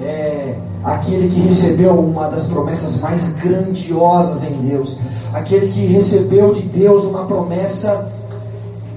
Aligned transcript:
é 0.00 0.56
aquele 0.84 1.28
que 1.28 1.40
recebeu 1.40 1.98
uma 1.98 2.28
das 2.28 2.46
promessas 2.46 3.00
mais 3.00 3.34
grandiosas 3.34 4.44
em 4.44 4.54
Deus, 4.68 4.96
aquele 5.32 5.68
que 5.72 5.86
recebeu 5.86 6.54
de 6.54 6.62
Deus 6.62 7.04
uma 7.04 7.24
promessa 7.24 8.10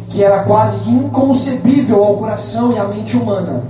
que 0.09 0.23
era 0.23 0.43
quase 0.43 0.89
inconcebível 0.89 2.03
ao 2.03 2.17
coração 2.17 2.73
e 2.73 2.77
à 2.77 2.83
mente 2.83 3.15
humana. 3.17 3.63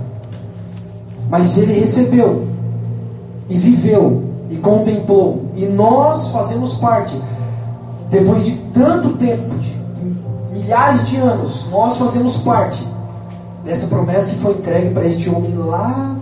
Mas 1.30 1.56
ele 1.56 1.78
recebeu 1.78 2.46
e 3.48 3.56
viveu 3.56 4.24
e 4.50 4.56
contemplou, 4.56 5.46
e 5.56 5.64
nós 5.64 6.28
fazemos 6.28 6.74
parte, 6.74 7.18
depois 8.10 8.44
de 8.44 8.52
tanto 8.74 9.16
tempo, 9.16 9.54
de 9.56 9.74
milhares 10.52 11.08
de 11.08 11.16
anos, 11.16 11.68
nós 11.70 11.96
fazemos 11.96 12.36
parte 12.38 12.86
dessa 13.64 13.86
promessa 13.86 14.30
que 14.30 14.40
foi 14.40 14.52
entregue 14.52 14.92
para 14.92 15.06
este 15.06 15.30
homem 15.30 15.56
lá 15.56 16.16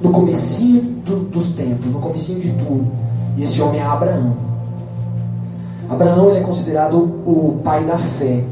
no 0.00 0.10
comecinho 0.10 0.82
do, 1.04 1.16
dos 1.28 1.52
tempos, 1.52 1.86
no 1.86 2.00
comecinho 2.00 2.40
de 2.40 2.50
tudo. 2.52 2.86
E 3.36 3.42
esse 3.42 3.60
homem 3.60 3.80
é 3.80 3.84
Abraão. 3.84 4.36
Abraão 5.88 6.34
é 6.34 6.40
considerado 6.40 6.96
o 6.96 7.60
pai 7.64 7.84
da 7.84 7.98
fé 7.98 8.44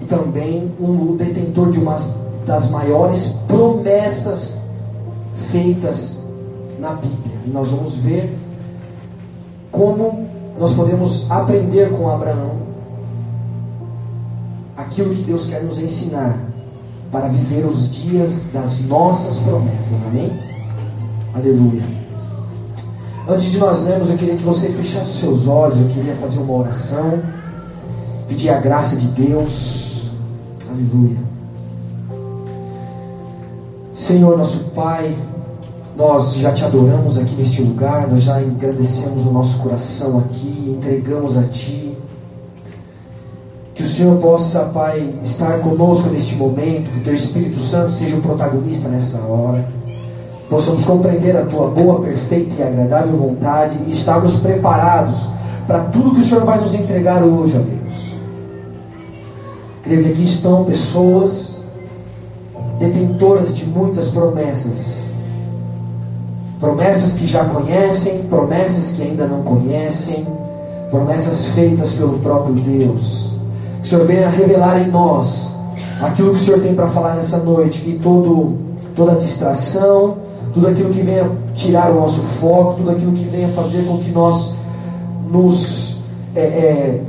e 0.00 0.04
também 0.06 0.72
um, 0.80 1.16
detentor 1.16 1.70
de 1.70 1.78
uma 1.78 1.98
das 2.46 2.70
maiores 2.70 3.40
promessas 3.46 4.58
feitas 5.34 6.18
na 6.78 6.94
Bíblia. 6.94 7.36
E 7.46 7.50
nós 7.50 7.70
vamos 7.70 7.94
ver 7.96 8.36
como 9.70 10.28
nós 10.58 10.74
podemos 10.74 11.30
aprender 11.30 11.90
com 11.90 12.08
Abraão 12.10 12.64
aquilo 14.76 15.14
que 15.14 15.22
Deus 15.22 15.48
quer 15.48 15.62
nos 15.62 15.78
ensinar 15.78 16.36
para 17.10 17.28
viver 17.28 17.64
os 17.64 17.94
dias 17.94 18.48
das 18.52 18.82
nossas 18.82 19.38
promessas. 19.38 19.98
Amém? 20.08 20.32
Aleluia. 21.34 21.82
Antes 23.28 23.50
de 23.50 23.58
nós 23.58 23.84
lermos, 23.84 24.10
eu 24.10 24.16
queria 24.16 24.36
que 24.36 24.44
você 24.44 24.68
fechasse 24.68 25.20
seus 25.20 25.48
olhos, 25.48 25.78
eu 25.78 25.88
queria 25.88 26.14
fazer 26.16 26.40
uma 26.40 26.58
oração, 26.58 27.20
pedir 28.28 28.50
a 28.50 28.60
graça 28.60 28.96
de 28.96 29.08
Deus. 29.08 30.10
Aleluia. 30.68 31.16
Senhor, 33.92 34.36
nosso 34.36 34.70
Pai, 34.70 35.16
nós 35.96 36.34
já 36.34 36.52
te 36.52 36.64
adoramos 36.64 37.18
aqui 37.18 37.34
neste 37.34 37.62
lugar, 37.62 38.06
nós 38.08 38.22
já 38.22 38.42
engrandecemos 38.42 39.26
o 39.26 39.30
nosso 39.30 39.58
coração 39.58 40.18
aqui, 40.18 40.76
entregamos 40.76 41.36
a 41.36 41.44
Ti 41.44 41.84
que 43.74 43.82
o 43.82 43.86
Senhor 43.86 44.16
possa, 44.20 44.66
Pai, 44.66 45.14
estar 45.22 45.58
conosco 45.58 46.08
neste 46.10 46.36
momento, 46.36 46.92
que 46.92 46.98
o 46.98 47.02
Teu 47.02 47.14
Espírito 47.14 47.60
Santo 47.60 47.90
seja 47.90 48.16
o 48.16 48.22
protagonista 48.22 48.88
nessa 48.88 49.18
hora. 49.18 49.68
Possamos 50.54 50.84
compreender 50.84 51.36
a 51.36 51.44
Tua 51.46 51.66
boa, 51.66 52.00
perfeita 52.00 52.54
e 52.60 52.62
agradável 52.62 53.18
vontade 53.18 53.76
e 53.88 53.90
estarmos 53.90 54.36
preparados 54.36 55.26
para 55.66 55.80
tudo 55.86 56.14
que 56.14 56.20
o 56.20 56.24
Senhor 56.24 56.44
vai 56.44 56.60
nos 56.60 56.76
entregar 56.76 57.24
hoje, 57.24 57.56
ó 57.56 57.58
Deus. 57.58 58.14
Creio 59.82 60.04
que 60.04 60.12
aqui 60.12 60.22
estão 60.22 60.64
pessoas 60.64 61.64
detentoras 62.78 63.56
de 63.56 63.66
muitas 63.66 64.10
promessas. 64.10 65.06
Promessas 66.60 67.18
que 67.18 67.26
já 67.26 67.46
conhecem, 67.46 68.22
promessas 68.28 68.92
que 68.92 69.02
ainda 69.02 69.26
não 69.26 69.42
conhecem, 69.42 70.24
promessas 70.88 71.46
feitas 71.46 71.94
pelo 71.94 72.20
próprio 72.20 72.54
Deus 72.54 73.38
que 73.82 73.86
o 73.86 73.90
Senhor 73.90 74.06
venha 74.06 74.28
revelar 74.28 74.80
em 74.80 74.88
nós 74.88 75.52
aquilo 76.00 76.30
que 76.30 76.36
o 76.36 76.38
Senhor 76.38 76.60
tem 76.60 76.76
para 76.76 76.86
falar 76.86 77.16
nessa 77.16 77.38
noite, 77.38 77.80
que 77.80 77.98
todo, 77.98 78.56
toda 78.94 79.16
distração, 79.16 80.22
tudo 80.54 80.68
aquilo 80.68 80.94
que 80.94 81.02
venha 81.02 81.28
tirar 81.54 81.90
o 81.90 81.94
nosso 81.96 82.20
foco, 82.22 82.74
tudo 82.74 82.90
aquilo 82.90 83.12
que 83.12 83.24
venha 83.24 83.48
fazer 83.48 83.84
com 83.84 83.98
que 83.98 84.10
nós 84.12 84.56
nos, 85.28 85.98
é, 86.34 86.40
é, 86.40 87.02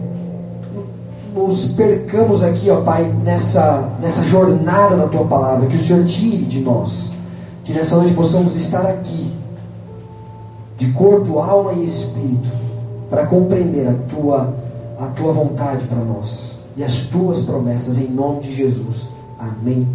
nos 1.35 1.71
percamos 1.73 2.43
aqui, 2.43 2.71
ó 2.71 2.81
Pai, 2.81 3.03
nessa, 3.23 3.91
nessa 4.01 4.23
jornada 4.23 4.97
da 4.97 5.07
Tua 5.07 5.25
palavra, 5.25 5.67
que 5.67 5.75
o 5.75 5.79
Senhor 5.79 6.03
tire 6.05 6.43
de 6.43 6.61
nós, 6.61 7.13
que 7.63 7.71
nessa 7.71 7.95
noite 7.97 8.15
possamos 8.15 8.55
estar 8.55 8.85
aqui, 8.87 9.31
de 10.77 10.91
corpo, 10.91 11.39
alma 11.39 11.73
e 11.73 11.85
espírito, 11.85 12.49
para 13.11 13.27
compreender 13.27 13.87
a 13.87 13.93
Tua, 14.09 14.55
a 14.99 15.05
tua 15.07 15.31
vontade 15.31 15.85
para 15.85 15.99
nós 15.99 16.61
e 16.75 16.83
as 16.83 17.01
tuas 17.03 17.43
promessas 17.43 17.99
em 17.99 18.07
nome 18.07 18.41
de 18.41 18.55
Jesus. 18.55 19.07
Amém 19.37 19.87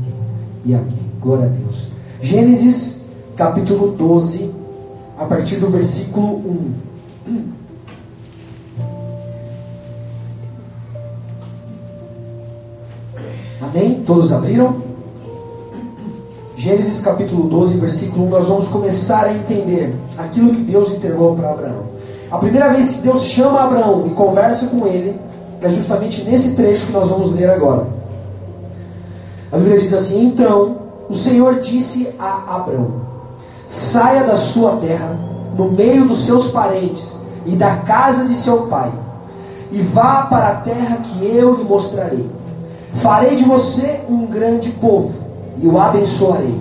e 0.64 0.72
amém. 0.72 1.10
Glória 1.20 1.46
a 1.46 1.48
Deus. 1.48 1.88
Gênesis 2.22 2.99
capítulo 3.40 3.92
12, 3.92 4.54
a 5.18 5.24
partir 5.24 5.56
do 5.56 5.68
versículo 5.68 6.42
1. 7.26 7.54
Amém? 13.62 14.02
Todos 14.04 14.30
abriram? 14.30 14.82
Gênesis 16.54 17.00
capítulo 17.00 17.44
12, 17.44 17.78
versículo 17.78 18.26
1, 18.26 18.28
nós 18.28 18.46
vamos 18.46 18.68
começar 18.68 19.24
a 19.24 19.32
entender 19.32 19.96
aquilo 20.18 20.54
que 20.54 20.60
Deus 20.60 20.92
entregou 20.92 21.34
para 21.34 21.52
Abraão. 21.52 21.84
A 22.30 22.36
primeira 22.36 22.74
vez 22.74 22.90
que 22.90 23.00
Deus 23.00 23.22
chama 23.22 23.62
Abraão 23.62 24.06
e 24.06 24.10
conversa 24.10 24.66
com 24.66 24.86
ele, 24.86 25.18
é 25.62 25.68
justamente 25.70 26.24
nesse 26.24 26.56
trecho 26.56 26.88
que 26.88 26.92
nós 26.92 27.08
vamos 27.08 27.34
ler 27.34 27.48
agora. 27.48 27.86
A 29.50 29.56
Bíblia 29.56 29.78
diz 29.78 29.94
assim: 29.94 30.26
Então 30.26 30.76
o 31.08 31.14
Senhor 31.14 31.58
disse 31.60 32.14
a 32.18 32.56
Abraão: 32.56 33.09
Saia 33.70 34.24
da 34.24 34.34
sua 34.34 34.78
terra, 34.78 35.16
no 35.56 35.70
meio 35.70 36.08
dos 36.08 36.26
seus 36.26 36.48
parentes 36.48 37.20
e 37.46 37.54
da 37.54 37.76
casa 37.76 38.26
de 38.26 38.34
seu 38.34 38.66
pai, 38.66 38.92
e 39.70 39.80
vá 39.80 40.22
para 40.22 40.48
a 40.48 40.54
terra 40.56 40.96
que 40.96 41.24
eu 41.24 41.54
lhe 41.54 41.62
mostrarei. 41.62 42.28
Farei 42.94 43.36
de 43.36 43.44
você 43.44 44.00
um 44.08 44.26
grande 44.26 44.70
povo 44.70 45.12
e 45.56 45.68
o 45.68 45.78
abençoarei. 45.78 46.60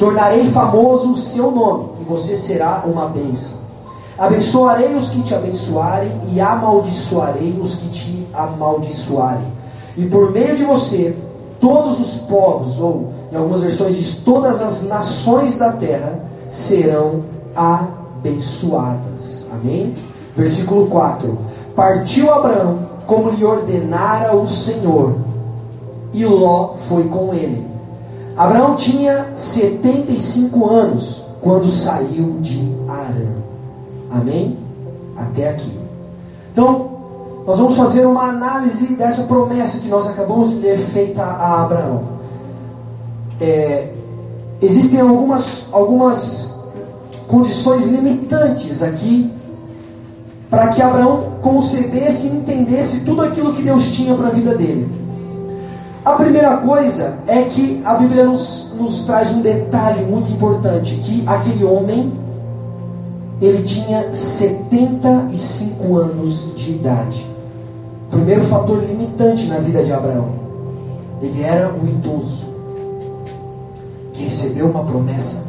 Tornarei 0.00 0.44
famoso 0.48 1.12
o 1.12 1.16
seu 1.16 1.52
nome 1.52 1.90
e 2.00 2.04
você 2.04 2.34
será 2.34 2.82
uma 2.86 3.06
bênção. 3.06 3.58
Abençoarei 4.18 4.96
os 4.96 5.10
que 5.10 5.22
te 5.22 5.36
abençoarem 5.36 6.10
e 6.32 6.40
amaldiçoarei 6.40 7.56
os 7.62 7.76
que 7.76 7.88
te 7.90 8.28
amaldiçoarem. 8.34 9.46
E 9.96 10.06
por 10.06 10.32
meio 10.32 10.56
de 10.56 10.64
você, 10.64 11.16
todos 11.60 12.00
os 12.00 12.22
povos, 12.22 12.80
ou 12.80 13.12
em 13.30 13.36
algumas 13.36 13.60
versões 13.60 13.94
diz, 13.94 14.16
todas 14.24 14.60
as 14.60 14.82
nações 14.82 15.56
da 15.56 15.70
terra 15.70 16.31
serão 16.52 17.24
abençoadas. 17.56 19.48
Amém? 19.50 19.96
Versículo 20.36 20.86
4: 20.86 21.38
Partiu 21.74 22.32
Abraão 22.32 22.90
como 23.06 23.30
lhe 23.30 23.44
ordenara 23.44 24.36
o 24.36 24.46
Senhor, 24.46 25.16
e 26.12 26.24
Ló 26.24 26.74
foi 26.74 27.04
com 27.04 27.34
ele. 27.34 27.66
Abraão 28.36 28.76
tinha 28.76 29.28
75 29.34 30.70
anos 30.70 31.24
quando 31.40 31.68
saiu 31.68 32.38
de 32.40 32.72
Arã. 32.86 33.32
Amém? 34.10 34.58
Até 35.16 35.48
aqui. 35.48 35.78
Então, 36.52 36.90
nós 37.46 37.58
vamos 37.58 37.76
fazer 37.76 38.06
uma 38.06 38.28
análise 38.28 38.94
dessa 38.94 39.24
promessa 39.24 39.80
que 39.80 39.88
nós 39.88 40.08
acabamos 40.08 40.50
de 40.50 40.56
ler 40.56 40.78
feita 40.78 41.22
a 41.22 41.62
Abraão. 41.62 42.04
É, 43.40 43.91
existem 44.62 45.00
algumas, 45.00 45.66
algumas 45.72 46.60
condições 47.26 47.86
limitantes 47.88 48.82
aqui 48.82 49.30
para 50.48 50.68
que 50.68 50.80
Abraão 50.80 51.32
concebesse 51.42 52.28
e 52.28 52.36
entendesse 52.36 53.04
tudo 53.04 53.22
aquilo 53.22 53.52
que 53.54 53.62
Deus 53.62 53.90
tinha 53.92 54.14
para 54.14 54.28
a 54.28 54.30
vida 54.30 54.54
dele. 54.54 54.88
A 56.04 56.12
primeira 56.12 56.58
coisa 56.58 57.18
é 57.26 57.42
que 57.42 57.80
a 57.84 57.94
Bíblia 57.94 58.24
nos, 58.24 58.74
nos 58.78 59.04
traz 59.04 59.32
um 59.32 59.40
detalhe 59.40 60.04
muito 60.04 60.30
importante: 60.30 60.96
que 60.96 61.24
aquele 61.26 61.64
homem 61.64 62.12
ele 63.40 63.62
tinha 63.62 64.12
75 64.12 65.96
anos 65.96 66.54
de 66.54 66.72
idade. 66.72 67.26
Primeiro 68.10 68.44
fator 68.44 68.84
limitante 68.84 69.46
na 69.46 69.58
vida 69.58 69.82
de 69.82 69.92
Abraão. 69.92 70.42
Ele 71.22 71.42
era 71.42 71.72
um 71.72 71.88
idoso 71.88 72.51
que 74.12 74.24
recebeu 74.24 74.66
uma 74.66 74.84
promessa 74.84 75.46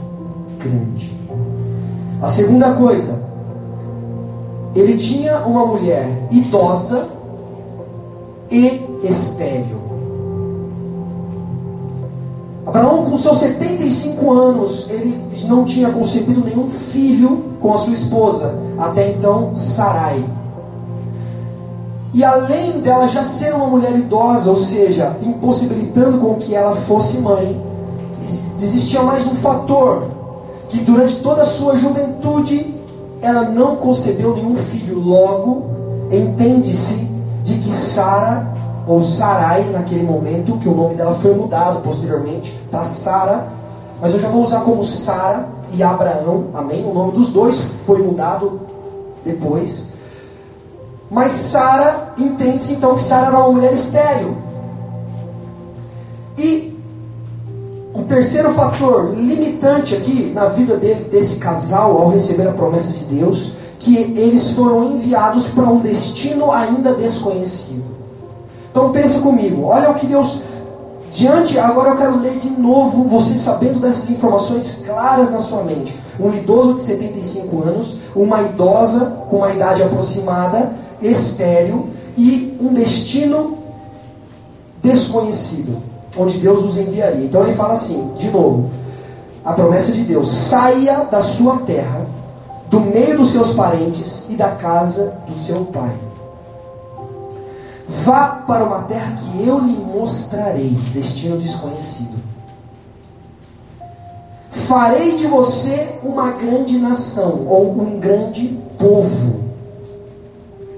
grande. 0.59 1.11
A 2.21 2.27
segunda 2.27 2.73
coisa, 2.73 3.21
ele 4.75 4.97
tinha 4.97 5.39
uma 5.39 5.65
mulher 5.65 6.27
idosa 6.31 7.07
e 8.49 8.81
estéril. 9.03 9.83
Abraão, 12.65 13.03
com 13.03 13.17
seus 13.17 13.39
75 13.39 14.31
anos, 14.31 14.89
ele 14.89 15.21
não 15.47 15.65
tinha 15.65 15.91
concebido 15.91 16.43
nenhum 16.43 16.69
filho 16.69 17.43
com 17.59 17.73
a 17.73 17.77
sua 17.77 17.93
esposa, 17.93 18.57
até 18.79 19.11
então 19.11 19.51
Sarai. 19.53 20.23
E 22.13 22.23
além 22.23 22.79
dela 22.79 23.07
já 23.07 23.23
ser 23.23 23.53
uma 23.53 23.67
mulher 23.67 23.95
idosa, 23.95 24.49
ou 24.49 24.57
seja, 24.57 25.17
impossibilitando 25.21 26.19
com 26.19 26.35
que 26.35 26.55
ela 26.55 26.75
fosse 26.75 27.19
mãe, 27.19 27.59
existia 28.25 29.01
mais 29.03 29.27
um 29.27 29.35
fator 29.35 30.07
que 30.69 30.79
durante 30.79 31.17
toda 31.21 31.43
a 31.43 31.45
sua 31.45 31.77
juventude 31.77 32.73
ela 33.21 33.43
não 33.43 33.75
concebeu 33.77 34.35
nenhum 34.35 34.55
filho. 34.55 34.99
Logo, 34.99 35.65
entende-se 36.11 37.09
de 37.43 37.57
que 37.59 37.73
Sara, 37.73 38.53
ou 38.87 39.01
Sarai 39.01 39.63
naquele 39.71 40.03
momento, 40.03 40.57
que 40.57 40.67
o 40.67 40.75
nome 40.75 40.95
dela 40.95 41.13
foi 41.13 41.33
mudado 41.33 41.81
posteriormente 41.81 42.59
para 42.69 42.83
Sara, 42.83 43.47
mas 44.01 44.13
eu 44.13 44.19
já 44.19 44.27
vou 44.27 44.43
usar 44.43 44.61
como 44.61 44.83
Sara 44.83 45.47
e 45.73 45.81
Abraão, 45.81 46.47
amém? 46.53 46.85
O 46.85 46.93
nome 46.93 47.13
dos 47.13 47.31
dois 47.31 47.61
foi 47.85 48.01
mudado 48.01 48.59
depois. 49.23 49.93
Mas 51.09 51.31
Sara, 51.31 52.13
entende-se 52.17 52.73
então 52.73 52.95
que 52.95 53.03
Sara 53.03 53.27
era 53.27 53.37
uma 53.37 53.51
mulher 53.51 53.73
estéril. 53.73 54.35
E 56.37 56.72
terceiro 58.13 58.53
fator 58.53 59.15
limitante 59.15 59.95
aqui 59.95 60.31
na 60.35 60.45
vida 60.45 60.77
dele, 60.77 61.09
desse 61.09 61.37
casal, 61.37 61.99
ao 61.99 62.09
receber 62.11 62.47
a 62.47 62.51
promessa 62.51 62.93
de 62.93 63.05
Deus, 63.05 63.53
que 63.79 63.97
eles 63.97 64.51
foram 64.51 64.91
enviados 64.91 65.47
para 65.47 65.63
um 65.63 65.79
destino 65.79 66.51
ainda 66.51 66.93
desconhecido. 66.93 67.83
Então 68.69 68.91
pensa 68.91 69.19
comigo, 69.21 69.63
olha 69.63 69.89
o 69.89 69.95
que 69.95 70.05
Deus 70.05 70.41
diante, 71.11 71.57
agora 71.57 71.89
eu 71.89 71.97
quero 71.97 72.19
ler 72.19 72.37
de 72.37 72.51
novo, 72.51 73.07
você 73.07 73.35
sabendo 73.35 73.79
dessas 73.79 74.11
informações 74.11 74.83
claras 74.85 75.31
na 75.31 75.39
sua 75.39 75.63
mente. 75.63 75.95
Um 76.19 76.31
idoso 76.35 76.75
de 76.75 76.81
75 76.81 77.63
anos, 77.63 77.97
uma 78.15 78.43
idosa 78.43 79.23
com 79.27 79.37
uma 79.37 79.51
idade 79.51 79.81
aproximada, 79.81 80.71
estéril 81.01 81.89
e 82.15 82.55
um 82.61 82.73
destino 82.73 83.57
desconhecido 84.83 85.92
onde 86.17 86.37
Deus 86.39 86.63
os 86.63 86.77
enviaria. 86.77 87.25
Então 87.25 87.43
ele 87.43 87.53
fala 87.53 87.73
assim, 87.73 88.13
de 88.17 88.29
novo, 88.29 88.69
a 89.43 89.53
promessa 89.53 89.91
de 89.91 90.03
Deus: 90.03 90.31
saia 90.31 91.05
da 91.05 91.21
sua 91.21 91.57
terra, 91.59 92.05
do 92.69 92.79
meio 92.79 93.17
dos 93.17 93.31
seus 93.31 93.53
parentes 93.53 94.25
e 94.29 94.35
da 94.35 94.51
casa 94.51 95.15
do 95.27 95.35
seu 95.35 95.65
pai. 95.65 95.95
Vá 97.87 98.43
para 98.47 98.63
uma 98.63 98.83
terra 98.83 99.15
que 99.17 99.47
eu 99.47 99.59
lhe 99.59 99.73
mostrarei, 99.73 100.69
destino 100.93 101.37
desconhecido. 101.37 102.23
Farei 104.51 105.17
de 105.17 105.27
você 105.27 105.99
uma 106.03 106.31
grande 106.31 106.79
nação, 106.79 107.45
ou 107.47 107.71
um 107.71 107.99
grande 107.99 108.59
povo. 108.77 109.43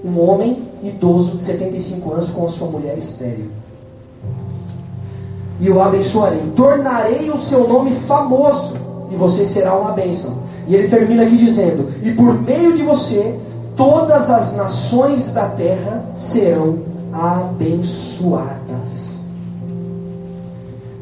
Um 0.04 0.20
homem 0.20 0.68
idoso 0.84 1.38
de 1.38 1.44
75 1.44 2.14
anos 2.14 2.30
com 2.30 2.46
a 2.46 2.50
sua 2.50 2.68
mulher 2.68 2.98
estéril 2.98 3.50
e 5.60 5.69
o 5.69 5.81
abençoarei. 5.81 6.42
Tornarei 6.56 7.30
o 7.30 7.40
seu 7.40 7.68
nome 7.68 7.92
famoso 7.92 8.75
e 9.12 9.16
você 9.16 9.46
será 9.46 9.75
uma 9.75 9.92
bênção. 9.92 10.44
E 10.68 10.75
ele 10.75 10.88
termina 10.88 11.24
aqui 11.24 11.38
dizendo: 11.38 11.90
E 12.04 12.12
por 12.12 12.42
meio 12.42 12.75
de 12.75 12.84
você, 12.84 13.40
todas 13.75 14.30
as 14.30 14.56
nações 14.56 15.34
da 15.34 15.48
terra 15.50 16.06
serão 16.18 16.80
abençoadas. 17.13 18.56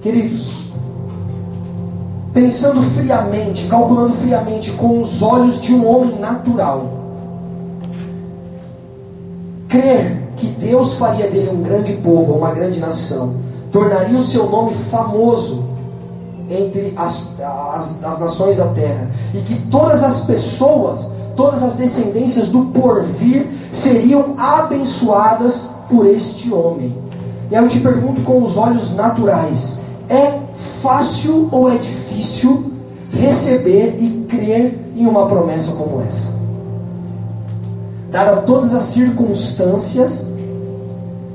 Queridos, 0.01 0.63
pensando 2.33 2.81
friamente, 2.81 3.67
calculando 3.67 4.13
friamente 4.13 4.71
com 4.71 5.01
os 5.01 5.21
olhos 5.21 5.61
de 5.61 5.73
um 5.73 5.87
homem 5.87 6.19
natural, 6.19 6.89
crer 9.69 10.23
que 10.35 10.47
Deus 10.47 10.95
faria 10.95 11.29
dele 11.29 11.51
um 11.51 11.61
grande 11.63 11.93
povo, 11.93 12.33
uma 12.33 12.51
grande 12.51 12.79
nação, 12.79 13.35
tornaria 13.73 14.19
o 14.19 14.23
seu 14.23 14.49
nome 14.49 14.75
famoso 14.75 15.65
entre 16.49 16.93
as, 16.95 17.39
as, 17.41 18.03
as 18.03 18.19
nações 18.19 18.57
da 18.57 18.67
terra, 18.67 19.09
e 19.33 19.39
que 19.39 19.55
todas 19.69 20.03
as 20.03 20.21
pessoas, 20.21 21.07
todas 21.35 21.63
as 21.63 21.75
descendências 21.75 22.49
do 22.49 22.65
porvir 22.65 23.47
seriam 23.71 24.35
abençoadas 24.37 25.71
por 25.89 26.05
este 26.05 26.53
homem. 26.53 26.95
E 27.49 27.55
aí 27.55 27.63
eu 27.63 27.67
te 27.67 27.79
pergunto 27.79 28.21
com 28.21 28.43
os 28.43 28.55
olhos 28.55 28.95
naturais: 28.95 29.81
é 30.07 30.39
fácil 30.81 31.49
ou 31.51 31.71
é 31.71 31.77
difícil 31.77 32.71
receber 33.11 33.97
e 33.99 34.25
crer 34.29 34.79
em 34.95 35.07
uma 35.07 35.25
promessa 35.25 35.73
como 35.73 36.03
essa? 36.07 36.33
Dada 38.11 38.41
todas 38.41 38.75
as 38.75 38.83
circunstâncias 38.83 40.27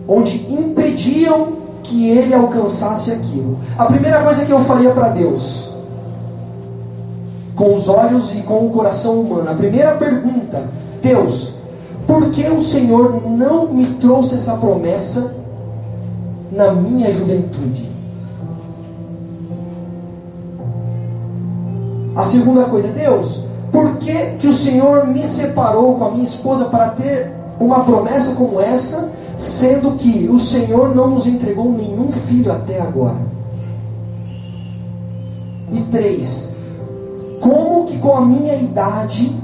onde 0.07 0.47
impediam 0.51 1.58
que 1.89 2.11
ele 2.11 2.35
alcançasse 2.35 3.11
aquilo. 3.11 3.59
A 3.77 3.87
primeira 3.87 4.23
coisa 4.23 4.45
que 4.45 4.53
eu 4.53 4.61
faria 4.61 4.91
para 4.91 5.09
Deus, 5.09 5.75
com 7.57 7.75
os 7.75 7.89
olhos 7.89 8.35
e 8.35 8.43
com 8.43 8.67
o 8.67 8.71
coração 8.71 9.21
humano, 9.21 9.51
a 9.51 9.55
primeira 9.55 9.93
pergunta: 9.93 10.63
Deus, 11.03 11.55
por 12.07 12.31
que 12.31 12.47
o 12.49 12.61
Senhor 12.61 13.27
não 13.27 13.69
me 13.69 13.87
trouxe 13.95 14.35
essa 14.35 14.57
promessa 14.57 15.35
na 16.53 16.73
minha 16.73 17.11
juventude? 17.13 17.89
A 22.15 22.23
segunda 22.23 22.65
coisa, 22.65 22.89
Deus, 22.89 23.45
por 23.73 23.97
que, 23.99 24.13
que 24.41 24.49
o 24.49 24.53
Senhor 24.53 25.07
me 25.07 25.25
separou 25.25 25.95
com 25.95 26.05
a 26.05 26.11
minha 26.11 26.25
esposa 26.25 26.65
para 26.67 26.91
ter 26.91 27.33
uma 27.61 27.85
promessa 27.85 28.35
como 28.35 28.61
essa 28.61 29.11
sendo 29.39 29.93
que 29.93 30.29
o 30.29 30.39
Senhor 30.39 30.95
não 30.95 31.09
nos 31.09 31.27
entregou 31.27 31.73
nenhum 31.73 32.11
filho 32.11 32.51
até 32.51 32.81
agora. 32.81 33.29
E 35.73 35.81
três, 35.93 36.57
como 37.41 37.87
que 37.87 37.99
com 37.99 38.17
a 38.17 38.21
minha 38.21 38.57
idade 38.57 39.35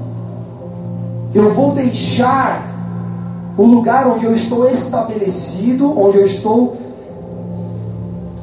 eu 1.32 1.52
vou 1.54 1.72
deixar 1.72 2.74
o 3.56 3.62
lugar 3.62 4.08
onde 4.08 4.24
eu 4.24 4.34
estou 4.34 4.68
estabelecido, 4.68 5.96
onde 5.98 6.18
eu 6.18 6.26
estou 6.26 6.76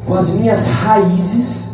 com 0.08 0.14
as 0.14 0.30
minhas 0.30 0.68
raízes, 0.68 1.72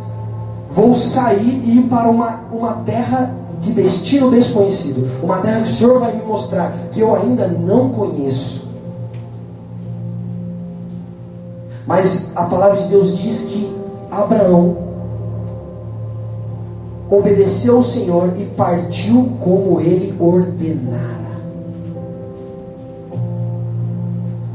vou 0.72 0.96
sair 0.96 1.62
e 1.66 1.78
ir 1.78 1.84
para 1.84 2.10
uma, 2.10 2.42
uma 2.52 2.74
terra 2.86 3.36
de 3.62 3.74
destino 3.74 4.32
desconhecido, 4.32 5.08
uma 5.22 5.38
terra 5.38 5.62
que 5.62 5.70
o 5.70 5.72
Senhor 5.72 6.00
vai 6.00 6.16
me 6.16 6.24
mostrar 6.24 6.74
que 6.92 7.00
eu 7.00 7.16
ainda 7.16 7.48
não 7.48 7.90
conheço. 7.90 8.67
Mas 11.88 12.34
a 12.36 12.44
palavra 12.44 12.82
de 12.82 12.90
Deus 12.90 13.18
diz 13.18 13.46
que 13.46 13.74
Abraão 14.12 14.76
obedeceu 17.10 17.78
ao 17.78 17.84
Senhor 17.84 18.34
e 18.38 18.46
partiu 18.46 19.32
como 19.42 19.80
ele 19.80 20.14
ordenara. 20.20 21.18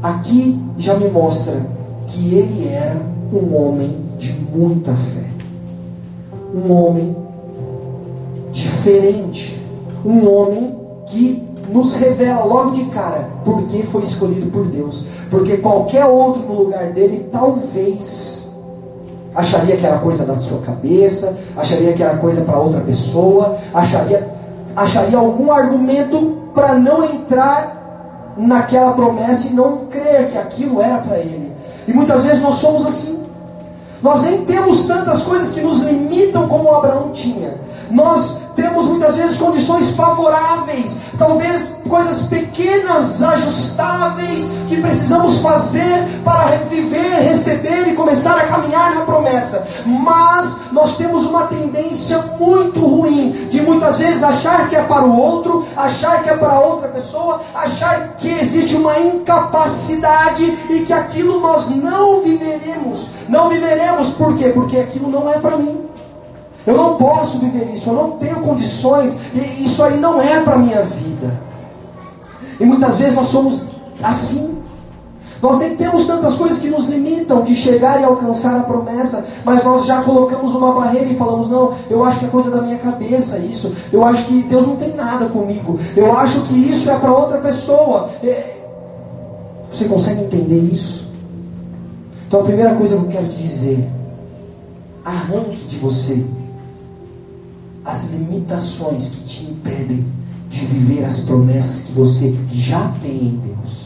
Aqui 0.03 0.61
já 0.77 0.95
me 0.95 1.09
mostra 1.09 1.55
que 2.05 2.35
ele 2.35 2.67
era 2.67 3.01
um 3.33 3.55
homem 3.55 3.97
de 4.19 4.33
muita 4.33 4.93
fé. 4.93 5.23
Um 6.53 6.71
homem 6.71 7.15
diferente. 8.51 9.59
Um 10.05 10.29
homem 10.29 10.82
que 11.13 11.47
nos 11.69 11.95
revela 11.95 12.43
logo 12.43 12.71
de 12.71 12.85
cara 12.85 13.29
por 13.45 13.63
que 13.67 13.83
foi 13.83 14.01
escolhido 14.01 14.49
por 14.49 14.65
Deus. 14.65 15.05
Porque 15.29 15.57
qualquer 15.57 16.05
outro 16.05 16.41
no 16.41 16.63
lugar 16.63 16.91
dele 16.91 17.29
talvez 17.31 18.51
acharia 19.35 19.77
que 19.77 19.85
era 19.85 19.99
coisa 19.99 20.25
da 20.25 20.37
sua 20.37 20.59
cabeça, 20.61 21.37
acharia 21.55 21.93
que 21.93 22.03
era 22.03 22.17
coisa 22.17 22.41
para 22.41 22.59
outra 22.59 22.81
pessoa, 22.81 23.57
acharia, 23.73 24.27
acharia 24.75 25.17
algum 25.17 25.51
argumento 25.51 26.39
para 26.53 26.73
não 26.73 27.05
entrar 27.05 28.33
naquela 28.35 28.93
promessa 28.93 29.47
e 29.47 29.53
não 29.53 29.85
crer 29.85 30.31
que 30.31 30.37
aquilo 30.37 30.81
era 30.81 30.97
para 30.97 31.19
ele. 31.19 31.51
E 31.87 31.93
muitas 31.93 32.23
vezes 32.23 32.41
nós 32.41 32.55
somos 32.55 32.87
assim. 32.87 33.23
Nós 34.01 34.23
nem 34.23 34.43
temos 34.45 34.85
tantas 34.85 35.21
coisas 35.21 35.51
que 35.51 35.61
nos 35.61 35.83
limitam 35.83 36.47
como 36.47 36.73
Abraão 36.73 37.11
tinha. 37.11 37.53
Nós 37.89 38.42
temos 38.55 38.87
muitas 38.87 39.15
vezes 39.15 39.37
condições 39.37 39.95
favoráveis, 39.95 41.01
talvez 41.17 41.81
coisas 41.87 42.27
pequenas, 42.27 43.21
ajustáveis, 43.21 44.51
que 44.67 44.81
precisamos 44.81 45.39
fazer 45.39 46.07
para 46.23 46.57
viver, 46.69 47.21
receber 47.21 47.87
e 47.87 47.95
começar 47.95 48.37
a 48.37 48.47
caminhar 48.47 48.95
na 48.95 49.01
promessa. 49.01 49.67
Mas 49.85 50.71
nós 50.71 50.97
temos 50.97 51.25
uma 51.25 51.43
tendência 51.43 52.17
muito 52.39 52.79
ruim 52.79 53.31
de 53.49 53.61
muitas 53.61 53.99
vezes 53.99 54.23
achar 54.23 54.69
que 54.69 54.75
é 54.75 54.83
para 54.83 55.03
o 55.03 55.19
outro, 55.19 55.65
achar 55.75 56.23
que 56.23 56.29
é 56.29 56.35
para 56.35 56.59
outra 56.59 56.89
pessoa, 56.89 57.41
achar 57.53 58.15
que 58.17 58.29
existe 58.29 58.75
uma 58.75 58.99
incapacidade 58.99 60.43
e 60.69 60.79
que 60.85 60.93
aquilo 60.93 61.39
nós 61.39 61.69
não 61.71 62.21
viveremos. 62.21 63.09
Não 63.27 63.49
viveremos 63.49 64.11
por 64.11 64.37
quê? 64.37 64.49
Porque 64.49 64.77
aquilo 64.77 65.09
não 65.09 65.29
é 65.31 65.39
para 65.39 65.57
mim. 65.57 65.92
Eu 66.65 66.77
não 66.77 66.95
posso 66.95 67.39
viver 67.39 67.73
isso, 67.75 67.89
eu 67.89 67.93
não 67.93 68.11
tenho 68.11 68.37
condições, 68.37 69.17
e 69.33 69.63
isso 69.65 69.83
aí 69.83 69.99
não 69.99 70.21
é 70.21 70.39
para 70.41 70.55
a 70.55 70.57
minha 70.57 70.81
vida. 70.83 71.39
E 72.59 72.65
muitas 72.65 72.97
vezes 72.99 73.15
nós 73.15 73.27
somos 73.27 73.65
assim. 74.01 74.57
Nós 75.41 75.59
nem 75.59 75.75
temos 75.75 76.07
tantas 76.07 76.35
coisas 76.35 76.59
que 76.59 76.69
nos 76.69 76.87
limitam 76.87 77.41
de 77.41 77.53
chegar 77.53 77.99
e 77.99 78.05
alcançar 78.05 78.57
a 78.57 78.63
promessa, 78.63 79.25
mas 79.43 79.61
nós 79.61 79.85
já 79.85 80.01
colocamos 80.01 80.55
uma 80.55 80.71
barreira 80.71 81.07
e 81.07 81.17
falamos: 81.17 81.49
não, 81.49 81.73
eu 81.89 82.01
acho 82.05 82.19
que 82.19 82.25
é 82.25 82.29
coisa 82.29 82.49
da 82.49 82.61
minha 82.61 82.77
cabeça 82.77 83.39
isso, 83.39 83.75
eu 83.91 84.05
acho 84.05 84.23
que 84.23 84.43
Deus 84.43 84.65
não 84.65 84.77
tem 84.77 84.95
nada 84.95 85.25
comigo, 85.25 85.77
eu 85.97 86.17
acho 86.17 86.43
que 86.43 86.53
isso 86.53 86.89
é 86.89 86.97
para 86.97 87.11
outra 87.11 87.39
pessoa. 87.39 88.09
É, 88.23 88.61
você 89.69 89.85
consegue 89.85 90.21
entender 90.21 90.59
isso? 90.71 91.11
Então 92.25 92.39
a 92.39 92.43
primeira 92.45 92.73
coisa 92.75 92.95
que 92.95 93.03
eu 93.03 93.09
quero 93.09 93.27
te 93.27 93.37
dizer, 93.37 93.89
arranque 95.03 95.57
de 95.67 95.77
você 95.77 96.25
as 97.85 98.11
limitações 98.11 99.09
que 99.09 99.23
te 99.25 99.45
impedem 99.45 100.05
de 100.49 100.65
viver 100.65 101.05
as 101.05 101.21
promessas 101.21 101.85
que 101.85 101.91
você 101.93 102.37
já 102.49 102.87
tem 103.01 103.25
em 103.25 103.41
Deus. 103.45 103.83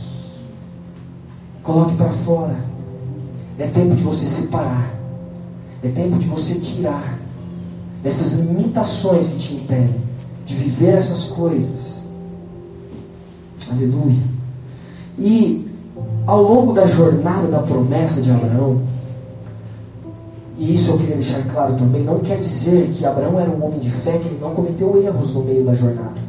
Coloque 1.63 1.95
para 1.95 2.09
fora. 2.09 2.59
É 3.57 3.67
tempo 3.67 3.95
de 3.95 4.03
você 4.03 4.27
separar. 4.27 4.93
É 5.83 5.89
tempo 5.89 6.17
de 6.17 6.27
você 6.27 6.59
tirar 6.59 7.17
essas 8.03 8.39
limitações 8.39 9.27
que 9.27 9.39
te 9.39 9.53
impedem 9.55 10.01
de 10.45 10.55
viver 10.55 10.95
essas 10.95 11.25
coisas. 11.25 12.03
Aleluia. 13.71 14.23
E 15.17 15.67
ao 16.25 16.41
longo 16.41 16.73
da 16.73 16.87
jornada 16.87 17.47
da 17.47 17.59
promessa 17.59 18.21
de 18.21 18.31
Abraão, 18.31 18.81
e 20.57 20.73
isso 20.73 20.91
eu 20.91 20.97
queria 20.97 21.15
deixar 21.15 21.43
claro 21.53 21.75
também, 21.75 22.03
não 22.03 22.17
quer 22.19 22.39
dizer 22.39 22.89
que 22.93 23.05
Abraão 23.05 23.39
era 23.39 23.49
um 23.49 23.63
homem 23.63 23.77
de 23.79 23.91
fé 23.91 24.17
que 24.17 24.27
ele 24.27 24.39
não 24.41 24.55
cometeu 24.55 24.99
erros 25.01 25.35
no 25.35 25.43
meio 25.43 25.63
da 25.63 25.75
jornada. 25.75 26.19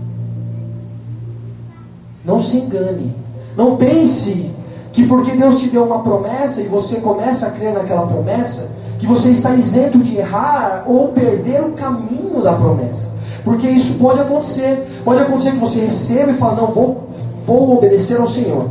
Não 2.24 2.42
se 2.42 2.58
engane. 2.58 3.14
Não 3.56 3.76
pense 3.76 4.50
que 4.92 5.06
porque 5.06 5.32
Deus 5.32 5.60
te 5.60 5.68
deu 5.68 5.84
uma 5.84 6.00
promessa 6.00 6.60
e 6.60 6.66
você 6.66 6.96
começa 6.96 7.46
a 7.46 7.50
crer 7.52 7.72
naquela 7.72 8.06
promessa, 8.06 8.72
que 8.98 9.06
você 9.06 9.30
está 9.30 9.54
isento 9.54 9.98
de 9.98 10.18
errar 10.18 10.84
ou 10.86 11.08
perder 11.08 11.62
o 11.62 11.72
caminho 11.72 12.42
da 12.42 12.52
promessa. 12.52 13.12
Porque 13.42 13.66
isso 13.66 13.94
pode 13.94 14.20
acontecer. 14.20 14.86
Pode 15.04 15.20
acontecer 15.20 15.52
que 15.52 15.58
você 15.58 15.80
receba 15.80 16.32
e 16.32 16.34
fale, 16.34 16.56
não, 16.56 16.66
vou, 16.66 17.08
vou 17.46 17.78
obedecer 17.78 18.20
ao 18.20 18.28
Senhor. 18.28 18.68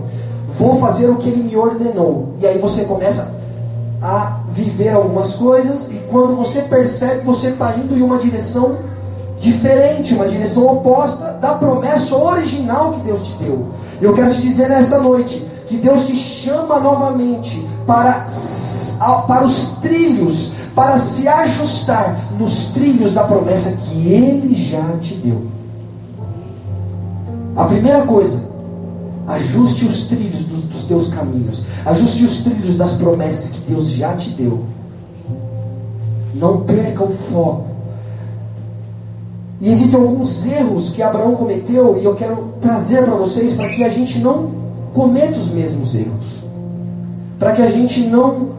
Vou 0.49 0.79
fazer 0.79 1.09
o 1.09 1.15
que 1.15 1.29
Ele 1.29 1.43
me 1.43 1.55
ordenou. 1.55 2.35
E 2.39 2.45
aí 2.45 2.59
você 2.59 2.85
começa 2.85 3.39
a 4.01 4.36
viver 4.57 4.89
algumas 4.89 5.35
coisas 5.35 5.91
e 5.91 5.95
quando 6.09 6.35
você 6.35 6.63
percebe, 6.63 7.21
você 7.21 7.49
está 7.49 7.75
indo 7.77 7.95
em 7.95 8.01
uma 8.01 8.17
direção 8.17 8.77
diferente, 9.39 10.15
uma 10.15 10.27
direção 10.27 10.65
oposta 10.65 11.33
da 11.33 11.53
promessa 11.53 12.15
original 12.15 12.93
que 12.93 13.01
Deus 13.01 13.27
te 13.27 13.33
deu. 13.43 13.67
Eu 14.01 14.15
quero 14.15 14.33
te 14.33 14.41
dizer 14.41 14.67
nessa 14.67 14.99
noite 14.99 15.47
que 15.67 15.77
Deus 15.77 16.07
te 16.07 16.15
chama 16.15 16.79
novamente 16.79 17.63
para, 17.85 18.25
para 19.27 19.45
os 19.45 19.77
trilhos, 19.79 20.53
para 20.73 20.97
se 20.97 21.27
ajustar 21.27 22.19
nos 22.39 22.69
trilhos 22.73 23.13
da 23.13 23.25
promessa 23.25 23.77
que 23.77 24.11
Ele 24.11 24.55
já 24.55 24.97
te 24.99 25.13
deu. 25.15 25.43
A 27.55 27.65
primeira 27.65 28.01
coisa, 28.03 28.49
ajuste 29.27 29.85
os 29.85 30.07
trilhos 30.07 30.45
dos, 30.45 30.61
dos 30.63 30.85
teus 30.85 31.13
caminhos, 31.13 31.65
ajuste 31.85 32.23
os 32.23 32.43
trilhos 32.43 32.77
das 32.77 32.95
promessas 32.95 33.51
que 33.51 33.71
Deus 33.71 33.89
já 33.89 34.15
te 34.15 34.29
deu. 34.31 34.63
Não 36.33 36.61
perca 36.61 37.03
o 37.03 37.11
foco 37.11 37.67
e 39.59 39.69
existem 39.69 39.99
alguns 39.99 40.45
erros 40.45 40.91
que 40.91 41.01
Abraão 41.01 41.35
cometeu 41.35 41.97
e 41.99 42.05
eu 42.05 42.15
quero 42.15 42.53
trazer 42.61 43.03
para 43.03 43.15
vocês 43.15 43.55
para 43.55 43.69
que 43.69 43.83
a 43.83 43.89
gente 43.89 44.19
não 44.19 44.51
cometa 44.93 45.37
os 45.37 45.51
mesmos 45.51 45.95
erros. 45.95 46.43
Para 47.39 47.53
que 47.53 47.61
a 47.61 47.69
gente 47.69 48.05
não 48.07 48.49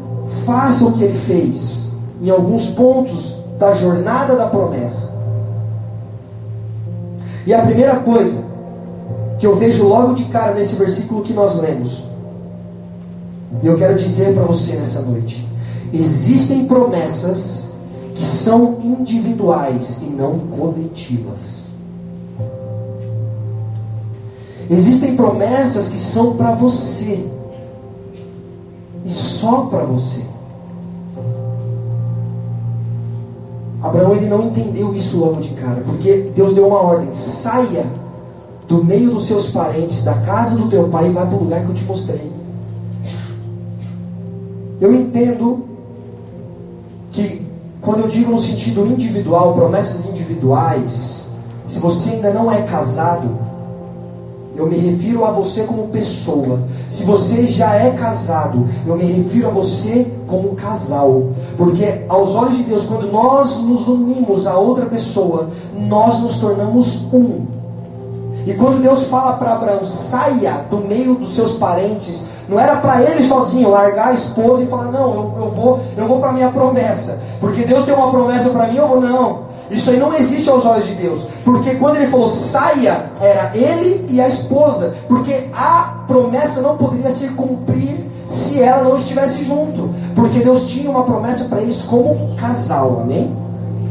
faça 0.45 0.85
o 0.85 0.93
que 0.93 1.05
ele 1.05 1.19
fez 1.19 1.93
em 2.21 2.31
alguns 2.31 2.71
pontos 2.71 3.39
da 3.59 3.75
jornada 3.75 4.35
da 4.35 4.47
promessa. 4.47 5.17
E 7.47 7.55
a 7.55 7.63
primeira 7.63 7.97
coisa 8.01 8.48
que 9.39 9.47
eu 9.47 9.57
vejo 9.57 9.87
logo 9.87 10.15
de 10.15 10.25
cara 10.27 10.55
nesse 10.55 10.77
versículo 10.77 11.23
que 11.23 11.33
nós 11.33 11.59
lemos, 11.61 12.09
e 13.63 13.67
eu 13.67 13.77
quero 13.77 13.97
dizer 13.97 14.35
para 14.35 14.45
você 14.45 14.77
nessa 14.77 15.03
noite: 15.03 15.47
existem 15.93 16.67
promessas 16.67 17.69
que 18.15 18.25
são 18.25 18.79
individuais 18.83 20.03
e 20.03 20.11
não 20.11 20.39
coletivas. 20.39 21.69
Existem 24.71 25.17
promessas 25.17 25.89
que 25.89 25.99
são 25.99 26.37
para 26.37 26.53
você 26.53 27.25
e 29.05 29.11
só 29.11 29.63
para 29.63 29.85
você. 29.85 30.23
Abraão 33.81 34.15
ele 34.15 34.27
não 34.27 34.49
entendeu 34.49 34.95
isso 34.95 35.19
logo 35.19 35.41
de 35.41 35.55
cara, 35.55 35.83
porque 35.87 36.31
Deus 36.35 36.55
deu 36.55 36.67
uma 36.67 36.83
ordem: 36.83 37.13
saia 37.13 37.87
do 38.69 38.85
meio 38.85 39.11
dos 39.11 39.27
seus 39.27 39.51
parentes, 39.51 40.05
da 40.05 40.15
casa 40.15 40.55
do 40.55 40.69
teu 40.69 40.89
pai 40.89 41.09
e 41.09 41.11
vá 41.11 41.25
para 41.25 41.37
o 41.37 41.41
lugar 41.45 41.65
que 41.65 41.71
eu 41.71 41.75
te 41.75 41.85
mostrei. 41.85 42.31
Eu 44.79 44.95
entendo 44.95 45.65
que 47.11 47.43
quando 47.81 48.01
eu 48.01 48.09
digo 48.09 48.31
no 48.31 48.39
sentido 48.39 48.87
individual, 48.87 49.55
promessas 49.55 50.07
individuais, 50.07 51.33
se 51.65 51.79
você 51.79 52.11
ainda 52.11 52.31
não 52.31 52.53
é 52.53 52.63
casado, 52.63 53.49
eu 54.55 54.67
me 54.67 54.77
refiro 54.77 55.25
a 55.25 55.31
você 55.31 55.63
como 55.63 55.89
pessoa. 55.89 56.61
Se 56.91 57.05
você 57.05 57.47
já 57.47 57.75
é 57.75 57.91
casado, 57.93 58.67
eu 58.87 58.97
me 58.97 59.05
refiro 59.05 59.49
a 59.49 59.51
você 59.51 60.13
como 60.27 60.57
casal. 60.57 61.31
Porque 61.57 62.05
aos 62.09 62.35
olhos 62.35 62.57
de 62.59 62.65
Deus, 62.65 62.85
quando 62.85 63.11
nós 63.11 63.63
nos 63.63 63.89
unimos 63.89 64.47
a 64.47 64.59
outra 64.59 64.87
pessoa, 64.87 65.49
nós 65.75 66.21
nos 66.21 66.39
tornamos 66.39 67.05
um. 67.13 67.58
E 68.49 68.55
quando 68.55 68.81
Deus 68.81 69.05
fala 69.09 69.35
para 69.35 69.53
Abraão, 69.53 69.85
saia 69.85 70.65
do 70.71 70.79
meio 70.79 71.17
dos 71.17 71.35
seus 71.35 71.59
parentes, 71.59 72.29
não 72.49 72.59
era 72.59 72.77
para 72.77 73.03
ele 73.03 73.23
sozinho 73.23 73.69
largar 73.69 74.09
a 74.09 74.13
esposa 74.15 74.63
e 74.63 74.67
falar, 74.67 74.85
não, 74.85 75.13
eu, 75.13 75.35
eu 75.37 75.51
vou, 75.51 75.81
eu 75.95 76.09
vou 76.09 76.19
para 76.19 76.33
minha 76.33 76.49
promessa. 76.49 77.21
Porque 77.43 77.65
Deus 77.65 77.85
tem 77.85 77.93
uma 77.93 78.11
promessa 78.11 78.49
para 78.49 78.69
mim, 78.69 78.79
vou, 78.79 79.03
não. 79.03 79.41
Isso 79.71 79.91
aí 79.91 79.99
não 79.99 80.15
existe 80.15 80.49
aos 80.49 80.65
olhos 80.65 80.87
de 80.87 80.95
Deus. 80.95 81.27
Porque 81.45 81.75
quando 81.75 81.97
ele 81.97 82.07
falou 82.07 82.27
saia, 82.27 83.11
era 83.21 83.51
ele 83.55 84.07
e 84.09 84.19
a 84.19 84.27
esposa. 84.27 84.97
Porque 85.07 85.51
a 85.53 86.05
promessa 86.07 86.63
não 86.63 86.79
poderia 86.79 87.11
se 87.11 87.29
cumprir 87.29 88.07
se 88.27 88.63
ela 88.63 88.83
não 88.83 88.97
estivesse 88.97 89.45
junto. 89.45 89.91
Porque 90.15 90.39
Deus 90.39 90.67
tinha 90.69 90.91
uma 90.91 91.05
promessa 91.05 91.45
para 91.51 91.61
eles 91.61 91.83
como 91.83 92.35
casal, 92.37 93.01
amém? 93.03 93.48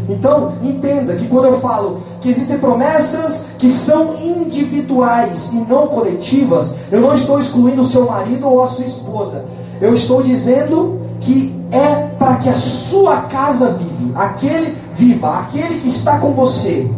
Então, 0.09 0.53
entenda 0.63 1.15
que 1.15 1.27
quando 1.27 1.45
eu 1.45 1.59
falo 1.59 2.01
que 2.21 2.29
existem 2.29 2.57
promessas 2.57 3.47
que 3.59 3.69
são 3.69 4.15
individuais 4.15 5.51
e 5.53 5.57
não 5.57 5.87
coletivas, 5.87 6.75
eu 6.91 7.01
não 7.01 7.13
estou 7.13 7.39
excluindo 7.39 7.81
o 7.81 7.85
seu 7.85 8.05
marido 8.05 8.47
ou 8.47 8.63
a 8.63 8.67
sua 8.67 8.85
esposa. 8.85 9.45
Eu 9.81 9.93
estou 9.93 10.23
dizendo 10.23 11.01
que 11.19 11.53
é 11.71 12.07
para 12.17 12.37
que 12.37 12.49
a 12.49 12.55
sua 12.55 13.21
casa 13.23 13.69
vive, 13.71 14.13
aquele 14.15 14.77
viva, 14.93 15.39
aquele 15.39 15.81
que 15.81 15.89
está 15.89 16.19
com 16.19 16.31
você. 16.31 16.89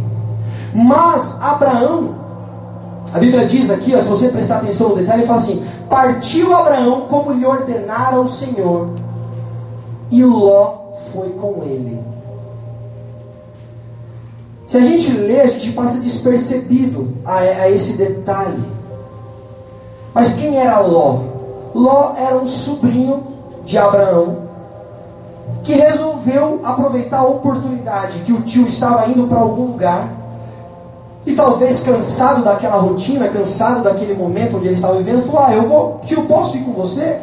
Mas 0.73 1.41
Abraão, 1.41 2.15
a 3.11 3.17
Bíblia 3.17 3.47
diz 3.47 3.71
aqui, 3.71 3.95
ó, 3.95 4.01
se 4.01 4.09
você 4.09 4.29
prestar 4.29 4.57
atenção 4.57 4.89
no 4.89 4.95
detalhe, 4.97 5.21
ele 5.21 5.27
fala 5.27 5.39
assim: 5.39 5.65
partiu 5.89 6.55
Abraão 6.55 7.07
como 7.09 7.31
lhe 7.31 7.45
ordenara 7.45 8.19
o 8.19 8.27
Senhor, 8.27 8.89
e 10.11 10.23
Ló 10.23 10.91
foi 11.11 11.29
com 11.29 11.63
ele. 11.63 12.08
Se 14.69 14.77
a 14.77 14.81
gente 14.81 15.11
lê, 15.13 15.41
a 15.41 15.47
gente 15.47 15.71
passa 15.71 15.99
despercebido 15.99 17.15
a, 17.25 17.37
a 17.37 17.71
esse 17.71 17.97
detalhe. 17.97 18.63
Mas 20.13 20.35
quem 20.35 20.57
era 20.59 20.79
Ló? 20.79 21.21
Ló 21.73 22.13
era 22.15 22.37
um 22.37 22.47
sobrinho 22.47 23.23
de 23.65 23.79
Abraão 23.79 24.47
que 25.63 25.73
resolveu 25.73 26.59
aproveitar 26.63 27.19
a 27.19 27.27
oportunidade 27.27 28.19
que 28.19 28.31
o 28.31 28.41
tio 28.41 28.67
estava 28.67 29.09
indo 29.09 29.27
para 29.27 29.39
algum 29.39 29.65
lugar 29.65 30.07
e 31.25 31.33
talvez 31.33 31.81
cansado 31.81 32.43
daquela 32.43 32.77
rotina, 32.77 33.27
cansado 33.27 33.83
daquele 33.83 34.13
momento 34.13 34.57
onde 34.57 34.67
ele 34.67 34.75
estava 34.75 34.97
vivendo, 34.97 35.25
falou: 35.25 35.45
Ah, 35.47 35.53
eu 35.55 35.67
vou, 35.67 35.99
tio, 36.05 36.23
posso 36.25 36.57
ir 36.57 36.61
com 36.61 36.73
você? 36.73 37.19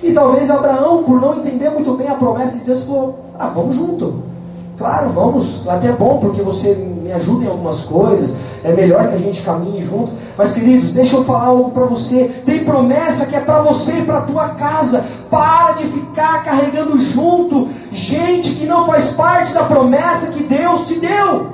E 0.00 0.12
talvez 0.12 0.48
Abraão, 0.48 1.02
por 1.02 1.20
não 1.20 1.38
entender 1.38 1.70
muito 1.70 1.92
bem 1.94 2.08
a 2.08 2.14
promessa 2.14 2.56
de 2.56 2.64
Deus, 2.64 2.84
falou: 2.84 3.18
Ah, 3.36 3.48
vamos 3.48 3.74
junto. 3.74 4.31
Claro, 4.78 5.10
vamos, 5.10 5.68
até 5.68 5.88
é 5.88 5.92
bom 5.92 6.18
porque 6.18 6.42
você 6.42 6.74
me 6.74 7.12
ajuda 7.12 7.44
em 7.44 7.48
algumas 7.48 7.82
coisas, 7.82 8.34
é 8.64 8.72
melhor 8.72 9.08
que 9.08 9.14
a 9.14 9.18
gente 9.18 9.42
caminhe 9.42 9.84
junto. 9.84 10.12
Mas 10.36 10.52
queridos, 10.52 10.92
deixa 10.92 11.16
eu 11.16 11.24
falar 11.24 11.46
algo 11.46 11.70
para 11.70 11.84
você. 11.84 12.30
Tem 12.46 12.64
promessa 12.64 13.26
que 13.26 13.36
é 13.36 13.40
para 13.40 13.60
você 13.60 13.98
e 13.98 14.04
para 14.04 14.18
a 14.18 14.22
tua 14.22 14.48
casa. 14.50 15.04
Para 15.30 15.72
de 15.72 15.84
ficar 15.84 16.44
carregando 16.44 17.00
junto 17.00 17.68
gente 17.90 18.54
que 18.54 18.66
não 18.66 18.86
faz 18.86 19.10
parte 19.10 19.52
da 19.52 19.64
promessa 19.64 20.32
que 20.32 20.42
Deus 20.44 20.86
te 20.86 20.98
deu. 20.98 21.52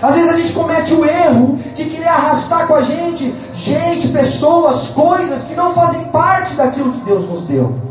Às 0.00 0.14
vezes 0.14 0.30
a 0.30 0.36
gente 0.36 0.52
comete 0.52 0.94
o 0.94 1.04
erro 1.04 1.58
de 1.74 1.84
querer 1.84 2.06
arrastar 2.06 2.68
com 2.68 2.74
a 2.74 2.82
gente 2.82 3.34
gente, 3.58 4.08
pessoas, 4.08 4.88
coisas 4.88 5.44
que 5.44 5.54
não 5.54 5.72
fazem 5.72 6.04
parte 6.06 6.54
daquilo 6.54 6.92
que 6.92 7.00
Deus 7.00 7.28
nos 7.28 7.42
deu. 7.42 7.87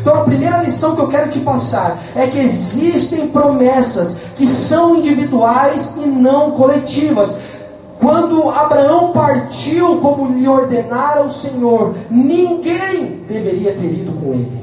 Então 0.00 0.14
a 0.14 0.24
primeira 0.24 0.62
lição 0.62 0.94
que 0.94 1.02
eu 1.02 1.08
quero 1.08 1.30
te 1.30 1.40
passar 1.40 1.98
é 2.14 2.26
que 2.26 2.38
existem 2.38 3.28
promessas 3.28 4.18
que 4.36 4.46
são 4.46 4.96
individuais 4.96 5.94
e 5.96 6.06
não 6.06 6.52
coletivas. 6.52 7.34
Quando 7.98 8.48
Abraão 8.48 9.12
partiu 9.12 9.96
como 9.96 10.32
lhe 10.32 10.46
ordenara 10.46 11.24
o 11.24 11.30
Senhor, 11.30 11.94
ninguém 12.08 13.22
deveria 13.28 13.72
ter 13.72 13.86
ido 13.86 14.12
com 14.12 14.34
ele. 14.34 14.58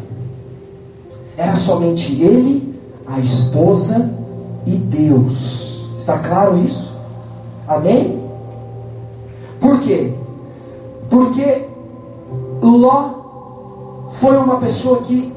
Era 1.37 1.55
somente 1.55 2.21
ele, 2.21 2.79
a 3.05 3.19
esposa 3.19 4.09
e 4.65 4.71
Deus. 4.71 5.85
Está 5.97 6.17
claro 6.19 6.57
isso? 6.59 6.93
Amém? 7.67 8.23
Por 9.59 9.81
quê? 9.81 10.13
Porque 11.09 11.65
Ló 12.61 13.14
foi 14.15 14.37
uma 14.37 14.57
pessoa 14.57 15.01
que 15.01 15.33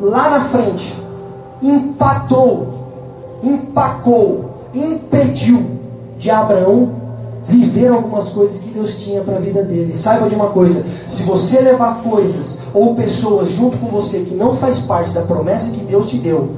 lá 0.00 0.30
na 0.30 0.40
frente 0.40 0.96
empatou, 1.62 2.68
empacou, 3.42 4.50
impediu 4.74 5.78
de 6.18 6.30
Abraão 6.30 6.90
viver 7.46 7.88
algumas 7.88 8.28
coisas 8.28 8.60
que 8.60 8.70
Deus 8.70 8.96
tinha 8.96 9.22
para 9.22 9.36
a 9.36 9.40
vida 9.40 9.62
dele. 9.62 9.96
Saiba 9.96 10.28
de 10.28 10.34
uma 10.34 10.50
coisa: 10.50 10.84
se 11.06 11.22
você 11.24 11.60
levar 11.60 12.02
coisas 12.02 12.62
ou 12.74 12.94
pessoas 12.94 13.50
junto 13.52 13.78
com 13.78 13.86
você 13.86 14.20
que 14.20 14.34
não 14.34 14.54
faz 14.54 14.80
parte 14.80 15.12
da 15.14 15.22
promessa 15.22 15.70
que 15.70 15.84
Deus 15.84 16.08
te 16.08 16.18
deu, 16.18 16.50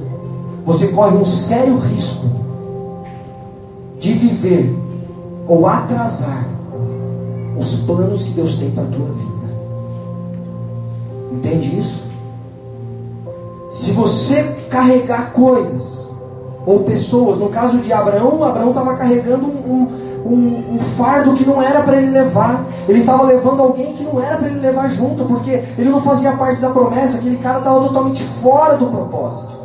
você 0.65 0.89
corre 0.89 1.17
um 1.17 1.25
sério 1.25 1.77
risco 1.77 2.27
de 3.99 4.13
viver 4.13 4.77
ou 5.47 5.65
atrasar 5.67 6.47
os 7.57 7.81
planos 7.81 8.23
que 8.23 8.31
Deus 8.31 8.57
tem 8.57 8.71
para 8.71 8.83
a 8.83 8.87
tua 8.87 9.05
vida. 9.05 9.40
Entende 11.31 11.79
isso? 11.79 12.11
Se 13.71 13.91
você 13.93 14.43
carregar 14.69 15.31
coisas 15.31 16.09
ou 16.65 16.81
pessoas, 16.81 17.37
no 17.37 17.49
caso 17.49 17.77
de 17.77 17.91
Abraão, 17.93 18.43
Abraão 18.43 18.69
estava 18.69 18.97
carregando 18.97 19.45
um, 19.45 19.87
um, 20.25 20.75
um, 20.75 20.79
fardo 20.97 21.33
que 21.35 21.47
não 21.47 21.61
era 21.61 21.81
para 21.81 21.97
ele 21.97 22.11
levar. 22.11 22.65
Ele 22.87 22.99
estava 22.99 23.23
levando 23.23 23.61
alguém 23.61 23.93
que 23.93 24.03
não 24.03 24.21
era 24.21 24.35
para 24.35 24.47
ele 24.47 24.59
levar 24.59 24.89
junto, 24.89 25.23
porque 25.23 25.63
ele 25.77 25.89
não 25.89 26.01
fazia 26.01 26.33
parte 26.33 26.61
da 26.61 26.69
promessa. 26.69 27.17
Aquele 27.17 27.37
cara 27.37 27.59
estava 27.59 27.79
totalmente 27.79 28.21
fora 28.23 28.75
do 28.75 28.87
propósito. 28.87 29.61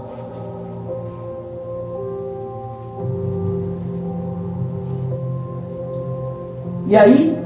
E 6.87 6.95
aí, 6.95 7.46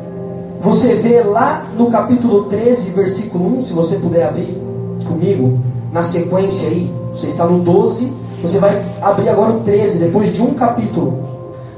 você 0.61 0.95
vê 0.95 1.23
lá 1.23 1.65
no 1.77 1.91
capítulo 1.91 2.45
13, 2.45 2.91
versículo 2.91 3.59
1, 3.59 3.63
se 3.63 3.73
você 3.73 3.97
puder 3.97 4.29
abrir 4.29 4.59
comigo, 5.07 5.59
na 5.93 6.03
sequência 6.03 6.69
aí, 6.69 6.93
você 7.13 7.29
está 7.29 7.45
no 7.47 7.61
12, 7.61 8.13
você 8.43 8.59
vai 8.59 8.83
abrir 9.01 9.29
agora 9.29 9.53
o 9.53 9.61
13, 9.61 9.99
depois 9.99 10.35
de 10.35 10.43
um 10.43 10.55
capítulo. 10.55 11.31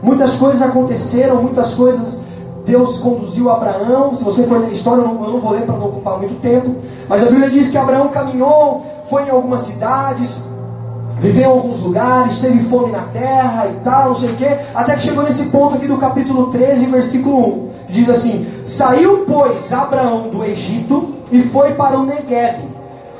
Muitas 0.02 0.34
coisas 0.34 0.60
aconteceram, 0.62 1.40
muitas 1.40 1.74
coisas 1.74 2.22
Deus 2.64 2.98
conduziu 2.98 3.50
Abraão. 3.50 4.14
Se 4.14 4.24
você 4.24 4.44
for 4.44 4.60
ler 4.60 4.68
a 4.68 4.72
história, 4.72 5.02
eu 5.02 5.08
não, 5.08 5.40
vou 5.40 5.52
ler 5.52 5.62
para 5.62 5.76
não 5.76 5.86
ocupar 5.86 6.18
muito 6.18 6.40
tempo. 6.40 6.76
Mas 7.08 7.22
a 7.22 7.26
Bíblia 7.26 7.50
diz 7.50 7.70
que 7.70 7.78
Abraão 7.78 8.08
caminhou, 8.08 8.84
foi 9.08 9.24
em 9.24 9.30
algumas 9.30 9.62
cidades, 9.62 10.44
viveu 11.20 11.42
em 11.42 11.52
alguns 11.52 11.80
lugares, 11.80 12.38
teve 12.38 12.60
fome 12.60 12.92
na 12.92 13.02
terra 13.12 13.66
e 13.68 13.80
tal, 13.84 14.10
não 14.10 14.16
sei 14.16 14.30
o 14.30 14.36
quê, 14.36 14.58
até 14.74 14.96
que 14.96 15.02
chegou 15.02 15.24
nesse 15.24 15.46
ponto 15.46 15.76
aqui 15.76 15.86
do 15.86 15.96
capítulo 15.98 16.46
13, 16.48 16.86
versículo 16.86 17.68
1. 17.68 17.71
Diz 17.92 18.08
assim: 18.08 18.46
Saiu, 18.64 19.26
pois, 19.26 19.70
Abraão 19.70 20.30
do 20.30 20.42
Egito 20.42 21.14
e 21.30 21.42
foi 21.42 21.74
para 21.74 21.98
o 21.98 22.06
Negueb, 22.06 22.62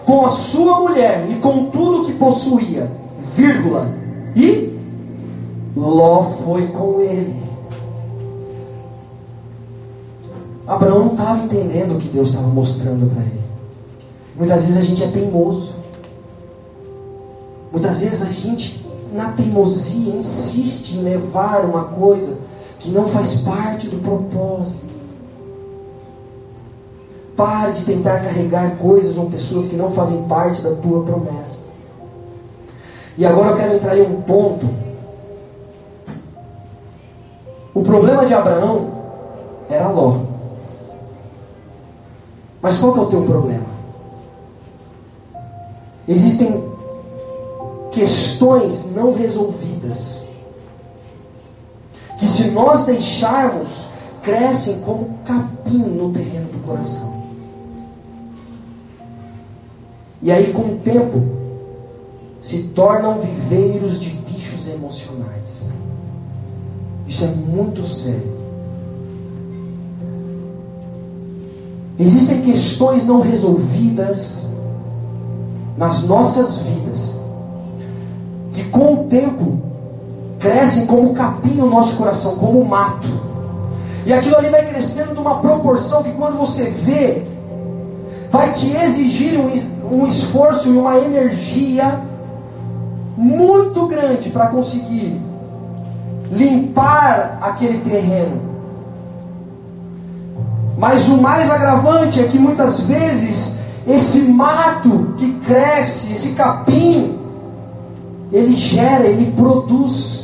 com 0.06 0.24
a 0.24 0.30
sua 0.30 0.80
mulher 0.80 1.26
e 1.30 1.34
com 1.36 1.66
tudo 1.66 2.06
que 2.06 2.14
possuía, 2.14 2.90
vírgula, 3.36 3.94
e 4.34 4.72
Ló 5.76 6.24
foi 6.44 6.66
com 6.68 7.02
ele. 7.02 7.42
Abraão 10.66 11.04
não 11.04 11.12
estava 11.12 11.44
entendendo 11.44 11.96
o 11.96 11.98
que 11.98 12.08
Deus 12.08 12.30
estava 12.30 12.46
mostrando 12.48 13.12
para 13.12 13.22
ele. 13.24 13.42
Muitas 14.34 14.62
vezes 14.62 14.76
a 14.78 14.82
gente 14.82 15.04
é 15.04 15.08
teimoso. 15.08 15.74
Muitas 17.70 18.00
vezes 18.00 18.22
a 18.22 18.26
gente, 18.26 18.86
na 19.12 19.32
teimosia, 19.32 20.14
insiste 20.14 20.96
em 20.96 21.02
levar 21.02 21.62
uma 21.64 21.84
coisa 21.84 22.38
que 22.82 22.90
não 22.90 23.08
faz 23.08 23.42
parte 23.42 23.88
do 23.88 24.02
propósito. 24.02 24.92
Pare 27.36 27.72
de 27.72 27.84
tentar 27.84 28.20
carregar 28.20 28.76
coisas 28.76 29.16
ou 29.16 29.30
pessoas 29.30 29.68
que 29.68 29.76
não 29.76 29.92
fazem 29.92 30.22
parte 30.24 30.62
da 30.62 30.74
tua 30.74 31.04
promessa. 31.04 31.66
E 33.16 33.24
agora 33.24 33.50
eu 33.50 33.56
quero 33.56 33.74
entrar 33.76 33.96
em 33.96 34.02
um 34.02 34.20
ponto. 34.22 34.68
O 37.72 37.82
problema 37.82 38.26
de 38.26 38.34
Abraão 38.34 38.90
era 39.70 39.88
Ló. 39.88 40.18
Mas 42.60 42.78
qual 42.78 42.92
que 42.92 42.98
é 42.98 43.02
o 43.02 43.06
teu 43.06 43.22
problema? 43.22 43.72
Existem 46.06 46.64
questões 47.92 48.94
não 48.94 49.14
resolvidas 49.14 50.21
se 52.42 52.50
nós 52.50 52.84
deixarmos 52.84 53.86
crescem 54.22 54.80
como 54.80 55.18
capim 55.24 55.78
no 55.78 56.10
terreno 56.10 56.48
do 56.52 56.58
coração. 56.66 57.22
E 60.20 60.30
aí 60.30 60.52
com 60.52 60.62
o 60.62 60.78
tempo 60.78 61.22
se 62.40 62.64
tornam 62.74 63.20
viveiros 63.20 64.00
de 64.00 64.10
bichos 64.10 64.68
emocionais. 64.68 65.68
Isso 67.06 67.24
é 67.24 67.28
muito 67.28 67.86
sério. 67.86 68.42
Existem 71.98 72.42
questões 72.42 73.06
não 73.06 73.20
resolvidas 73.20 74.48
nas 75.76 76.02
nossas 76.08 76.58
vidas 76.58 77.20
que 78.52 78.64
com 78.64 78.94
o 78.94 79.04
tempo 79.04 79.71
crescem 80.42 80.86
como 80.86 81.14
capim 81.14 81.54
no 81.54 81.70
nosso 81.70 81.96
coração, 81.96 82.34
como 82.34 82.64
mato. 82.64 83.08
E 84.04 84.12
aquilo 84.12 84.36
ali 84.36 84.48
vai 84.48 84.66
crescendo 84.66 85.14
numa 85.14 85.36
proporção 85.38 86.02
que 86.02 86.10
quando 86.12 86.36
você 86.36 86.64
vê, 86.64 87.22
vai 88.28 88.50
te 88.50 88.76
exigir 88.76 89.38
um, 89.38 89.94
um 89.94 90.06
esforço 90.06 90.68
e 90.68 90.76
uma 90.76 90.98
energia 90.98 92.00
muito 93.16 93.86
grande 93.86 94.30
para 94.30 94.48
conseguir 94.48 95.20
limpar 96.32 97.38
aquele 97.40 97.78
terreno. 97.78 98.50
Mas 100.76 101.06
o 101.06 101.18
mais 101.18 101.48
agravante 101.48 102.20
é 102.20 102.24
que 102.24 102.38
muitas 102.38 102.80
vezes 102.80 103.60
esse 103.86 104.22
mato 104.22 105.14
que 105.18 105.34
cresce, 105.34 106.12
esse 106.12 106.30
capim, 106.30 107.20
ele 108.32 108.56
gera, 108.56 109.04
ele 109.04 109.30
produz 109.32 110.21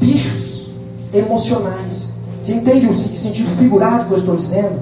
bichos 0.00 0.72
emocionais. 1.12 2.14
Você 2.42 2.54
entende 2.54 2.86
o 2.86 2.94
sentido 2.96 3.50
figurado 3.56 4.06
que 4.06 4.12
eu 4.12 4.18
estou 4.18 4.36
dizendo? 4.36 4.80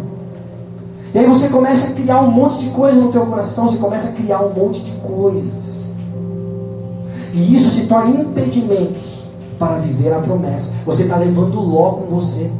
E 1.13 1.19
aí 1.19 1.27
você 1.27 1.49
começa 1.49 1.89
a 1.89 1.93
criar 1.93 2.21
um 2.21 2.31
monte 2.31 2.61
de 2.61 2.71
coisa 2.71 3.01
no 3.01 3.11
teu 3.11 3.27
coração, 3.27 3.67
você 3.67 3.79
começa 3.79 4.11
a 4.11 4.13
criar 4.13 4.41
um 4.41 4.53
monte 4.53 4.81
de 4.81 4.93
coisas. 4.93 5.79
E 7.35 7.55
isso 7.55 7.71
se 7.71 7.87
torna 7.87 8.21
impedimentos 8.21 9.25
para 9.59 9.79
viver 9.79 10.13
a 10.13 10.21
promessa. 10.21 10.75
Você 10.87 11.03
está 11.03 11.17
levando 11.17 11.61
Ló 11.61 11.91
com 11.93 12.07
você. 12.07 12.51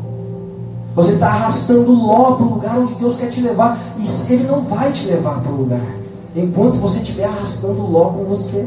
Você 0.95 1.13
está 1.13 1.27
arrastando 1.27 1.93
Ló 1.93 2.33
para 2.33 2.47
o 2.47 2.55
lugar 2.55 2.79
onde 2.79 2.95
Deus 2.95 3.19
quer 3.19 3.29
te 3.29 3.41
levar. 3.41 3.79
E 3.99 4.33
Ele 4.33 4.45
não 4.45 4.63
vai 4.63 4.93
te 4.93 5.07
levar 5.07 5.41
para 5.41 5.53
o 5.53 5.57
lugar. 5.57 5.97
Enquanto 6.35 6.79
você 6.79 6.99
estiver 6.99 7.25
arrastando 7.25 7.83
Ló 7.83 8.07
com 8.07 8.25
você. 8.25 8.67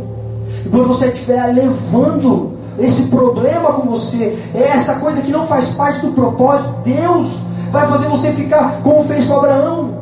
Enquanto 0.66 0.88
você 0.88 1.08
estiver 1.08 1.46
levando 1.54 2.54
esse 2.80 3.04
problema 3.08 3.74
com 3.74 3.90
você, 3.90 4.38
é 4.56 4.70
essa 4.70 4.96
coisa 4.96 5.22
que 5.22 5.32
não 5.32 5.46
faz 5.46 5.70
parte 5.70 6.06
do 6.06 6.14
propósito, 6.14 6.76
Deus 6.84 7.40
vai 7.72 7.88
fazer 7.88 8.08
você 8.08 8.32
ficar 8.32 8.82
como 8.84 9.04
fez 9.04 9.26
com 9.26 9.36
Abraão, 9.36 10.02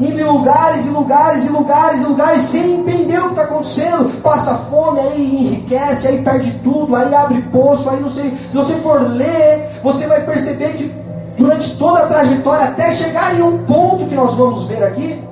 indo 0.00 0.20
em 0.20 0.24
lugares 0.24 0.86
e 0.86 0.90
lugares 0.90 1.44
e 1.46 1.48
lugares 1.48 2.02
e 2.02 2.06
lugares 2.06 2.42
sem 2.42 2.80
entender 2.80 3.18
o 3.18 3.24
que 3.24 3.30
está 3.30 3.42
acontecendo. 3.42 4.22
Passa 4.22 4.54
fome, 4.70 5.00
aí 5.00 5.46
enriquece, 5.46 6.06
aí 6.06 6.22
perde 6.22 6.52
tudo, 6.62 6.94
aí 6.94 7.14
abre 7.14 7.42
poço, 7.42 7.90
aí 7.90 8.00
não 8.00 8.10
sei. 8.10 8.36
Se 8.50 8.56
você 8.56 8.74
for 8.74 9.00
ler, 9.02 9.68
você 9.82 10.06
vai 10.06 10.20
perceber 10.24 10.74
que 10.74 10.94
durante 11.36 11.76
toda 11.76 12.00
a 12.00 12.06
trajetória, 12.06 12.66
até 12.66 12.92
chegar 12.92 13.34
em 13.34 13.42
um 13.42 13.58
ponto 13.58 14.06
que 14.06 14.14
nós 14.14 14.34
vamos 14.34 14.64
ver 14.64 14.82
aqui, 14.84 15.22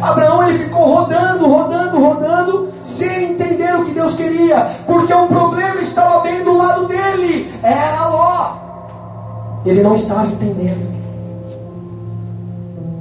Abraão 0.00 0.48
ele 0.48 0.58
ficou 0.58 0.94
rodando, 0.94 1.46
rodando, 1.46 1.98
rodando, 1.98 2.65
sem 2.86 3.32
entender 3.32 3.74
o 3.74 3.84
que 3.84 3.90
Deus 3.90 4.14
queria, 4.14 4.70
porque 4.86 5.12
o 5.12 5.26
problema 5.26 5.80
estava 5.80 6.20
bem 6.20 6.44
do 6.44 6.56
lado 6.56 6.86
dele, 6.86 7.52
era 7.60 8.08
Ló. 8.08 8.54
Ele 9.66 9.82
não 9.82 9.96
estava 9.96 10.28
entendendo. 10.28 10.94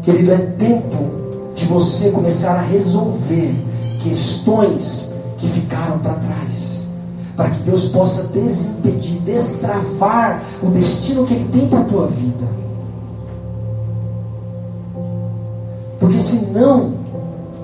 Querido, 0.01 0.33
é 0.33 0.37
tempo 0.37 1.53
de 1.53 1.65
você 1.65 2.09
começar 2.09 2.55
a 2.55 2.61
resolver 2.61 3.53
questões 4.01 5.13
que 5.37 5.47
ficaram 5.47 5.99
para 5.99 6.13
trás. 6.13 6.87
Para 7.35 7.49
que 7.51 7.59
Deus 7.59 7.89
possa 7.89 8.23
desimpedir, 8.23 9.19
destravar 9.21 10.41
o 10.63 10.67
destino 10.67 11.27
que 11.27 11.33
Ele 11.35 11.49
tem 11.51 11.67
para 11.67 11.81
a 11.81 11.83
tua 11.83 12.07
vida. 12.07 12.47
Porque 15.99 16.17
senão, 16.17 17.04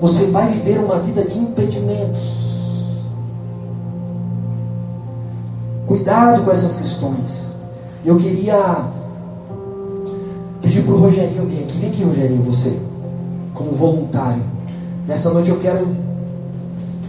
você 0.02 0.26
vai 0.32 0.50
viver 0.50 0.80
uma 0.80 0.98
vida 0.98 1.22
de 1.22 1.38
impedimentos. 1.38 2.42
Cuidado 5.86 6.42
com 6.42 6.50
essas 6.50 6.78
questões. 6.78 7.54
Eu 8.04 8.18
queria 8.18 8.84
pedir 10.60 10.82
para 10.82 10.94
o 10.94 10.98
Rogerinho 10.98 11.46
vir 11.46 11.62
aqui. 11.62 11.78
Vem 11.78 11.90
aqui, 11.90 12.02
Rogerinho, 12.02 12.42
você, 12.42 12.80
como 13.54 13.70
voluntário. 13.76 14.42
Nessa 15.06 15.30
noite 15.30 15.50
eu 15.50 15.60
quero 15.60 15.86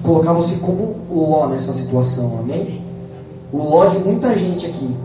colocar 0.03 0.33
você 0.33 0.57
como 0.57 0.95
Ló 1.09 1.47
nessa 1.47 1.73
situação, 1.73 2.37
amém? 2.41 2.83
O 3.51 3.57
Ló 3.57 3.87
de 3.87 3.97
muita 3.97 4.37
gente 4.37 4.67
aqui. 4.67 4.95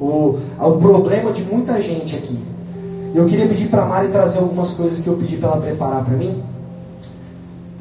O, 0.00 0.36
o 0.58 0.72
problema 0.78 1.30
de 1.30 1.44
muita 1.44 1.80
gente 1.80 2.16
aqui. 2.16 2.40
Eu 3.14 3.24
queria 3.26 3.46
pedir 3.46 3.68
para 3.68 3.84
a 3.84 3.86
Mari 3.86 4.08
trazer 4.08 4.40
algumas 4.40 4.72
coisas 4.74 5.00
que 5.00 5.06
eu 5.06 5.16
pedi 5.16 5.36
para 5.36 5.50
ela 5.50 5.60
preparar 5.60 6.04
para 6.04 6.16
mim. 6.16 6.42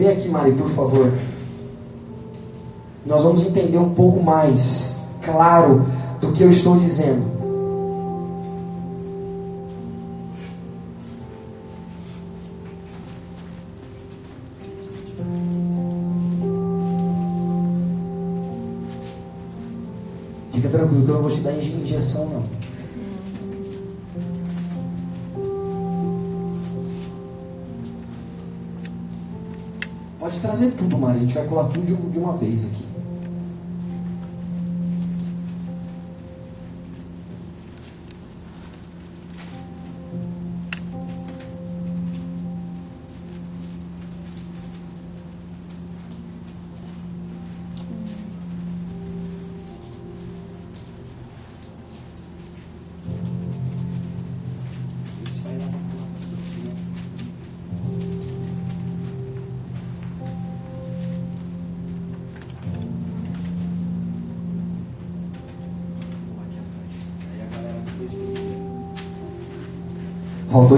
Vem 0.02 0.10
aqui, 0.10 0.28
Mari, 0.30 0.54
por 0.54 0.68
favor. 0.72 1.14
Nós 3.06 3.24
vamos 3.24 3.46
entender 3.46 3.78
um 3.78 3.94
pouco 3.94 4.20
mais 4.20 4.98
claro 5.22 5.86
do 6.20 6.34
que 6.34 6.44
eu 6.44 6.50
estou 6.50 6.76
dizendo. 6.76 7.22
Fica 20.52 20.70
tranquilo 20.70 21.06
que 21.06 21.10
eu 21.12 21.14
não 21.14 21.22
vou 21.22 21.30
te 21.30 21.42
dar 21.42 21.54
injeção 21.54 22.26
não. 22.26 22.81
Pode 30.22 30.40
trazer 30.40 30.70
tudo, 30.74 31.00
Maria. 31.00 31.20
A 31.20 31.26
gente 31.26 31.34
vai 31.34 31.48
colar 31.48 31.68
tudo 31.70 32.12
de 32.12 32.20
uma 32.20 32.38
vez 32.38 32.64
aqui. 32.64 32.91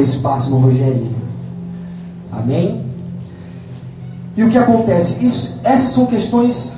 Espaço 0.03 0.49
no 0.51 0.59
Rogerinho. 0.59 1.15
Amém? 2.31 2.83
E 4.35 4.43
o 4.43 4.49
que 4.49 4.57
acontece? 4.57 5.23
Isso, 5.23 5.59
essas 5.63 5.91
são 5.91 6.07
questões, 6.07 6.73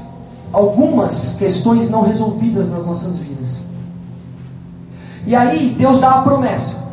algumas 0.52 1.36
questões 1.36 1.90
não 1.90 2.02
resolvidas 2.02 2.72
nas 2.72 2.86
nossas 2.86 3.18
vidas. 3.18 3.58
E 5.26 5.34
aí 5.36 5.76
Deus 5.78 6.02
dá 6.02 6.12
a 6.12 6.22
promessa. 6.22 6.84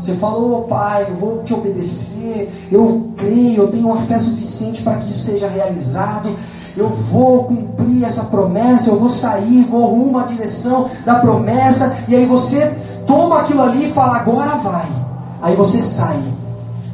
Você 0.00 0.14
falou, 0.14 0.60
oh, 0.60 0.62
pai, 0.68 1.06
eu 1.08 1.16
vou 1.16 1.42
te 1.42 1.52
obedecer, 1.52 2.52
eu 2.70 3.10
creio, 3.16 3.62
eu 3.62 3.68
tenho 3.68 3.88
uma 3.88 3.98
fé 4.02 4.18
suficiente 4.18 4.82
para 4.82 4.96
que 4.98 5.10
isso 5.10 5.24
seja 5.24 5.48
realizado. 5.48 6.36
Eu 6.76 6.88
vou 6.90 7.44
cumprir 7.44 8.04
essa 8.04 8.24
promessa, 8.24 8.90
eu 8.90 8.98
vou 8.98 9.08
sair, 9.08 9.64
vou 9.64 9.86
rumo 9.86 10.18
à 10.18 10.22
direção 10.22 10.88
da 11.04 11.16
promessa. 11.16 11.96
E 12.06 12.14
aí 12.14 12.26
você 12.26 12.72
toma 13.06 13.40
aquilo 13.40 13.62
ali 13.62 13.88
e 13.88 13.92
fala, 13.92 14.18
agora 14.18 14.54
vai. 14.56 14.97
Aí 15.40 15.54
você 15.54 15.80
sai. 15.80 16.22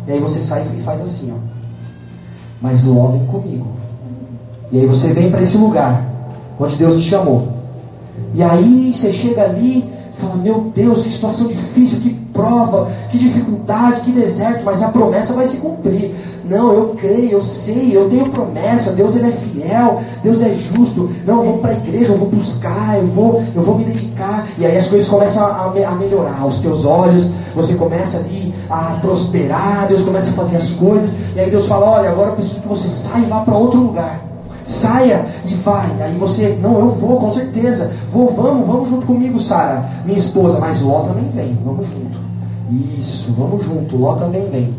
E 0.06 0.12
aí 0.12 0.20
você 0.20 0.40
sai 0.40 0.62
e 0.62 0.82
faz 0.82 1.00
assim, 1.00 1.32
ó. 1.32 1.38
Mas 2.60 2.84
Ló 2.84 3.08
vem 3.08 3.26
comigo. 3.26 3.66
E 4.70 4.80
aí 4.80 4.86
você 4.86 5.12
vem 5.12 5.30
para 5.30 5.42
esse 5.42 5.56
lugar 5.56 6.04
onde 6.58 6.76
Deus 6.76 7.02
te 7.02 7.10
chamou. 7.10 7.48
E 8.34 8.42
aí 8.42 8.92
você 8.94 9.12
chega 9.12 9.44
ali 9.44 9.93
fala, 10.16 10.36
meu 10.36 10.72
Deus, 10.74 11.02
que 11.02 11.10
situação 11.10 11.48
difícil, 11.48 12.00
que 12.00 12.14
prova, 12.32 12.90
que 13.10 13.18
dificuldade, 13.18 14.02
que 14.02 14.10
deserto, 14.10 14.64
mas 14.64 14.82
a 14.82 14.88
promessa 14.88 15.34
vai 15.34 15.46
se 15.46 15.58
cumprir. 15.58 16.14
Não, 16.44 16.72
eu 16.74 16.94
creio, 17.00 17.32
eu 17.32 17.42
sei, 17.42 17.96
eu 17.96 18.10
tenho 18.10 18.28
promessa, 18.28 18.92
Deus 18.92 19.16
ele 19.16 19.28
é 19.28 19.30
fiel, 19.30 20.02
Deus 20.22 20.42
é 20.42 20.52
justo. 20.52 21.10
Não, 21.24 21.38
eu 21.38 21.44
vou 21.44 21.58
para 21.58 21.70
a 21.70 21.74
igreja, 21.74 22.12
eu 22.12 22.18
vou 22.18 22.28
buscar, 22.28 22.98
eu 22.98 23.06
vou, 23.06 23.42
eu 23.54 23.62
vou 23.62 23.78
me 23.78 23.84
dedicar. 23.84 24.46
E 24.58 24.66
aí 24.66 24.76
as 24.76 24.88
coisas 24.88 25.08
começam 25.08 25.42
a, 25.42 25.72
a 25.88 25.94
melhorar. 25.94 26.46
Os 26.46 26.60
teus 26.60 26.84
olhos, 26.84 27.32
você 27.54 27.74
começa 27.76 28.18
ali 28.18 28.52
a 28.68 28.98
prosperar, 29.00 29.86
Deus 29.88 30.02
começa 30.02 30.30
a 30.30 30.34
fazer 30.34 30.58
as 30.58 30.72
coisas. 30.72 31.10
E 31.34 31.40
aí 31.40 31.50
Deus 31.50 31.66
fala: 31.66 31.86
Olha, 31.86 32.10
agora 32.10 32.30
eu 32.30 32.34
preciso 32.34 32.60
que 32.60 32.68
você 32.68 32.88
saia 32.88 33.22
e 33.22 33.28
vá 33.28 33.40
para 33.40 33.56
outro 33.56 33.80
lugar. 33.80 34.33
Saia 34.64 35.26
e 35.46 35.54
vai. 35.54 35.90
Aí 36.00 36.16
você, 36.18 36.58
não, 36.62 36.78
eu 36.78 36.90
vou, 36.90 37.18
com 37.18 37.32
certeza. 37.32 37.92
Vou, 38.10 38.28
vamos, 38.28 38.66
vamos 38.66 38.88
junto 38.88 39.06
comigo, 39.06 39.38
Sara, 39.38 39.88
minha 40.04 40.18
esposa. 40.18 40.58
Mas 40.58 40.80
Ló 40.80 41.02
também 41.02 41.28
vem, 41.30 41.58
vamos 41.64 41.86
junto. 41.86 42.18
Isso, 42.98 43.32
vamos 43.32 43.64
junto. 43.64 43.96
Ló 43.96 44.16
também 44.16 44.48
vem. 44.48 44.74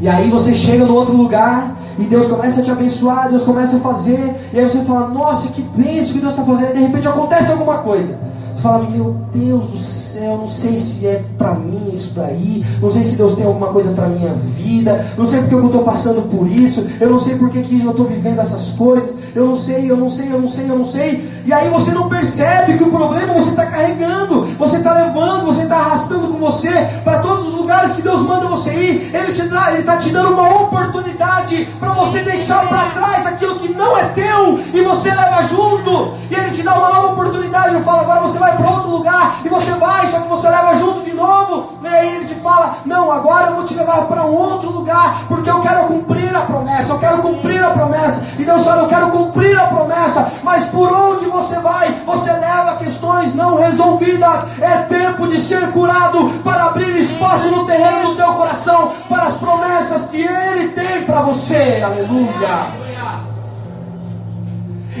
E 0.00 0.08
aí 0.08 0.30
você 0.30 0.54
chega 0.54 0.84
no 0.84 0.94
outro 0.94 1.16
lugar 1.16 1.76
e 1.98 2.04
Deus 2.04 2.28
começa 2.28 2.60
a 2.60 2.64
te 2.64 2.70
abençoar, 2.70 3.28
Deus 3.28 3.44
começa 3.44 3.76
a 3.76 3.80
fazer, 3.80 4.34
e 4.52 4.58
aí 4.58 4.68
você 4.68 4.78
fala, 4.84 5.08
nossa, 5.08 5.48
que 5.48 5.62
bênção 5.62 6.12
que 6.12 6.20
Deus 6.20 6.32
está 6.32 6.44
fazendo, 6.44 6.70
e 6.70 6.78
de 6.78 6.86
repente 6.86 7.06
acontece 7.06 7.52
alguma 7.52 7.78
coisa. 7.78 8.18
Fala, 8.64 8.82
meu 8.88 9.14
Deus 9.30 9.66
do 9.66 9.78
céu, 9.78 10.38
não 10.38 10.50
sei 10.50 10.78
se 10.78 11.06
é 11.06 11.22
para 11.36 11.52
mim 11.52 11.90
isso 11.92 12.14
daí, 12.14 12.64
não 12.80 12.90
sei 12.90 13.04
se 13.04 13.14
Deus 13.14 13.34
tem 13.34 13.44
alguma 13.44 13.66
coisa 13.66 13.92
para 13.92 14.08
minha 14.08 14.32
vida, 14.56 15.04
não 15.18 15.26
sei 15.26 15.40
porque 15.40 15.54
eu 15.54 15.66
estou 15.66 15.82
passando 15.82 16.22
por 16.30 16.48
isso, 16.48 16.86
eu 16.98 17.10
não 17.10 17.18
sei 17.18 17.36
porque 17.36 17.60
que 17.60 17.84
eu 17.84 17.90
estou 17.90 18.06
vivendo 18.06 18.40
essas 18.40 18.70
coisas, 18.70 19.18
eu 19.34 19.48
não 19.48 19.54
sei, 19.54 19.90
eu 19.90 19.98
não 19.98 20.08
sei, 20.08 20.32
eu 20.32 20.40
não 20.40 20.48
sei, 20.48 20.70
eu 20.70 20.78
não 20.78 20.86
sei. 20.86 21.28
E 21.44 21.52
aí 21.52 21.68
você 21.68 21.90
não 21.90 22.08
percebe 22.08 22.78
que 22.78 22.84
o 22.84 22.90
problema 22.90 23.34
você 23.34 23.50
está 23.50 23.66
carregando, 23.66 24.46
você 24.58 24.78
está 24.78 24.94
levando, 24.94 25.44
você 25.44 25.64
está 25.64 25.76
arrastando 25.76 26.28
com 26.28 26.38
você 26.38 26.70
para 27.04 27.18
todos 27.18 27.48
os 27.48 27.54
lugares 27.64 27.94
que 27.94 28.02
Deus 28.02 28.20
manda 28.20 28.46
você 28.46 28.70
ir. 28.74 29.14
Ele 29.14 29.32
está 29.80 29.96
te 29.96 30.10
dando 30.10 30.34
uma 30.34 30.48
oportunidade 30.62 31.64
para 31.80 31.92
você 31.92 32.20
deixar 32.20 32.68
para 32.68 32.90
trás 32.90 33.26
aquilo 33.26 33.58
que 33.58 33.72
não 33.72 33.96
é 33.96 34.04
teu 34.08 34.62
e 34.72 34.82
você 34.82 35.08
leva 35.08 35.42
junto. 35.44 36.14
E 36.30 36.34
Ele 36.34 36.50
te 36.50 36.62
dá 36.62 36.74
uma 36.74 36.90
nova 36.90 37.12
oportunidade. 37.12 37.74
Ele 37.74 37.84
fala: 37.84 38.02
agora 38.02 38.20
você 38.20 38.38
vai 38.38 38.54
para 38.56 38.70
outro 38.70 38.90
lugar 38.90 39.40
e 39.42 39.48
você 39.48 39.72
vai, 39.72 40.06
só 40.10 40.20
que 40.20 40.28
você 40.28 40.48
leva 40.48 40.76
junto 40.76 41.00
de 41.00 41.14
novo. 41.14 41.72
E 41.82 41.88
aí 41.88 42.16
Ele 42.16 42.26
te 42.26 42.34
fala: 42.34 42.76
não, 42.84 43.10
agora 43.10 43.46
eu 43.46 43.54
vou 43.56 43.64
te 43.64 43.74
levar 43.74 44.02
para 44.02 44.26
um 44.26 44.34
outro 44.34 44.70
lugar 44.70 45.22
porque 45.26 45.48
eu 45.48 45.60
quero 45.60 45.84
cumprir 45.84 46.36
a 46.36 46.42
promessa. 46.42 46.92
Eu 46.92 46.98
quero 46.98 47.18
cumprir 47.22 47.64
a 47.64 47.70
promessa. 47.70 48.26
E 48.38 48.44
Deus 48.44 48.62
fala: 48.62 48.82
eu 48.82 48.88
quero 48.88 49.10
cumprir 49.10 49.58
a 49.58 49.66
promessa, 49.68 50.32
mas 50.42 50.64
por 50.66 50.92
onde 50.92 51.24
você 51.26 51.58
vai, 51.60 51.90
você 52.04 52.30
leva 52.30 52.76
questões 52.76 53.34
não 53.34 53.56
resolvidas. 53.56 54.44
É 54.60 54.76
tempo 54.88 55.26
de 55.26 55.40
ser 55.40 55.70
curado 55.72 56.30
para 56.44 56.66
abrir 56.66 56.96
espaço 56.98 57.53
no 57.56 57.66
terreno 57.66 58.10
do 58.10 58.16
teu 58.16 58.32
coração 58.34 58.92
para 59.08 59.24
as 59.24 59.34
promessas 59.34 60.08
que 60.08 60.22
Ele 60.22 60.68
tem 60.68 61.02
para 61.02 61.22
você. 61.22 61.82
Aleluia. 61.84 62.84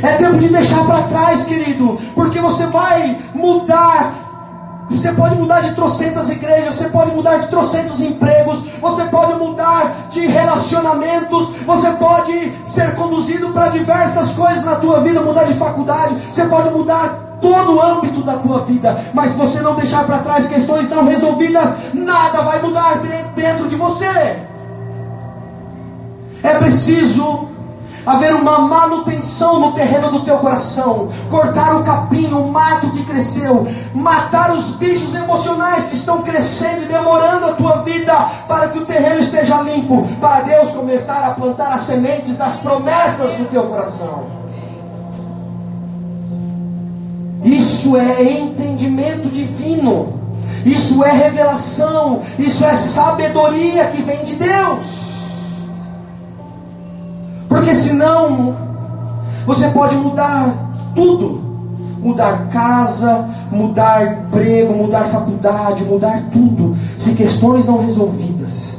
É 0.02 0.16
tempo 0.16 0.36
de 0.36 0.48
deixar 0.48 0.84
para 0.84 1.02
trás, 1.02 1.44
querido, 1.44 1.98
porque 2.14 2.40
você 2.40 2.66
vai 2.66 3.16
mudar 3.34 4.24
você 4.90 5.12
pode 5.12 5.34
mudar 5.36 5.60
de 5.60 5.74
trocentas 5.74 6.30
igrejas, 6.30 6.74
você 6.74 6.88
pode 6.90 7.10
mudar 7.12 7.38
de 7.38 7.48
trocentos 7.48 8.00
empregos, 8.00 8.60
você 8.80 9.04
pode 9.04 9.32
mudar 9.34 9.94
de 10.10 10.26
relacionamentos, 10.26 11.48
você 11.64 11.90
pode 11.92 12.52
ser 12.64 12.94
conduzido 12.94 13.48
para 13.50 13.68
diversas 13.68 14.32
coisas 14.32 14.64
na 14.64 14.76
tua 14.76 15.00
vida, 15.00 15.22
mudar 15.22 15.44
de 15.44 15.54
faculdade, 15.54 16.16
você 16.32 16.44
pode 16.44 16.70
mudar 16.70 17.23
todo 17.40 17.76
o 17.76 17.82
âmbito 17.82 18.22
da 18.22 18.34
tua 18.38 18.60
vida, 18.60 18.96
mas 19.12 19.32
se 19.32 19.38
você 19.38 19.60
não 19.60 19.74
deixar 19.74 20.04
para 20.04 20.18
trás 20.18 20.48
questões 20.48 20.88
não 20.88 21.04
resolvidas, 21.04 21.74
nada 21.92 22.42
vai 22.42 22.60
mudar 22.62 23.00
dentro 23.34 23.68
de 23.68 23.76
você. 23.76 24.38
É 26.42 26.54
preciso 26.58 27.48
haver 28.06 28.34
uma 28.34 28.58
manutenção 28.58 29.58
no 29.58 29.72
terreno 29.72 30.10
do 30.10 30.20
teu 30.20 30.36
coração, 30.38 31.08
cortar 31.30 31.76
o 31.76 31.84
capim, 31.84 32.32
o 32.32 32.48
mato 32.48 32.90
que 32.90 33.04
cresceu. 33.04 33.66
Matar 33.94 34.52
os 34.52 34.72
bichos 34.72 35.14
emocionais 35.14 35.84
que 35.84 35.96
estão 35.96 36.22
crescendo 36.22 36.82
e 36.82 36.86
demorando 36.86 37.46
a 37.46 37.52
tua 37.52 37.76
vida 37.78 38.14
para 38.46 38.68
que 38.68 38.78
o 38.78 38.84
terreno 38.84 39.20
esteja 39.20 39.62
limpo, 39.62 40.06
para 40.20 40.42
Deus 40.42 40.70
começar 40.72 41.24
a 41.24 41.30
plantar 41.30 41.72
as 41.72 41.86
sementes 41.86 42.36
das 42.36 42.56
promessas 42.56 43.38
no 43.38 43.46
teu 43.46 43.64
coração. 43.64 44.43
Isso 47.44 47.96
é 47.96 48.22
entendimento 48.40 49.28
divino. 49.28 50.14
Isso 50.64 51.04
é 51.04 51.12
revelação, 51.12 52.22
isso 52.38 52.64
é 52.64 52.74
sabedoria 52.74 53.84
que 53.88 54.00
vem 54.02 54.24
de 54.24 54.34
Deus. 54.36 55.04
Porque 57.48 57.74
senão 57.76 58.56
você 59.46 59.68
pode 59.68 59.94
mudar 59.96 60.54
tudo. 60.94 61.44
Mudar 62.00 62.48
casa, 62.48 63.28
mudar 63.50 64.26
emprego, 64.26 64.74
mudar 64.74 65.04
faculdade, 65.04 65.84
mudar 65.84 66.24
tudo. 66.32 66.76
Se 66.98 67.14
questões 67.14 67.66
não 67.66 67.84
resolvidas 67.84 68.74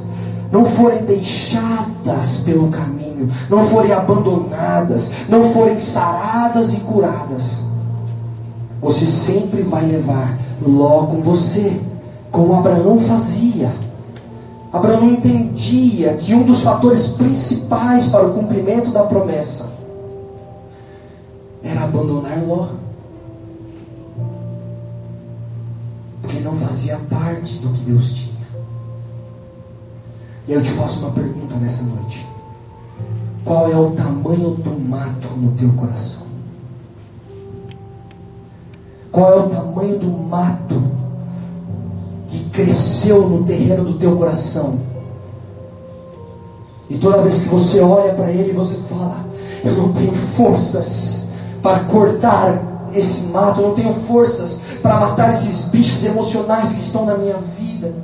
não 0.52 0.64
forem 0.64 1.04
deixadas 1.04 2.38
pelo 2.46 2.70
caminho, 2.70 3.30
não 3.50 3.68
forem 3.68 3.92
abandonadas, 3.92 5.12
não 5.28 5.44
forem 5.52 5.78
saradas 5.78 6.74
e 6.74 6.80
curadas, 6.82 7.65
você 8.86 9.08
sempre 9.08 9.64
vai 9.64 9.84
levar 9.84 10.38
Ló 10.62 11.08
com 11.08 11.20
você, 11.20 11.82
como 12.32 12.54
Abraão 12.54 13.00
fazia. 13.02 13.74
Abraão 14.72 15.10
entendia 15.10 16.14
que 16.18 16.36
um 16.36 16.44
dos 16.44 16.62
fatores 16.62 17.14
principais 17.14 18.10
para 18.10 18.28
o 18.28 18.34
cumprimento 18.36 18.92
da 18.92 19.04
promessa 19.04 19.72
era 21.64 21.84
abandonar 21.84 22.38
Ló. 22.46 22.68
Porque 26.22 26.40
não 26.42 26.54
fazia 26.54 27.00
parte 27.10 27.58
do 27.58 27.70
que 27.70 27.82
Deus 27.86 28.12
tinha. 28.12 28.36
E 30.48 30.54
eu 30.54 30.62
te 30.62 30.70
faço 30.70 31.06
uma 31.06 31.12
pergunta 31.16 31.56
nessa 31.56 31.86
noite: 31.86 32.24
Qual 33.44 33.72
é 33.72 33.76
o 33.76 33.92
tamanho 33.92 34.52
do 34.52 34.80
mato 34.80 35.30
no 35.36 35.54
teu 35.54 35.74
coração? 35.74 36.25
Qual 39.16 39.32
é 39.32 39.36
o 39.38 39.44
tamanho 39.44 39.98
do 39.98 40.12
mato 40.12 40.76
que 42.28 42.50
cresceu 42.50 43.30
no 43.30 43.46
terreno 43.46 43.86
do 43.86 43.94
teu 43.94 44.14
coração? 44.18 44.78
E 46.90 46.98
toda 46.98 47.22
vez 47.22 47.44
que 47.44 47.48
você 47.48 47.80
olha 47.80 48.14
para 48.14 48.30
ele, 48.30 48.52
você 48.52 48.76
fala: 48.90 49.16
Eu 49.64 49.72
não 49.72 49.94
tenho 49.94 50.12
forças 50.12 51.30
para 51.62 51.80
cortar 51.86 52.62
esse 52.94 53.28
mato, 53.28 53.62
eu 53.62 53.70
não 53.70 53.76
tenho 53.76 53.94
forças 53.94 54.60
para 54.82 55.00
matar 55.00 55.34
esses 55.34 55.70
bichos 55.70 56.04
emocionais 56.04 56.74
que 56.74 56.82
estão 56.82 57.06
na 57.06 57.16
minha 57.16 57.38
vida 57.58 57.96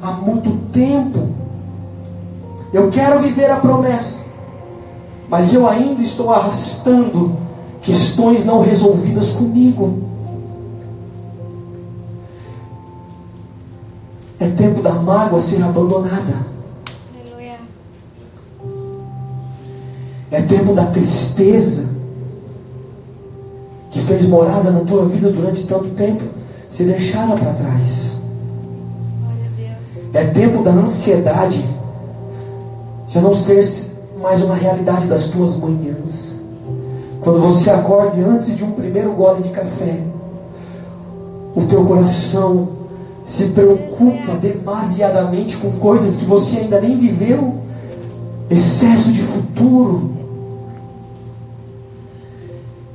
há 0.00 0.12
muito 0.12 0.70
tempo. 0.70 1.30
Eu 2.72 2.92
quero 2.92 3.18
viver 3.22 3.50
a 3.50 3.56
promessa, 3.56 4.20
mas 5.28 5.52
eu 5.52 5.68
ainda 5.68 6.00
estou 6.00 6.32
arrastando 6.32 7.36
questões 7.82 8.44
não 8.44 8.62
resolvidas 8.62 9.32
comigo. 9.32 10.13
É 14.44 14.50
tempo 14.50 14.82
da 14.82 14.92
mágoa 14.92 15.40
ser 15.40 15.62
abandonada. 15.62 16.36
Aleluia. 17.14 17.56
É 20.30 20.42
tempo 20.42 20.74
da 20.74 20.84
tristeza 20.84 21.88
que 23.90 24.00
fez 24.00 24.28
morada 24.28 24.70
na 24.70 24.80
tua 24.80 25.06
vida 25.06 25.30
durante 25.30 25.66
tanto 25.66 25.88
tempo 25.94 26.24
ser 26.68 26.84
deixada 26.84 27.36
para 27.36 27.54
trás. 27.54 28.18
É 30.12 30.24
tempo 30.26 30.62
da 30.62 30.72
ansiedade 30.72 31.64
já 33.08 33.22
não 33.22 33.34
ser 33.34 33.66
mais 34.20 34.42
uma 34.42 34.56
realidade 34.56 35.06
das 35.06 35.28
tuas 35.28 35.56
manhãs. 35.56 36.34
Quando 37.22 37.40
você 37.40 37.70
acorda 37.70 38.20
antes 38.20 38.54
de 38.54 38.62
um 38.62 38.72
primeiro 38.72 39.12
gole 39.12 39.42
de 39.42 39.48
café, 39.48 40.00
o 41.56 41.62
teu 41.62 41.82
coração 41.86 42.73
se 43.24 43.48
preocupa 43.48 44.34
demasiadamente 44.40 45.56
com 45.56 45.70
coisas 45.72 46.16
que 46.16 46.26
você 46.26 46.58
ainda 46.58 46.80
nem 46.80 46.96
viveu, 46.96 47.54
excesso 48.50 49.12
de 49.12 49.22
futuro. 49.22 50.12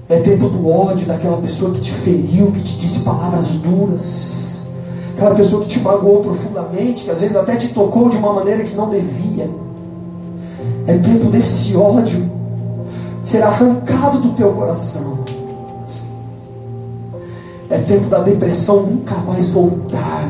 É 0.07 0.19
tempo 0.19 0.49
do 0.49 0.69
ódio 0.69 1.05
daquela 1.05 1.37
pessoa 1.37 1.71
que 1.71 1.81
te 1.81 1.91
feriu, 1.91 2.51
que 2.51 2.61
te 2.61 2.79
disse 2.79 3.01
palavras 3.01 3.47
duras, 3.59 4.67
aquela 5.15 5.35
pessoa 5.35 5.63
que 5.63 5.69
te 5.69 5.79
magoou 5.79 6.23
profundamente, 6.23 7.03
que 7.05 7.11
às 7.11 7.19
vezes 7.19 7.35
até 7.35 7.55
te 7.55 7.69
tocou 7.69 8.09
de 8.09 8.17
uma 8.17 8.33
maneira 8.33 8.63
que 8.63 8.75
não 8.75 8.89
devia. 8.89 9.49
É 10.87 10.97
tempo 10.97 11.29
desse 11.29 11.75
ódio 11.75 12.29
ser 13.23 13.43
arrancado 13.43 14.19
do 14.19 14.33
teu 14.33 14.51
coração. 14.53 15.18
É 17.69 17.77
tempo 17.77 18.07
da 18.07 18.19
depressão 18.19 18.81
nunca 18.81 19.15
mais 19.17 19.51
voltar 19.51 20.27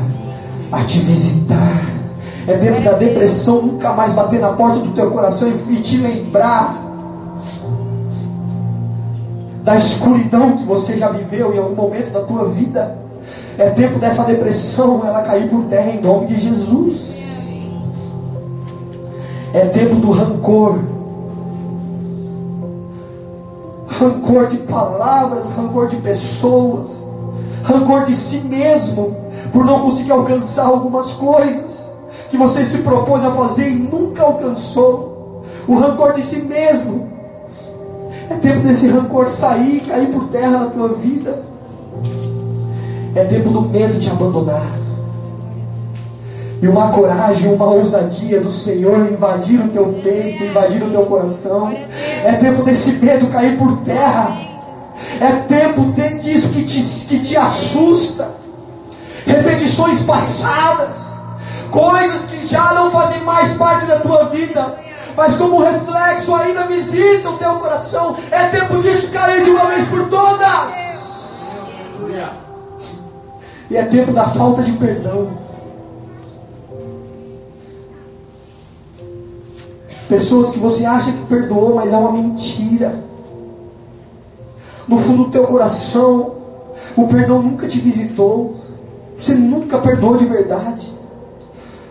a 0.70 0.84
te 0.84 0.98
visitar. 1.00 1.86
É 2.46 2.58
tempo 2.58 2.82
da 2.82 2.92
depressão 2.92 3.62
nunca 3.62 3.92
mais 3.94 4.12
bater 4.12 4.40
na 4.40 4.52
porta 4.52 4.80
do 4.80 4.92
teu 4.92 5.10
coração 5.10 5.48
e 5.48 5.76
te 5.76 5.96
lembrar 5.96 6.76
da 9.64 9.76
escuridão 9.76 10.56
que 10.56 10.64
você 10.64 10.98
já 10.98 11.08
viveu 11.08 11.54
em 11.54 11.58
algum 11.58 11.74
momento 11.74 12.12
da 12.12 12.20
tua 12.20 12.46
vida. 12.48 12.98
É 13.56 13.70
tempo 13.70 13.98
dessa 13.98 14.24
depressão 14.24 15.02
ela 15.06 15.22
cair 15.22 15.48
por 15.48 15.64
terra 15.64 15.90
em 15.92 16.00
nome 16.00 16.26
de 16.26 16.38
Jesus. 16.40 17.20
É 19.54 19.64
tempo 19.66 19.96
do 19.96 20.10
rancor. 20.10 20.78
Rancor 23.86 24.48
de 24.48 24.58
palavras, 24.58 25.52
rancor 25.52 25.88
de 25.88 25.96
pessoas 25.96 27.09
rancor 27.62 28.04
de 28.04 28.14
si 28.14 28.40
mesmo, 28.48 29.16
por 29.52 29.64
não 29.64 29.80
conseguir 29.80 30.12
alcançar 30.12 30.66
algumas 30.66 31.12
coisas 31.12 31.90
que 32.30 32.36
você 32.36 32.64
se 32.64 32.78
propôs 32.78 33.24
a 33.24 33.32
fazer 33.32 33.68
e 33.68 33.74
nunca 33.74 34.22
alcançou. 34.22 35.44
O 35.66 35.74
rancor 35.74 36.14
de 36.14 36.22
si 36.22 36.42
mesmo. 36.42 37.08
É 38.28 38.34
tempo 38.34 38.60
desse 38.60 38.88
rancor 38.88 39.28
sair 39.28 39.80
cair 39.80 40.12
por 40.12 40.28
terra 40.28 40.60
na 40.60 40.66
tua 40.66 40.88
vida. 40.88 41.42
É 43.14 43.24
tempo 43.24 43.50
do 43.50 43.62
medo 43.62 43.98
de 43.98 44.08
abandonar. 44.08 44.66
E 46.62 46.68
uma 46.68 46.90
coragem, 46.90 47.52
uma 47.52 47.70
ousadia 47.70 48.40
do 48.40 48.52
Senhor 48.52 49.10
invadir 49.10 49.60
o 49.60 49.68
teu 49.68 50.00
peito, 50.04 50.44
invadir 50.44 50.82
o 50.82 50.90
teu 50.90 51.02
coração. 51.06 51.72
É 52.24 52.32
tempo 52.34 52.62
desse 52.62 53.04
medo 53.04 53.26
cair 53.28 53.58
por 53.58 53.78
terra 53.78 54.49
é 55.20 55.32
tempo 55.48 55.92
disso 56.20 56.48
que 56.48 56.64
te, 56.64 56.80
que 57.06 57.20
te 57.20 57.36
assusta. 57.36 58.30
Repetições 59.26 60.02
passadas. 60.02 61.10
Coisas 61.70 62.22
que 62.30 62.46
já 62.46 62.72
não 62.74 62.90
fazem 62.90 63.20
mais 63.22 63.54
parte 63.54 63.86
da 63.86 64.00
tua 64.00 64.24
vida. 64.24 64.78
Mas 65.16 65.36
como 65.36 65.62
reflexo 65.62 66.34
ainda 66.34 66.66
visita 66.66 67.28
o 67.28 67.36
teu 67.36 67.56
coração. 67.56 68.16
É 68.30 68.46
tempo 68.46 68.80
disso 68.80 69.08
cair 69.08 69.44
de 69.44 69.50
uma 69.50 69.66
vez 69.66 69.86
por 69.88 70.08
todas. 70.08 70.48
E 73.70 73.76
é 73.76 73.84
tempo 73.84 74.12
da 74.12 74.24
falta 74.24 74.62
de 74.62 74.72
perdão. 74.72 75.38
Pessoas 80.08 80.50
que 80.50 80.58
você 80.58 80.84
acha 80.84 81.12
que 81.12 81.26
perdoou, 81.26 81.76
mas 81.76 81.92
é 81.92 81.96
uma 81.96 82.10
mentira 82.10 83.09
no 84.90 84.98
fundo 84.98 85.24
do 85.26 85.30
teu 85.30 85.46
coração, 85.46 86.32
o 86.96 87.06
perdão 87.06 87.40
nunca 87.40 87.68
te 87.68 87.78
visitou. 87.78 88.56
Você 89.16 89.34
nunca 89.34 89.78
perdoou 89.78 90.16
de 90.16 90.24
verdade. 90.24 90.92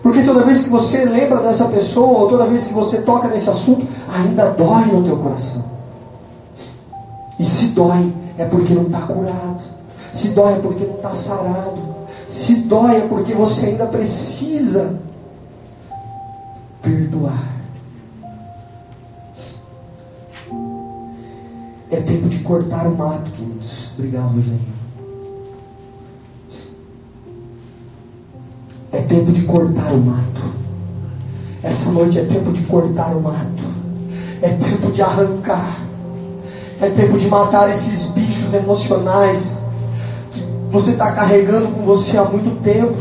Porque 0.03 0.21
toda 0.21 0.43
vez 0.43 0.63
que 0.63 0.69
você 0.69 1.05
lembra 1.05 1.37
dessa 1.37 1.65
pessoa, 1.69 2.19
ou 2.19 2.27
toda 2.27 2.45
vez 2.45 2.67
que 2.67 2.73
você 2.73 3.01
toca 3.03 3.29
nesse 3.29 3.49
assunto, 3.49 3.87
ainda 4.13 4.49
dói 4.49 4.85
no 4.87 5.01
teu 5.01 5.15
coração. 5.15 5.63
E 7.39 7.45
se 7.45 7.67
dói, 7.67 8.13
é 8.37 8.43
porque 8.43 8.73
não 8.73 8.83
está 8.83 8.99
curado. 8.99 9.61
Se 10.13 10.29
dói, 10.29 10.53
é 10.53 10.59
porque 10.59 10.83
não 10.83 10.95
está 10.95 11.15
sarado. 11.15 11.79
Se 12.27 12.55
dói, 12.61 12.97
é 12.97 13.07
porque 13.07 13.33
você 13.33 13.67
ainda 13.67 13.85
precisa 13.85 14.99
perdoar. 16.81 17.58
É 21.91 21.97
tempo 21.97 22.29
de 22.29 22.39
cortar 22.39 22.87
o 22.87 22.95
mato, 22.95 23.31
queridos. 23.31 23.91
Obrigado, 23.97 24.35
Eugênio. 24.35 24.59
É 28.91 29.01
tempo 29.01 29.31
de 29.31 29.41
cortar 29.43 29.91
o 29.93 29.97
mato. 29.97 30.53
Essa 31.63 31.91
noite 31.91 32.19
é 32.19 32.25
tempo 32.25 32.51
de 32.51 32.63
cortar 32.63 33.15
o 33.15 33.21
mato. 33.21 33.63
É 34.41 34.49
tempo 34.49 34.91
de 34.91 35.01
arrancar. 35.01 35.79
É 36.81 36.89
tempo 36.89 37.17
de 37.17 37.27
matar 37.27 37.69
esses 37.69 38.11
bichos 38.11 38.53
emocionais 38.53 39.57
que 40.31 40.43
você 40.69 40.91
está 40.91 41.11
carregando 41.11 41.67
com 41.69 41.81
você 41.81 42.17
há 42.17 42.23
muito 42.23 42.61
tempo, 42.61 42.95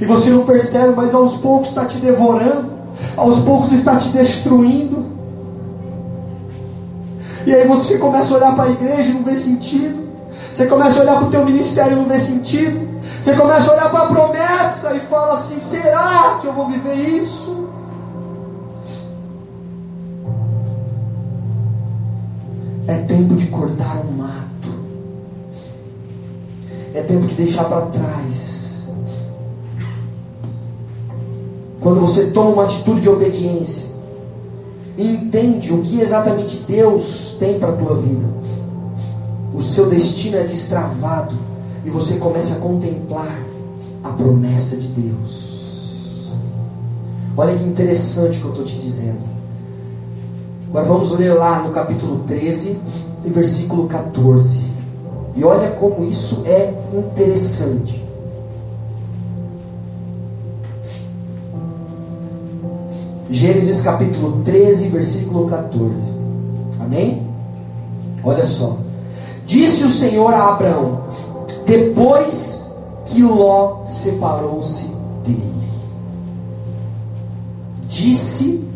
e 0.00 0.04
você 0.04 0.28
não 0.30 0.44
percebe, 0.44 0.92
mas 0.94 1.14
aos 1.14 1.36
poucos 1.36 1.68
está 1.70 1.86
te 1.86 1.98
devorando, 1.98 2.72
aos 3.16 3.38
poucos 3.38 3.72
está 3.72 3.96
te 3.96 4.10
destruindo. 4.10 5.13
E 7.46 7.54
aí 7.54 7.66
você 7.68 7.98
começa 7.98 8.32
a 8.32 8.36
olhar 8.38 8.54
para 8.54 8.64
a 8.64 8.70
igreja 8.70 9.10
e 9.10 9.12
não 9.12 9.22
vê 9.22 9.36
sentido. 9.36 10.04
Você 10.52 10.66
começa 10.66 10.98
a 10.98 11.02
olhar 11.02 11.16
para 11.16 11.26
o 11.26 11.30
teu 11.30 11.44
ministério 11.44 11.92
e 11.92 11.96
não 11.96 12.06
vê 12.06 12.18
sentido. 12.18 12.88
Você 13.20 13.34
começa 13.34 13.70
a 13.70 13.74
olhar 13.74 13.90
para 13.90 14.04
a 14.04 14.06
promessa 14.06 14.94
e 14.94 15.00
fala 15.00 15.34
assim: 15.34 15.60
será 15.60 16.38
que 16.40 16.46
eu 16.46 16.52
vou 16.52 16.68
viver 16.68 16.94
isso? 16.94 17.68
É 22.86 22.94
tempo 22.94 23.34
de 23.34 23.46
cortar 23.46 23.96
o 23.96 24.12
mato. 24.12 24.74
É 26.94 27.02
tempo 27.02 27.26
de 27.26 27.34
deixar 27.34 27.64
para 27.64 27.86
trás. 27.86 28.84
Quando 31.80 32.00
você 32.00 32.30
toma 32.30 32.50
uma 32.50 32.64
atitude 32.64 33.02
de 33.02 33.10
obediência 33.10 33.93
e 34.96 35.06
entende 35.06 35.72
o 35.72 35.82
que 35.82 36.00
exatamente 36.00 36.64
Deus 36.68 37.36
tem 37.38 37.58
para 37.58 37.70
a 37.70 37.76
tua 37.76 37.96
vida, 37.96 38.26
o 39.52 39.62
seu 39.62 39.88
destino 39.88 40.36
é 40.36 40.44
destravado 40.44 41.34
e 41.84 41.90
você 41.90 42.16
começa 42.16 42.54
a 42.54 42.58
contemplar 42.58 43.38
a 44.02 44.10
promessa 44.10 44.76
de 44.76 44.88
Deus. 44.88 46.28
Olha 47.36 47.56
que 47.56 47.64
interessante 47.64 48.38
que 48.38 48.44
eu 48.44 48.50
estou 48.50 48.64
te 48.64 48.78
dizendo. 48.78 49.34
Agora 50.68 50.86
vamos 50.86 51.12
ler 51.12 51.34
lá 51.34 51.62
no 51.62 51.70
capítulo 51.70 52.20
13 52.26 52.78
e 53.24 53.28
versículo 53.28 53.88
14. 53.88 54.66
E 55.36 55.44
olha 55.44 55.70
como 55.72 56.04
isso 56.04 56.42
é 56.46 56.72
interessante. 56.92 58.03
Gênesis 63.30 63.82
capítulo 63.82 64.42
13, 64.44 64.88
versículo 64.88 65.48
14. 65.48 66.12
Amém? 66.80 67.26
Olha 68.22 68.44
só. 68.44 68.76
Disse 69.46 69.84
o 69.84 69.92
Senhor 69.92 70.32
a 70.34 70.50
Abraão: 70.50 71.04
depois 71.66 72.74
que 73.06 73.22
Ló 73.22 73.84
separou-se 73.86 74.94
dele. 75.24 75.54
Disse, 77.88 78.68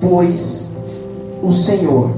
pois, 0.00 0.70
o 1.42 1.52
Senhor 1.52 2.10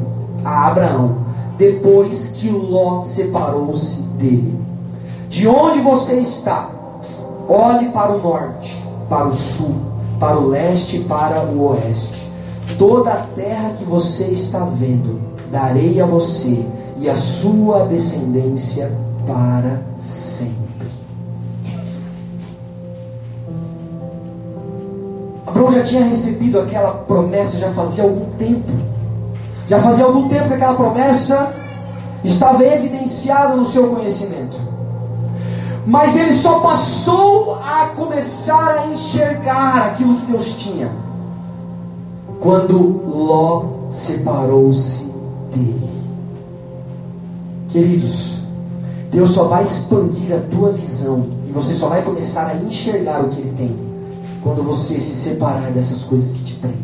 a 0.44 0.68
Abraão, 0.68 1.18
depois 1.56 2.28
que 2.38 2.50
Ló 2.50 3.04
separou-se 3.04 4.02
dele: 4.18 4.58
De 5.28 5.48
onde 5.48 5.80
você 5.80 6.20
está? 6.20 6.70
Olhe 7.48 7.88
para 7.90 8.12
o 8.12 8.22
norte, 8.22 8.82
para 9.08 9.26
o 9.26 9.34
sul, 9.34 9.74
para 10.18 10.38
o 10.38 10.48
leste 10.48 10.98
e 10.98 11.04
para 11.04 11.42
o 11.42 11.68
oeste. 11.68 12.28
Toda 12.78 13.12
a 13.12 13.22
terra 13.34 13.74
que 13.78 13.84
você 13.84 14.24
está 14.24 14.64
vendo, 14.64 15.20
darei 15.50 16.00
a 16.00 16.06
você 16.06 16.64
e 16.98 17.08
a 17.08 17.16
sua 17.16 17.86
descendência 17.86 18.92
para 19.26 19.80
sempre. 20.00 20.68
Abraão 25.46 25.70
já 25.70 25.82
tinha 25.82 26.04
recebido 26.04 26.60
aquela 26.60 26.90
promessa 26.90 27.58
já 27.58 27.70
fazia 27.70 28.04
algum 28.04 28.26
tempo. 28.36 28.70
Já 29.66 29.80
fazia 29.80 30.04
algum 30.04 30.28
tempo 30.28 30.48
que 30.48 30.54
aquela 30.54 30.74
promessa 30.74 31.52
estava 32.24 32.64
evidenciada 32.64 33.56
no 33.56 33.66
seu 33.66 33.88
conhecimento. 33.88 34.67
Mas 35.88 36.14
ele 36.16 36.34
só 36.34 36.60
passou 36.60 37.54
a 37.54 37.86
começar 37.96 38.80
a 38.80 38.86
enxergar 38.88 39.86
aquilo 39.86 40.16
que 40.16 40.26
Deus 40.30 40.54
tinha 40.56 40.92
quando 42.40 42.76
Ló 43.08 43.88
separou-se 43.90 45.04
dele. 45.50 45.88
Queridos, 47.70 48.42
Deus 49.10 49.30
só 49.30 49.44
vai 49.44 49.64
expandir 49.64 50.36
a 50.36 50.40
tua 50.54 50.72
visão 50.72 51.26
e 51.48 51.52
você 51.52 51.74
só 51.74 51.88
vai 51.88 52.02
começar 52.02 52.48
a 52.48 52.56
enxergar 52.56 53.24
o 53.24 53.30
que 53.30 53.40
Ele 53.40 53.54
tem 53.56 53.88
quando 54.42 54.62
você 54.62 55.00
se 55.00 55.14
separar 55.14 55.70
dessas 55.72 56.02
coisas 56.02 56.36
que 56.36 56.44
te 56.44 56.54
prendem. 56.56 56.78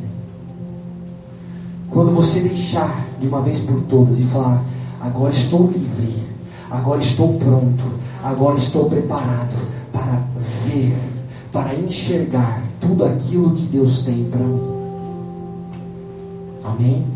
Quando 1.91 2.11
você 2.15 2.41
deixar 2.41 3.07
de 3.21 3.29
uma 3.29 3.43
vez 3.43 3.61
por 3.61 3.83
todas 3.83 4.19
e 4.19 4.25
falar: 4.25 4.65
agora 4.99 5.35
estou 5.35 5.67
livre, 5.67 6.27
agora 6.71 7.03
estou 7.03 7.35
pronto, 7.35 7.85
agora 8.25 8.59
estou 8.59 8.91
preparado 8.91 9.57
para 9.93 10.25
ver, 10.67 10.99
para 11.53 11.75
enxergar 11.77 12.65
tudo 12.81 13.05
aquilo 13.05 13.55
que 13.55 13.67
Deus 13.67 14.03
tem 14.03 14.25
para 14.25 14.41
mim. 14.41 14.75
Amém? 16.65 17.07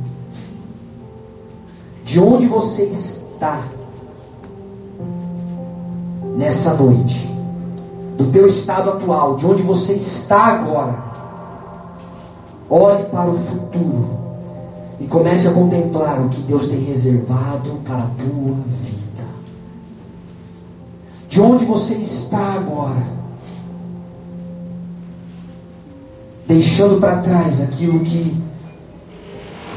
De 2.05 2.21
onde 2.21 2.47
você 2.47 2.85
está? 2.85 3.62
nessa 6.38 6.75
noite, 6.75 7.29
do 8.16 8.31
teu 8.31 8.47
estado 8.47 8.90
atual, 8.90 9.37
de 9.37 9.44
onde 9.44 9.62
você 9.62 9.94
está 9.94 10.47
agora, 10.47 10.94
olhe 12.71 13.05
para 13.07 13.29
o 13.29 13.37
futuro 13.37 14.07
e 15.01 15.07
comece 15.09 15.49
a 15.49 15.53
contemplar 15.53 16.21
o 16.21 16.29
que 16.29 16.40
Deus 16.42 16.68
tem 16.68 16.85
reservado 16.85 17.81
para 17.85 18.05
a 18.05 18.11
tua 18.16 18.55
vida. 18.81 18.97
De 21.38 21.42
onde 21.42 21.64
você 21.66 21.94
está 21.94 22.55
agora, 22.55 23.07
deixando 26.48 27.01
para 27.01 27.18
trás 27.18 27.61
aquilo 27.61 28.01
que 28.01 28.42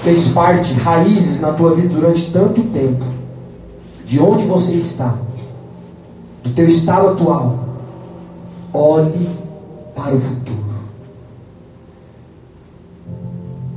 fez 0.02 0.30
parte, 0.30 0.74
raízes 0.74 1.40
na 1.40 1.54
tua 1.54 1.76
vida 1.76 1.90
durante 1.90 2.32
tanto 2.32 2.64
tempo. 2.64 3.06
De 4.08 4.20
onde 4.20 4.48
você 4.48 4.74
está? 4.74 5.16
do 6.44 6.50
teu 6.50 6.68
estado 6.68 7.10
atual, 7.10 7.60
olhe 8.74 9.30
para 9.94 10.16
o 10.16 10.20
futuro. 10.20 10.74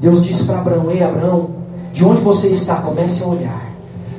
Deus 0.00 0.24
disse 0.24 0.44
para 0.44 0.60
Abraão: 0.60 0.90
Ei, 0.90 1.02
Abraão, 1.02 1.50
de 1.92 2.02
onde 2.02 2.22
você 2.22 2.48
está? 2.48 2.76
Comece 2.76 3.22
a 3.22 3.26
olhar, 3.26 3.70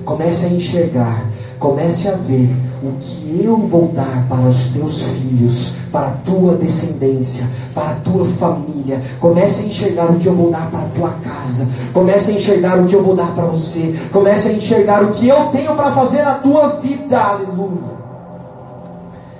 comece 0.05 0.45
a 0.45 0.49
enxergar, 0.49 1.25
comece 1.65 2.07
a 2.07 2.11
ver 2.11 2.55
o 2.83 2.91
que 2.99 3.43
eu 3.43 3.57
vou 3.57 3.87
dar 3.87 4.27
para 4.29 4.41
os 4.41 4.67
teus 4.67 5.01
filhos, 5.01 5.73
para 5.91 6.09
a 6.09 6.11
tua 6.11 6.53
descendência, 6.53 7.47
para 7.73 7.89
a 7.89 7.95
tua 7.95 8.23
família. 8.23 9.01
Comece 9.19 9.63
a 9.63 9.65
enxergar 9.65 10.11
o 10.11 10.19
que 10.19 10.27
eu 10.27 10.35
vou 10.35 10.51
dar 10.51 10.69
para 10.69 10.81
a 10.81 10.89
tua 10.89 11.09
casa. 11.23 11.67
Comece 11.91 12.31
a 12.31 12.33
enxergar 12.35 12.79
o 12.79 12.85
que 12.85 12.95
eu 12.95 13.03
vou 13.03 13.15
dar 13.15 13.33
para 13.33 13.45
você. 13.45 13.95
Comece 14.13 14.49
a 14.49 14.53
enxergar 14.53 15.03
o 15.03 15.13
que 15.13 15.27
eu 15.27 15.45
tenho 15.47 15.73
para 15.75 15.91
fazer 15.91 16.21
na 16.21 16.35
tua 16.35 16.67
vida. 16.81 17.19
Aleluia. 17.19 17.95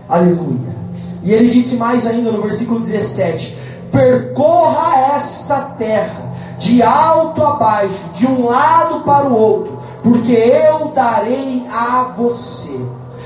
Aleluia. 0.10 0.76
E 1.22 1.32
ele 1.32 1.50
disse 1.50 1.76
mais 1.76 2.08
ainda 2.08 2.32
no 2.32 2.42
versículo 2.42 2.80
17: 2.80 3.56
Percorra 3.92 5.16
essa 5.16 5.62
terra 5.78 6.26
de 6.58 6.82
alto 6.82 7.44
a 7.44 7.54
baixo, 7.54 7.94
de 8.16 8.26
um 8.26 8.48
lado 8.48 9.02
para 9.02 9.28
o 9.28 9.38
outro, 9.38 9.75
porque 10.06 10.34
eu 10.34 10.89
darei 10.89 11.65
a 11.68 12.13
você. 12.15 12.80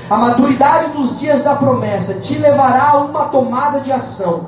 A 0.08 0.16
maturidade 0.16 0.92
dos 0.92 1.20
dias 1.20 1.42
da 1.42 1.54
promessa 1.54 2.14
te 2.14 2.38
levará 2.38 2.92
a 2.92 2.96
uma 3.02 3.26
tomada 3.26 3.80
de 3.80 3.92
ação, 3.92 4.46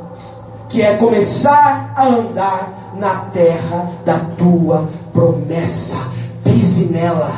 que 0.67 0.81
é 0.81 0.97
começar 0.97 1.93
a 1.95 2.07
andar 2.07 2.93
na 2.97 3.17
terra 3.35 3.91
da 4.03 4.19
tua 4.39 4.89
promessa. 5.13 5.99
Pise 6.43 6.91
nela 6.91 7.31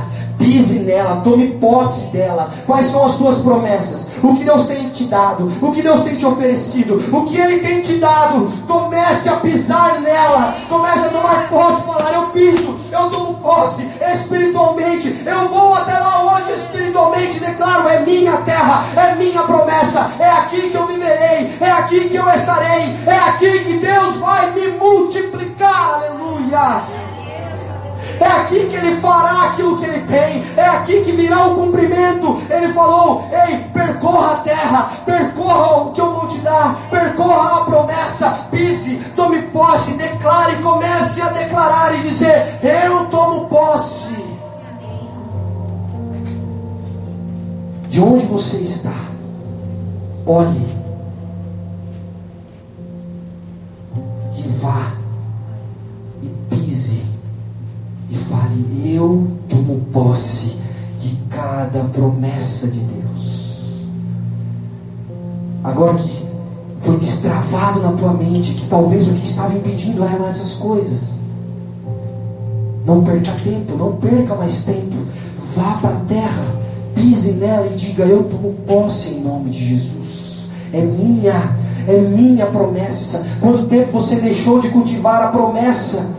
Pise 0.45 0.81
nela, 0.81 1.23
tome 1.25 1.53
posse 1.53 2.09
dela. 2.09 2.53
Quais 2.67 2.89
são 2.89 3.07
as 3.07 3.17
tuas 3.17 3.39
promessas? 3.39 4.11
O 4.23 4.37
que 4.37 4.45
Deus 4.45 4.67
tem 4.67 4.91
te 4.91 5.05
dado? 5.05 5.51
O 5.63 5.73
que 5.73 5.81
Deus 5.81 6.03
tem 6.03 6.17
te 6.17 6.27
oferecido? 6.27 7.03
O 7.17 7.25
que 7.25 7.39
Ele 7.39 7.61
tem 7.61 7.81
te 7.81 7.95
dado? 7.95 8.53
Comece 8.69 9.31
a 9.31 9.37
pisar 9.37 10.03
nela. 10.03 10.55
Comece 10.69 11.07
a 11.07 11.09
tomar 11.09 11.49
posse. 11.49 11.83
Falar: 11.85 12.13
Eu 12.13 12.27
piso, 12.27 12.77
eu 12.93 13.09
tomo 13.09 13.39
posse 13.39 13.89
espiritualmente. 14.13 15.23
Eu 15.25 15.49
vou 15.49 15.73
até 15.73 15.99
lá 15.99 16.37
onde 16.37 16.53
espiritualmente 16.53 17.41
declaro: 17.41 17.89
É 17.89 18.01
minha 18.01 18.37
terra, 18.43 18.85
é 18.97 19.15
minha 19.15 19.45
promessa. 19.45 20.11
É 20.19 20.29
aqui 20.29 20.69
que 20.69 20.77
eu 20.77 20.87
viverei, 20.87 21.57
é 21.59 21.71
aqui 21.71 22.11
que 22.11 22.17
eu 22.17 22.29
estarei. 22.29 22.95
É 23.07 23.19
aqui 23.31 23.61
que 23.61 23.79
Deus 23.79 24.19
vai 24.19 24.51
me 24.51 24.73
multiplicar. 24.73 25.95
Aleluia. 25.95 27.04
É 28.21 28.27
aqui 28.27 28.67
que 28.67 28.77
ele 28.77 28.97
fará 28.97 29.51
aquilo 29.51 29.79
que 29.79 29.85
ele 29.85 30.01
tem. 30.07 30.45
É 30.57 30.67
aqui 30.67 31.03
que 31.05 31.13
virá 31.13 31.47
o 31.47 31.55
cumprimento. 31.57 32.43
Ele 32.51 32.73
falou: 32.73 33.29
Ei, 33.33 33.59
percorra 33.73 34.33
a 34.33 34.37
terra, 34.37 34.93
percorra 35.05 35.83
o 35.83 35.93
que 35.93 36.01
eu 36.01 36.13
vou 36.13 36.29
te 36.29 36.39
dar, 36.41 36.77
percorra 36.91 37.61
a 37.61 37.65
promessa, 37.65 38.31
pise, 38.51 38.97
tome 39.17 39.43
posse, 39.43 39.95
declare, 39.95 40.57
comece 40.57 41.21
a 41.23 41.29
declarar 41.29 41.95
e 41.95 42.09
dizer: 42.09 42.59
Eu 42.63 43.07
tomo 43.07 43.47
posse. 43.49 44.23
De 47.89 48.01
onde 48.01 48.27
você 48.27 48.57
está? 48.59 49.05
olhe 50.27 50.75
e 54.37 54.43
vá 54.59 54.93
e 56.23 56.29
pise 56.49 57.05
e 58.11 58.17
fale: 58.17 58.95
Eu 58.95 59.27
tomo 59.49 59.81
posse 59.93 60.57
de 60.99 61.17
cada 61.31 61.85
promessa 61.85 62.67
de 62.69 62.81
Deus. 62.81 63.65
Agora 65.63 65.95
que 65.95 66.25
foi 66.81 66.99
destravado 66.99 67.81
na 67.81 67.93
tua 67.93 68.13
mente 68.13 68.53
que 68.53 68.67
talvez 68.67 69.09
o 69.09 69.15
que 69.15 69.27
estava 69.27 69.55
impedindo 69.55 70.05
eram 70.05 70.29
essas 70.29 70.55
coisas. 70.55 71.15
Não 72.85 73.03
perca 73.03 73.33
tempo, 73.43 73.77
não 73.77 73.93
perca 73.97 74.35
mais 74.35 74.65
tempo. 74.65 74.97
Vá 75.57 75.79
para 75.81 75.97
a 75.97 76.01
terra, 76.01 76.55
pise 76.95 77.33
nela 77.35 77.67
e 77.67 77.77
diga: 77.77 78.05
Eu 78.05 78.25
tomo 78.25 78.53
posse 78.67 79.15
em 79.15 79.21
nome 79.23 79.51
de 79.51 79.71
Jesus. 79.71 80.49
É 80.73 80.83
minha, 80.83 81.57
é 81.89 81.97
minha 81.97 82.47
promessa. 82.47 83.25
Quanto 83.41 83.67
tempo 83.67 83.93
você 83.93 84.17
deixou 84.17 84.61
de 84.61 84.69
cultivar 84.69 85.23
a 85.23 85.29
promessa? 85.29 86.11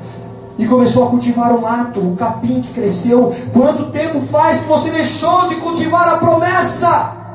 E 0.57 0.65
começou 0.65 1.07
a 1.07 1.09
cultivar 1.09 1.53
o 1.53 1.61
mato, 1.61 1.99
o 1.99 2.15
capim 2.15 2.61
que 2.61 2.73
cresceu. 2.73 3.35
Quanto 3.51 3.91
tempo 3.91 4.21
faz 4.21 4.61
que 4.61 4.67
você 4.67 4.89
deixou 4.89 5.49
de 5.49 5.55
cultivar 5.55 6.07
a 6.07 6.17
promessa? 6.17 7.25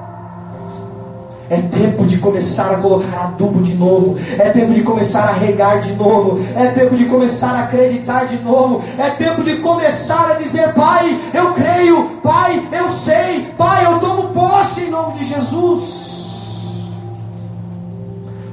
É 1.51 1.61
tempo 1.63 2.07
de 2.07 2.19
começar 2.19 2.71
a 2.71 2.77
colocar 2.77 3.25
adubo 3.25 3.61
de 3.61 3.75
novo. 3.75 4.17
É 4.39 4.51
tempo 4.51 4.73
de 4.73 4.83
começar 4.83 5.25
a 5.25 5.33
regar 5.33 5.81
de 5.81 5.93
novo. 5.95 6.39
É 6.55 6.69
tempo 6.69 6.97
de 6.97 7.07
começar 7.07 7.51
a 7.51 7.65
acreditar 7.65 8.29
de 8.29 8.39
novo. 8.39 8.85
É 8.97 9.11
tempo 9.11 9.43
de 9.43 9.57
começar 9.57 10.31
a 10.31 10.35
dizer: 10.35 10.73
Pai, 10.75 11.21
eu 11.35 11.53
creio. 11.53 12.05
Pai, 12.23 12.67
eu 12.71 12.93
sei. 12.93 13.53
Pai, 13.59 13.85
eu 13.85 13.99
tomo 13.99 14.29
posse 14.29 14.83
em 14.83 14.91
nome 14.91 15.19
de 15.19 15.25
Jesus. 15.25 16.01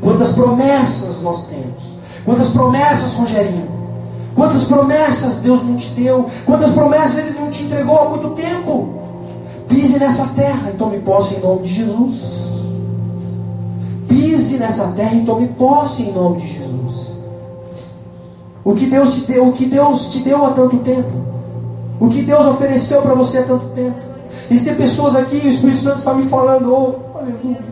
Quantas 0.02 0.32
promessas 0.32 1.22
nós 1.22 1.46
temos. 1.46 1.98
Quantas 2.26 2.50
promessas, 2.50 3.14
Rogerinho. 3.14 3.77
Quantas 4.38 4.64
promessas 4.64 5.42
Deus 5.42 5.62
não 5.62 5.76
te 5.76 5.90
deu. 5.90 6.28
Quantas 6.46 6.72
promessas 6.72 7.18
Ele 7.18 7.38
não 7.38 7.52
te 7.52 7.64
entregou 7.64 8.00
há 8.00 8.10
muito 8.10 8.30
tempo. 8.30 8.94
Pise 9.68 10.00
nessa 10.00 10.28
terra 10.28 10.72
e 10.74 10.78
tome 10.78 11.00
posse 11.00 11.36
em 11.36 11.42
nome 11.42 11.64
de 11.64 11.74
Jesus 11.74 12.48
pise 14.08 14.58
nessa 14.58 14.88
terra 14.94 15.16
e 15.16 15.26
tome 15.26 15.48
posse 15.50 16.04
em 16.04 16.12
nome 16.12 16.42
de 16.42 16.48
Jesus. 16.54 17.20
O 18.64 18.76
que 18.76 18.86
Deus 18.86 19.16
te 19.16 19.22
deu, 19.22 19.48
o 19.48 19.54
que 19.54 19.66
Deus 19.66 20.12
te 20.12 20.20
deu 20.20 20.46
há 20.46 20.52
tanto 20.52 20.78
tempo, 20.80 21.12
o 22.00 22.10
que 22.10 22.22
Deus 22.24 22.46
ofereceu 22.48 23.02
para 23.02 23.14
você 23.14 23.40
há 23.40 23.44
tanto 23.44 23.68
tempo. 23.70 23.98
Existem 24.50 24.76
pessoas 24.76 25.16
aqui, 25.16 25.38
o 25.38 25.50
Espírito 25.50 25.82
Santo 25.82 26.00
está 26.00 26.14
me 26.14 26.24
falando, 26.24 26.74
oh, 26.74 27.18
aleluia, 27.18 27.66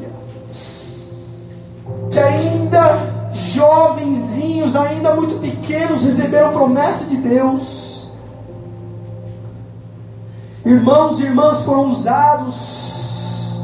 que 2.09 2.19
ainda 2.19 3.14
jovenzinhos, 3.35 4.75
ainda 4.75 5.13
muito 5.13 5.39
pequenos, 5.39 6.03
receberam 6.05 6.53
promessa 6.53 7.05
de 7.05 7.17
Deus. 7.17 8.11
Irmãos 10.65 11.19
e 11.19 11.23
irmãs 11.25 11.61
foram 11.61 11.89
usados 11.89 13.61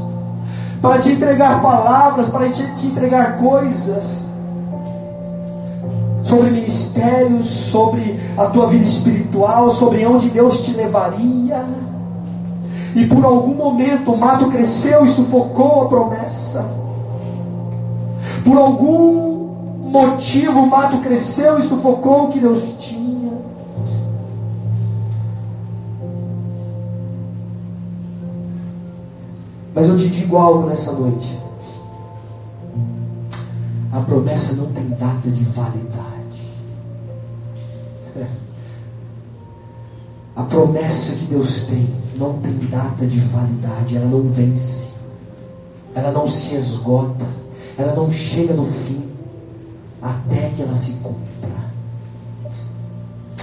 para 0.81 0.99
te 0.99 1.11
entregar 1.11 1.61
palavras, 1.61 2.27
para 2.27 2.49
te, 2.49 2.63
te 2.75 2.87
entregar 2.87 3.37
coisas 3.37 4.29
sobre 6.23 6.51
ministérios, 6.51 7.49
sobre 7.49 8.19
a 8.37 8.45
tua 8.47 8.67
vida 8.67 8.83
espiritual, 8.83 9.69
sobre 9.71 10.05
onde 10.05 10.29
Deus 10.29 10.65
te 10.65 10.73
levaria. 10.73 11.65
E 12.95 13.05
por 13.05 13.23
algum 13.23 13.53
momento 13.53 14.11
o 14.11 14.17
mato 14.17 14.49
cresceu 14.51 15.05
e 15.05 15.09
sufocou 15.09 15.83
a 15.83 15.87
promessa. 15.87 16.69
Por 18.43 18.57
algum 18.57 19.40
motivo 19.91 20.61
o 20.61 20.69
mato 20.69 20.99
cresceu 20.99 21.59
e 21.59 21.63
sufocou 21.63 22.25
o 22.25 22.29
que 22.29 22.39
Deus 22.39 22.63
tinha. 22.79 23.33
Mas 29.75 29.89
eu 29.89 29.97
te 29.97 30.07
digo 30.07 30.37
algo 30.37 30.67
nessa 30.67 30.93
noite. 30.93 31.37
A 33.91 33.99
promessa 33.99 34.53
não 34.53 34.71
tem 34.71 34.87
data 34.89 35.29
de 35.29 35.43
validade. 35.43 36.01
A 40.35 40.43
promessa 40.43 41.15
que 41.15 41.25
Deus 41.25 41.65
tem 41.65 41.93
não 42.15 42.39
tem 42.39 42.53
data 42.69 43.05
de 43.05 43.19
validade, 43.19 43.97
ela 43.97 44.05
não 44.05 44.29
vence, 44.29 44.91
ela 45.95 46.11
não 46.11 46.27
se 46.27 46.55
esgota, 46.55 47.25
ela 47.77 47.95
não 47.95 48.11
chega 48.11 48.53
no 48.53 48.65
fim, 48.65 49.10
até 50.01 50.49
que 50.55 50.61
ela 50.61 50.75
se 50.75 50.93
cumpra. 50.93 51.21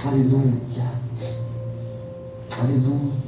Aleluia, 0.05 0.53
aleluia. 2.61 3.19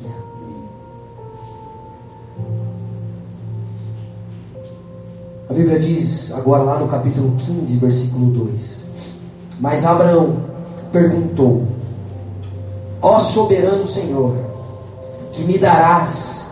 A 5.49 5.53
Bíblia 5.53 5.79
diz, 5.79 6.31
agora 6.31 6.63
lá 6.63 6.79
no 6.79 6.87
capítulo 6.87 7.35
15, 7.37 7.77
versículo 7.77 8.31
2: 8.31 8.85
Mas 9.59 9.85
Abraão 9.85 10.37
perguntou: 10.91 11.67
Ó 13.01 13.19
soberano 13.19 13.85
Senhor, 13.85 14.35
que 15.33 15.43
me 15.43 15.57
darás 15.57 16.51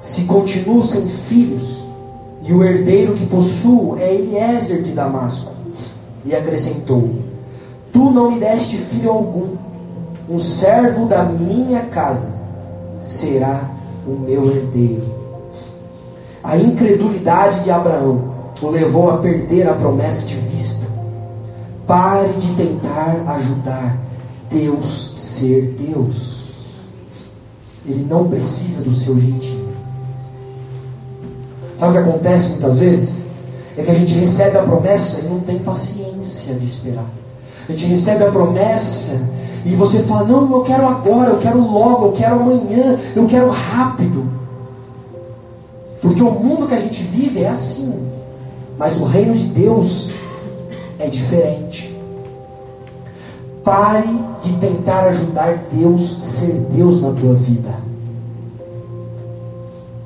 se 0.00 0.24
continuo 0.24 0.82
sem 0.82 1.08
filhos, 1.08 1.82
e 2.42 2.52
o 2.52 2.62
herdeiro 2.64 3.14
que 3.14 3.26
possuo 3.26 3.96
é 3.98 4.14
Eliezer 4.14 4.82
de 4.82 4.92
Damasco? 4.92 5.51
E 6.24 6.34
acrescentou: 6.34 7.10
Tu 7.92 8.10
não 8.10 8.30
me 8.30 8.40
deste 8.40 8.76
filho 8.76 9.10
algum, 9.10 9.56
um 10.28 10.38
servo 10.38 11.06
da 11.06 11.24
minha 11.24 11.82
casa 11.86 12.32
será 13.00 13.70
o 14.06 14.12
meu 14.12 14.50
herdeiro. 14.50 15.12
A 16.42 16.56
incredulidade 16.56 17.64
de 17.64 17.70
Abraão 17.70 18.32
o 18.60 18.68
levou 18.68 19.10
a 19.10 19.18
perder 19.18 19.68
a 19.68 19.74
promessa 19.74 20.26
de 20.26 20.36
vista. 20.36 20.86
Pare 21.86 22.32
de 22.34 22.54
tentar 22.54 23.24
ajudar 23.26 23.96
Deus 24.48 25.14
ser 25.16 25.74
Deus. 25.78 26.42
Ele 27.84 28.06
não 28.08 28.28
precisa 28.28 28.82
do 28.82 28.94
seu 28.94 29.18
jeitinho. 29.18 29.72
Sabe 31.78 31.98
o 31.98 32.02
que 32.02 32.10
acontece 32.10 32.50
muitas 32.50 32.78
vezes? 32.78 33.21
É 33.76 33.82
que 33.82 33.90
a 33.90 33.94
gente 33.94 34.14
recebe 34.14 34.58
a 34.58 34.62
promessa 34.62 35.22
e 35.22 35.28
não 35.28 35.40
tem 35.40 35.58
paciência 35.58 36.54
de 36.54 36.66
esperar. 36.66 37.06
A 37.68 37.72
gente 37.72 37.86
recebe 37.86 38.24
a 38.24 38.30
promessa 38.30 39.20
e 39.64 39.74
você 39.74 40.02
fala: 40.02 40.24
Não, 40.24 40.50
eu 40.50 40.62
quero 40.62 40.86
agora, 40.86 41.30
eu 41.30 41.38
quero 41.38 41.60
logo, 41.60 42.06
eu 42.06 42.12
quero 42.12 42.34
amanhã, 42.40 42.98
eu 43.14 43.26
quero 43.26 43.50
rápido. 43.50 44.26
Porque 46.00 46.22
o 46.22 46.30
mundo 46.30 46.66
que 46.66 46.74
a 46.74 46.80
gente 46.80 47.02
vive 47.04 47.42
é 47.42 47.48
assim. 47.48 48.02
Mas 48.76 49.00
o 49.00 49.04
reino 49.04 49.34
de 49.34 49.44
Deus 49.44 50.10
é 50.98 51.06
diferente. 51.06 51.96
Pare 53.62 54.08
de 54.42 54.56
tentar 54.56 55.04
ajudar 55.04 55.66
Deus 55.70 56.16
a 56.18 56.20
ser 56.20 56.52
Deus 56.72 57.00
na 57.00 57.12
tua 57.12 57.34
vida. 57.34 57.74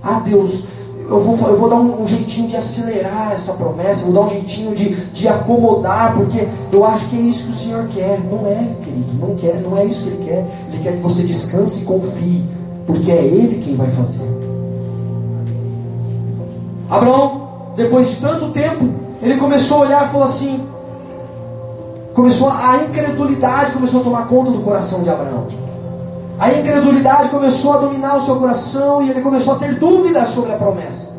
Ah, 0.02 0.20
Deus, 0.20 0.64
eu 1.08 1.20
vou, 1.20 1.48
eu 1.48 1.56
vou 1.56 1.68
dar 1.68 1.76
um, 1.76 2.02
um, 2.02 2.06
jeitinho 2.06 2.48
de 2.48 2.56
acelerar 2.56 3.32
essa 3.32 3.52
promessa, 3.52 4.04
vou 4.04 4.14
dar 4.14 4.20
um 4.22 4.28
jeitinho 4.28 4.74
de, 4.74 4.94
de 5.12 5.28
acomodar, 5.28 6.14
porque 6.16 6.48
eu 6.72 6.84
acho 6.84 7.08
que 7.08 7.16
é 7.16 7.20
isso 7.20 7.44
que 7.44 7.52
o 7.52 7.54
Senhor 7.54 7.86
quer. 7.88 8.20
Não 8.20 8.46
é, 8.46 8.74
querido, 8.82 9.14
não 9.20 9.36
quer, 9.36 9.60
não 9.60 9.78
é 9.78 9.84
isso 9.84 10.02
que 10.02 10.08
Ele 10.08 10.24
quer. 10.24 10.46
Ele 10.68 10.82
quer 10.82 10.92
que 10.96 11.02
você 11.02 11.22
descanse 11.22 11.82
e 11.82 11.84
confie, 11.84 12.44
porque 12.86 13.12
é 13.12 13.24
Ele 13.24 13.62
quem 13.64 13.76
vai 13.76 13.90
fazer. 13.90 14.26
Abraão, 16.90 17.48
depois 17.76 18.10
de 18.10 18.16
tanto 18.16 18.50
tempo, 18.50 18.88
ele 19.22 19.36
começou 19.36 19.78
a 19.78 19.80
olhar 19.80 20.06
e 20.06 20.12
falou 20.12 20.26
assim: 20.26 20.60
começou 22.14 22.48
a 22.48 22.78
incredulidade 22.88 23.72
começou 23.72 24.00
a 24.00 24.04
tomar 24.04 24.28
conta 24.28 24.50
do 24.50 24.60
coração 24.60 25.02
de 25.02 25.10
Abraão. 25.10 25.65
A 26.38 26.52
incredulidade 26.52 27.30
começou 27.30 27.74
a 27.74 27.78
dominar 27.78 28.16
o 28.16 28.24
seu 28.24 28.36
coração 28.36 29.02
e 29.02 29.10
ele 29.10 29.22
começou 29.22 29.54
a 29.54 29.58
ter 29.58 29.74
dúvidas 29.76 30.28
sobre 30.28 30.52
a 30.52 30.56
promessa. 30.56 31.14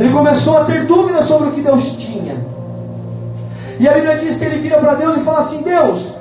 Ele 0.00 0.12
começou 0.12 0.58
a 0.58 0.64
ter 0.64 0.84
dúvidas 0.86 1.26
sobre 1.26 1.48
o 1.48 1.52
que 1.52 1.60
Deus 1.60 1.96
tinha. 1.96 2.34
E 3.78 3.88
a 3.88 3.92
Bíblia 3.92 4.18
diz 4.18 4.36
que 4.38 4.44
ele 4.44 4.58
vira 4.58 4.78
para 4.78 4.94
Deus 4.94 5.16
e 5.16 5.20
fala 5.20 5.38
assim: 5.38 5.62
Deus, 5.62 6.14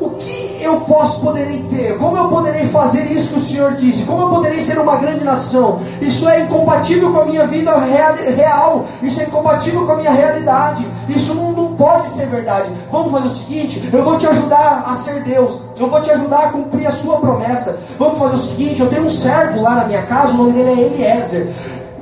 o 0.00 0.10
que 0.10 0.62
eu 0.62 0.80
posso 0.82 1.20
poderei 1.20 1.62
ter? 1.64 1.98
Como 1.98 2.16
eu 2.16 2.28
poderei 2.28 2.66
fazer 2.68 3.10
isso 3.10 3.34
que 3.34 3.38
o 3.38 3.42
Senhor 3.42 3.72
disse? 3.72 4.04
Como 4.04 4.22
eu 4.22 4.28
poderei 4.28 4.60
ser 4.60 4.78
uma 4.78 4.96
grande 4.96 5.24
nação? 5.24 5.80
Isso 6.00 6.28
é 6.28 6.40
incompatível 6.40 7.12
com 7.12 7.20
a 7.20 7.24
minha 7.24 7.46
vida 7.46 7.76
real. 7.76 8.86
Isso 9.02 9.20
é 9.20 9.24
incompatível 9.24 9.84
com 9.84 9.92
a 9.92 9.96
minha 9.96 10.12
realidade. 10.12 10.86
Isso 11.08 11.34
pode 11.74 12.08
ser 12.08 12.26
verdade. 12.26 12.70
Vamos 12.90 13.12
fazer 13.12 13.26
o 13.26 13.30
seguinte: 13.30 13.90
eu 13.92 14.04
vou 14.04 14.18
te 14.18 14.26
ajudar 14.26 14.84
a 14.86 14.94
ser 14.96 15.22
Deus. 15.22 15.62
Eu 15.78 15.88
vou 15.88 16.00
te 16.00 16.10
ajudar 16.10 16.38
a 16.38 16.48
cumprir 16.50 16.86
a 16.86 16.92
sua 16.92 17.18
promessa. 17.18 17.78
Vamos 17.98 18.18
fazer 18.18 18.34
o 18.34 18.38
seguinte: 18.38 18.80
eu 18.80 18.88
tenho 18.88 19.04
um 19.04 19.10
servo 19.10 19.62
lá 19.62 19.76
na 19.76 19.84
minha 19.84 20.02
casa, 20.02 20.32
o 20.32 20.36
nome 20.36 20.52
dele 20.52 20.70
é 20.70 20.84
Eliezer. 20.84 21.52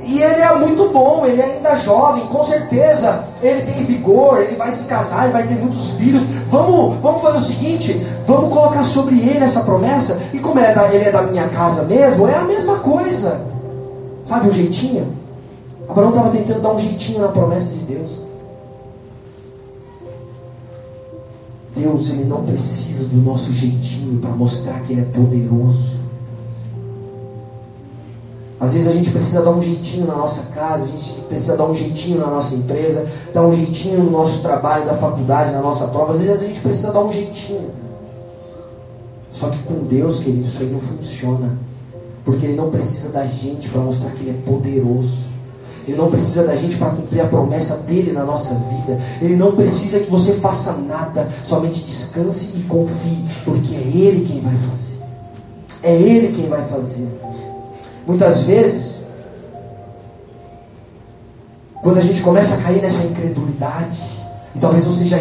E 0.02 0.22
ele 0.22 0.40
é 0.40 0.54
muito 0.56 0.90
bom, 0.90 1.26
ele 1.26 1.40
é 1.40 1.44
ainda 1.44 1.76
jovem, 1.76 2.24
com 2.26 2.42
certeza 2.42 3.24
ele 3.42 3.62
tem 3.62 3.84
vigor, 3.84 4.40
ele 4.40 4.56
vai 4.56 4.72
se 4.72 4.84
casar, 4.84 5.24
ele 5.24 5.32
vai 5.32 5.46
ter 5.46 5.54
muitos 5.54 5.90
filhos. 5.90 6.22
Vamos, 6.48 6.96
vamos 7.00 7.22
fazer 7.22 7.38
o 7.38 7.42
seguinte: 7.42 8.06
vamos 8.26 8.52
colocar 8.52 8.84
sobre 8.84 9.16
ele 9.16 9.44
essa 9.44 9.60
promessa, 9.60 10.20
e 10.32 10.38
como 10.38 10.58
ele 10.58 10.68
é 10.68 10.74
da, 10.74 10.94
ele 10.94 11.04
é 11.04 11.12
da 11.12 11.22
minha 11.22 11.48
casa 11.48 11.84
mesmo, 11.84 12.26
é 12.28 12.34
a 12.34 12.44
mesma 12.44 12.78
coisa. 12.78 13.40
Sabe 14.24 14.48
o 14.48 14.50
um 14.50 14.54
jeitinho? 14.54 15.16
Abraão 15.88 16.10
estava 16.10 16.30
tentando 16.30 16.60
dar 16.60 16.72
um 16.72 16.78
jeitinho 16.78 17.20
na 17.20 17.28
promessa 17.28 17.74
de 17.74 17.80
Deus. 17.80 18.29
Deus, 21.74 22.10
ele 22.10 22.24
não 22.24 22.44
precisa 22.44 23.04
do 23.04 23.16
nosso 23.16 23.52
jeitinho 23.52 24.20
para 24.20 24.30
mostrar 24.30 24.80
que 24.80 24.92
ele 24.92 25.02
é 25.02 25.04
poderoso. 25.04 26.00
Às 28.60 28.74
vezes 28.74 28.88
a 28.88 28.92
gente 28.92 29.10
precisa 29.10 29.42
dar 29.42 29.52
um 29.52 29.62
jeitinho 29.62 30.06
na 30.06 30.16
nossa 30.16 30.42
casa, 30.52 30.84
a 30.84 30.86
gente 30.86 31.22
precisa 31.22 31.56
dar 31.56 31.64
um 31.64 31.74
jeitinho 31.74 32.20
na 32.20 32.26
nossa 32.26 32.54
empresa, 32.54 33.06
dar 33.32 33.42
um 33.46 33.54
jeitinho 33.54 34.04
no 34.04 34.10
nosso 34.10 34.42
trabalho, 34.42 34.84
da 34.84 34.94
faculdade, 34.94 35.52
na 35.52 35.62
nossa 35.62 35.86
prova. 35.86 36.12
Às 36.12 36.20
vezes 36.20 36.42
a 36.42 36.46
gente 36.46 36.60
precisa 36.60 36.92
dar 36.92 37.00
um 37.00 37.10
jeitinho. 37.10 37.70
Só 39.32 39.48
que 39.48 39.62
com 39.62 39.86
Deus, 39.86 40.20
querido, 40.20 40.44
isso 40.44 40.62
aí 40.62 40.68
não 40.68 40.80
funciona. 40.80 41.56
Porque 42.22 42.44
Ele 42.44 42.56
não 42.56 42.70
precisa 42.70 43.08
da 43.08 43.24
gente 43.24 43.70
para 43.70 43.80
mostrar 43.80 44.10
que 44.10 44.22
Ele 44.22 44.30
é 44.30 44.50
poderoso. 44.50 45.30
Ele 45.86 45.96
não 45.96 46.10
precisa 46.10 46.44
da 46.44 46.56
gente 46.56 46.76
para 46.76 46.90
cumprir 46.90 47.20
a 47.20 47.26
promessa 47.26 47.76
dele 47.76 48.12
na 48.12 48.24
nossa 48.24 48.54
vida. 48.54 49.00
Ele 49.20 49.36
não 49.36 49.52
precisa 49.52 50.00
que 50.00 50.10
você 50.10 50.34
faça 50.34 50.72
nada, 50.72 51.28
somente 51.44 51.82
descanse 51.82 52.58
e 52.58 52.62
confie, 52.64 53.24
porque 53.44 53.74
é 53.74 53.80
Ele 53.80 54.26
quem 54.26 54.40
vai 54.40 54.54
fazer. 54.68 54.98
É 55.82 55.94
Ele 55.94 56.36
quem 56.36 56.48
vai 56.48 56.64
fazer. 56.68 57.08
Muitas 58.06 58.42
vezes, 58.42 59.06
quando 61.82 61.98
a 61.98 62.02
gente 62.02 62.20
começa 62.22 62.54
a 62.54 62.58
cair 62.58 62.82
nessa 62.82 63.04
incredulidade, 63.04 64.00
e 64.54 64.58
talvez 64.58 64.84
você 64.84 65.06
já, 65.06 65.18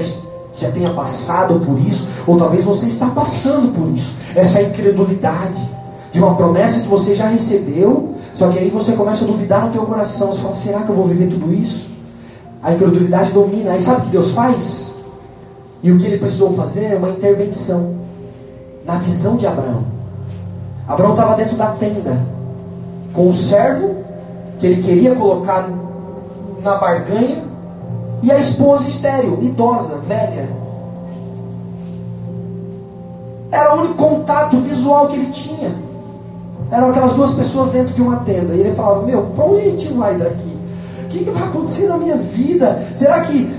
já 0.57 0.72
tenha 0.72 0.93
passado 0.93 1.60
por 1.66 1.80
isso, 1.80 2.07
ou 2.28 2.38
talvez 2.38 2.64
você 2.64 2.88
está 2.88 3.07
passando 3.07 3.74
por 3.74 3.89
isso, 3.95 4.14
essa 4.36 4.62
incredulidade 4.62 5.70
de 6.12 6.20
uma 6.20 6.36
promessa 6.36 6.82
que 6.82 6.88
você 6.88 7.16
já 7.16 7.28
recebeu, 7.28 8.16
só 8.39 8.49
que 8.49 8.57
aí 8.57 8.69
você 8.69 8.93
começa 8.93 9.25
a 9.25 9.27
duvidar 9.27 9.65
no 9.65 9.73
teu 9.73 9.85
coração, 9.85 10.29
você 10.29 10.41
fala, 10.41 10.53
será 10.53 10.79
que 10.83 10.89
eu 10.89 10.95
vou 10.95 11.05
viver 11.07 11.27
tudo 11.29 11.53
isso? 11.53 11.89
A 12.63 12.71
incredulidade 12.71 13.33
domina, 13.33 13.73
aí 13.73 13.81
sabe 13.81 13.99
o 13.99 14.05
que 14.05 14.11
Deus 14.11 14.31
faz? 14.31 14.95
E 15.83 15.91
o 15.91 15.99
que 15.99 16.05
ele 16.05 16.17
precisou 16.17 16.53
fazer 16.53 16.85
é 16.85 16.95
uma 16.95 17.09
intervenção 17.09 17.95
na 18.85 18.95
visão 18.95 19.35
de 19.35 19.45
Abraão. 19.45 19.83
Abraão 20.87 21.11
estava 21.11 21.35
dentro 21.35 21.57
da 21.57 21.67
tenda, 21.73 22.17
com 23.13 23.29
o 23.29 23.35
servo 23.35 24.05
que 24.57 24.67
ele 24.67 24.83
queria 24.83 25.15
colocar 25.15 25.67
na 26.63 26.77
barganha 26.77 27.43
e 28.23 28.31
a 28.31 28.39
esposa 28.39 28.87
estéril, 28.87 29.39
idosa, 29.41 29.97
velha. 30.07 30.47
Era 33.51 33.75
o 33.75 33.79
único 33.79 33.95
contato 33.95 34.55
visual 34.59 35.09
que 35.09 35.17
ele 35.17 35.29
tinha. 35.29 35.88
Eram 36.72 36.89
aquelas 36.89 37.13
duas 37.13 37.34
pessoas 37.34 37.72
dentro 37.72 37.93
de 37.93 38.01
uma 38.01 38.17
tenda. 38.17 38.53
E 38.53 38.59
ele 38.59 38.74
falava: 38.74 39.05
Meu, 39.05 39.24
para 39.36 39.45
onde 39.45 39.61
a 39.61 39.72
gente 39.72 39.88
vai 39.93 40.17
daqui? 40.17 40.57
O 41.03 41.07
que, 41.09 41.24
que 41.24 41.32
vai 41.32 41.43
acontecer 41.43 41.88
na 41.88 41.97
minha 41.97 42.17
vida? 42.17 42.88
Será 42.95 43.22
que, 43.22 43.49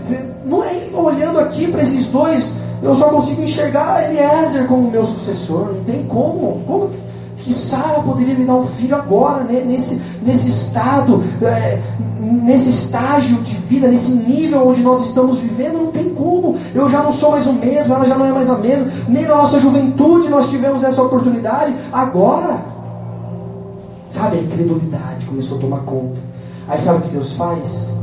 não 0.45 0.63
é 0.63 0.89
olhando 0.95 1.41
aqui 1.41 1.67
para 1.67 1.83
esses 1.83 2.07
dois, 2.07 2.59
eu 2.83 2.95
só 2.95 3.09
consigo 3.09 3.43
enxergar 3.43 4.05
Eliezer 4.05 4.67
como 4.67 4.91
meu 4.91 5.05
sucessor? 5.05 5.73
Não 5.75 5.85
tem 5.85 6.05
como. 6.07 6.63
Como 6.67 6.91
que 7.39 7.53
Sara 7.53 8.01
poderia 8.01 8.35
me 8.35 8.45
dar 8.45 8.55
um 8.55 8.67
filho 8.67 8.95
agora, 8.95 9.43
né? 9.45 9.65
nesse, 9.67 10.01
nesse 10.23 10.49
estado, 10.49 11.25
é, 11.43 11.79
nesse 12.21 12.71
estágio 12.71 13.39
de 13.39 13.57
vida, 13.57 13.89
nesse 13.89 14.13
nível 14.13 14.69
onde 14.69 14.83
nós 14.83 15.07
estamos 15.07 15.39
vivendo, 15.39 15.79
não 15.79 15.87
tem 15.87 16.11
como. 16.11 16.57
Eu 16.75 16.89
já 16.89 17.03
não 17.03 17.13
sou 17.13 17.33
mais 17.33 17.47
o 17.47 17.53
mesmo, 17.55 17.95
ela 17.95 18.05
já 18.05 18.17
não 18.17 18.27
é 18.27 18.33
mais 18.33 18.49
a 18.49 18.59
mesma. 18.59 18.87
Nem 19.09 19.23
na 19.27 19.37
nossa 19.37 19.59
juventude 19.59 20.29
nós 20.29 20.51
tivemos 20.51 20.85
essa 20.85 21.03
oportunidade. 21.03 21.75
Agora, 21.93 22.70
sabe, 24.11 24.39
a 24.39 24.43
incredulidade 24.43 25.27
começou 25.27 25.59
a 25.59 25.61
tomar 25.61 25.81
conta. 25.81 26.21
Aí 26.69 26.81
sabe 26.81 26.99
o 26.99 27.03
que 27.03 27.11
Deus 27.11 27.33
faz? 27.33 27.95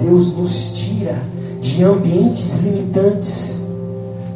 Deus 0.00 0.36
nos 0.36 0.72
tira 0.72 1.16
de 1.60 1.84
ambientes 1.84 2.60
limitantes 2.60 3.62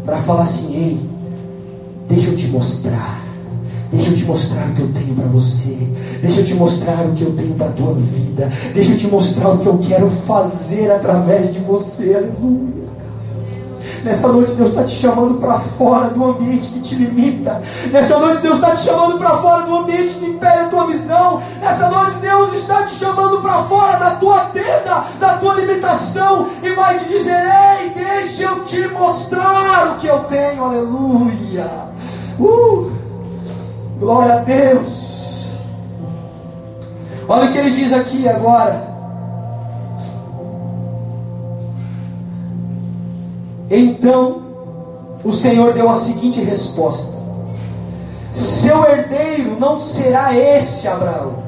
para 0.05 0.19
falar 0.19 0.43
assim: 0.43 0.75
ei, 0.75 1.11
deixa 2.09 2.31
eu 2.31 2.37
te 2.37 2.47
mostrar 2.49 3.27
Deixa 3.93 4.11
eu 4.11 4.17
te 4.17 4.25
mostrar 4.25 4.69
o 4.69 4.75
que 4.75 4.81
eu 4.83 4.93
tenho 4.93 5.15
para 5.15 5.27
você. 5.27 5.77
Deixa 6.21 6.41
eu 6.41 6.45
te 6.45 6.55
mostrar 6.55 7.07
o 7.07 7.13
que 7.13 7.23
eu 7.23 7.37
tenho 7.37 7.55
para 7.55 7.69
a 7.69 7.73
tua 7.73 7.95
vida. 7.95 8.51
Deixa 8.75 8.93
eu 8.93 8.99
te 8.99 9.07
mostrar 9.07 9.51
o 9.51 9.59
que 9.59 9.67
eu 9.67 9.79
quero 9.79 10.11
fazer 10.11 10.91
através 10.91 11.53
de 11.53 11.61
você. 11.61 12.15
Aleluia. 12.15 12.86
Nessa 14.07 14.29
noite 14.29 14.53
Deus 14.53 14.71
está 14.71 14.85
te 14.85 14.93
chamando 14.93 15.41
para 15.41 15.59
fora 15.59 16.11
do 16.11 16.25
ambiente 16.25 16.69
que 16.69 16.81
te 16.81 16.95
limita. 16.95 17.61
Nessa 17.91 18.17
noite 18.21 18.41
Deus 18.41 18.55
está 18.55 18.71
te 18.71 18.85
chamando 18.85 19.19
para 19.19 19.37
fora 19.39 19.63
do 19.63 19.79
ambiente 19.79 20.15
que 20.15 20.27
impede 20.27 20.59
a 20.61 20.69
tua 20.69 20.87
visão. 20.87 21.43
Nessa 21.61 21.91
noite 21.91 22.19
Deus 22.19 22.55
está 22.55 22.85
te 22.85 22.95
chamando 23.01 23.43
para 23.43 23.65
fora 23.65 23.97
da 23.99 24.11
tua 24.13 24.39
tenda, 24.53 25.05
da 25.19 25.39
tua 25.39 25.55
limitação 25.55 26.47
e 26.63 26.71
vai 26.71 26.97
te 27.01 27.09
dizer: 27.09 27.37
Ei, 27.81 27.91
deixa 27.91 28.45
eu 28.45 28.65
te 28.65 28.87
mostrar 28.87 29.95
o 29.95 29.97
que 29.97 30.07
eu 30.07 30.21
tenho. 30.21 30.65
Aleluia. 30.65 31.69
Uh! 32.39 32.93
Glória 33.99 34.35
a 34.35 34.39
Deus. 34.39 35.57
Olha 37.29 37.51
o 37.51 37.53
que 37.53 37.59
ele 37.59 37.73
diz 37.73 37.93
aqui 37.93 38.29
agora. 38.29 38.96
Então 43.71 44.43
o 45.25 45.33
Senhor 45.33 45.73
deu 45.73 45.91
a 45.91 45.95
seguinte 45.95 46.41
resposta: 46.41 47.17
Seu 48.33 48.85
herdeiro 48.85 49.59
não 49.59 49.81
será 49.81 50.37
esse, 50.37 50.87
Abraão. 50.87 51.45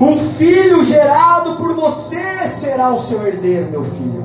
Um 0.00 0.18
filho 0.18 0.84
gerado 0.84 1.56
por 1.56 1.74
você 1.74 2.48
será 2.48 2.90
o 2.90 3.00
seu 3.00 3.26
herdeiro, 3.26 3.70
meu 3.70 3.84
filho. 3.84 4.24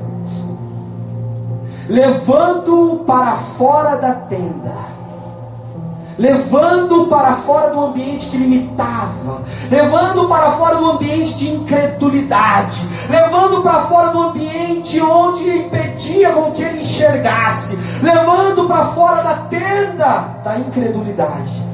Levando-o 1.88 3.04
para 3.04 3.36
fora 3.36 3.96
da 3.96 4.12
tenda 4.12 4.99
levando 6.20 7.06
para 7.06 7.34
fora 7.36 7.70
do 7.70 7.80
ambiente 7.80 8.28
que 8.28 8.36
limitava, 8.36 9.42
levando 9.70 10.28
para 10.28 10.52
fora 10.52 10.76
do 10.76 10.90
ambiente 10.90 11.38
de 11.38 11.50
incredulidade, 11.50 12.86
levando 13.08 13.62
para 13.62 13.80
fora 13.86 14.10
do 14.10 14.24
ambiente 14.24 15.00
onde 15.00 15.48
impedia 15.48 16.30
com 16.32 16.52
que 16.52 16.62
ele 16.62 16.82
enxergasse, 16.82 17.78
levando 18.02 18.68
para 18.68 18.84
fora 18.88 19.22
da 19.22 19.34
tenda 19.48 20.42
da 20.44 20.58
incredulidade. 20.58 21.64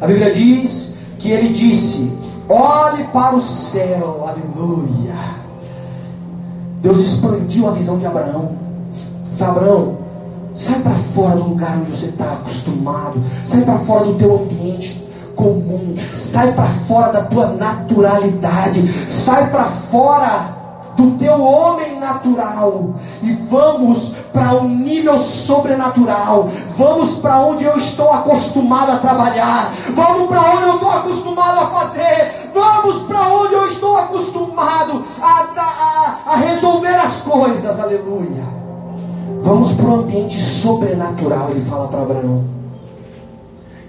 A 0.00 0.06
Bíblia 0.06 0.34
diz 0.34 0.98
que 1.20 1.30
ele 1.30 1.50
disse: 1.50 2.18
Olhe 2.48 3.04
para 3.12 3.36
o 3.36 3.40
céu, 3.40 4.26
aleluia. 4.28 5.38
Deus 6.82 6.98
expandiu 6.98 7.68
a 7.68 7.70
visão 7.70 7.96
de 7.96 8.06
Abraão. 8.06 8.58
Abraão, 9.40 9.98
Sai 10.58 10.80
para 10.80 10.94
fora 11.14 11.36
do 11.36 11.50
lugar 11.50 11.78
onde 11.78 11.96
você 11.96 12.06
está 12.06 12.32
acostumado. 12.32 13.22
Sai 13.46 13.60
para 13.60 13.78
fora 13.78 14.06
do 14.06 14.14
teu 14.14 14.34
ambiente 14.42 15.08
comum. 15.36 15.96
Sai 16.12 16.52
para 16.52 16.66
fora 16.66 17.12
da 17.12 17.22
tua 17.22 17.46
naturalidade. 17.52 19.08
Sai 19.08 19.50
para 19.50 19.64
fora 19.66 20.58
do 20.96 21.12
teu 21.12 21.40
homem 21.40 22.00
natural 22.00 22.96
e 23.22 23.32
vamos 23.48 24.16
para 24.32 24.54
um 24.56 24.68
nível 24.68 25.16
sobrenatural. 25.20 26.48
Vamos 26.76 27.18
para 27.18 27.38
onde 27.38 27.62
eu 27.62 27.76
estou 27.78 28.12
acostumado 28.12 28.90
a 28.90 28.96
trabalhar. 28.96 29.72
Vamos 29.94 30.26
para 30.26 30.40
onde 30.54 30.62
eu 30.64 30.74
estou 30.74 30.90
acostumado 30.90 31.60
a 31.60 31.66
fazer. 31.68 32.50
Vamos 32.52 33.06
para 33.06 33.28
onde 33.28 33.54
eu 33.54 33.68
estou 33.68 33.96
acostumado 33.96 35.04
a, 35.22 35.46
a, 35.56 36.32
a 36.32 36.36
resolver 36.36 36.96
as 36.96 37.20
coisas. 37.20 37.78
Aleluia. 37.78 38.58
Vamos 39.42 39.72
para 39.72 39.86
o 39.86 40.00
ambiente 40.00 40.40
sobrenatural, 40.58 41.50
ele 41.50 41.60
fala 41.60 41.88
para 41.88 42.02
Abraão. 42.02 42.44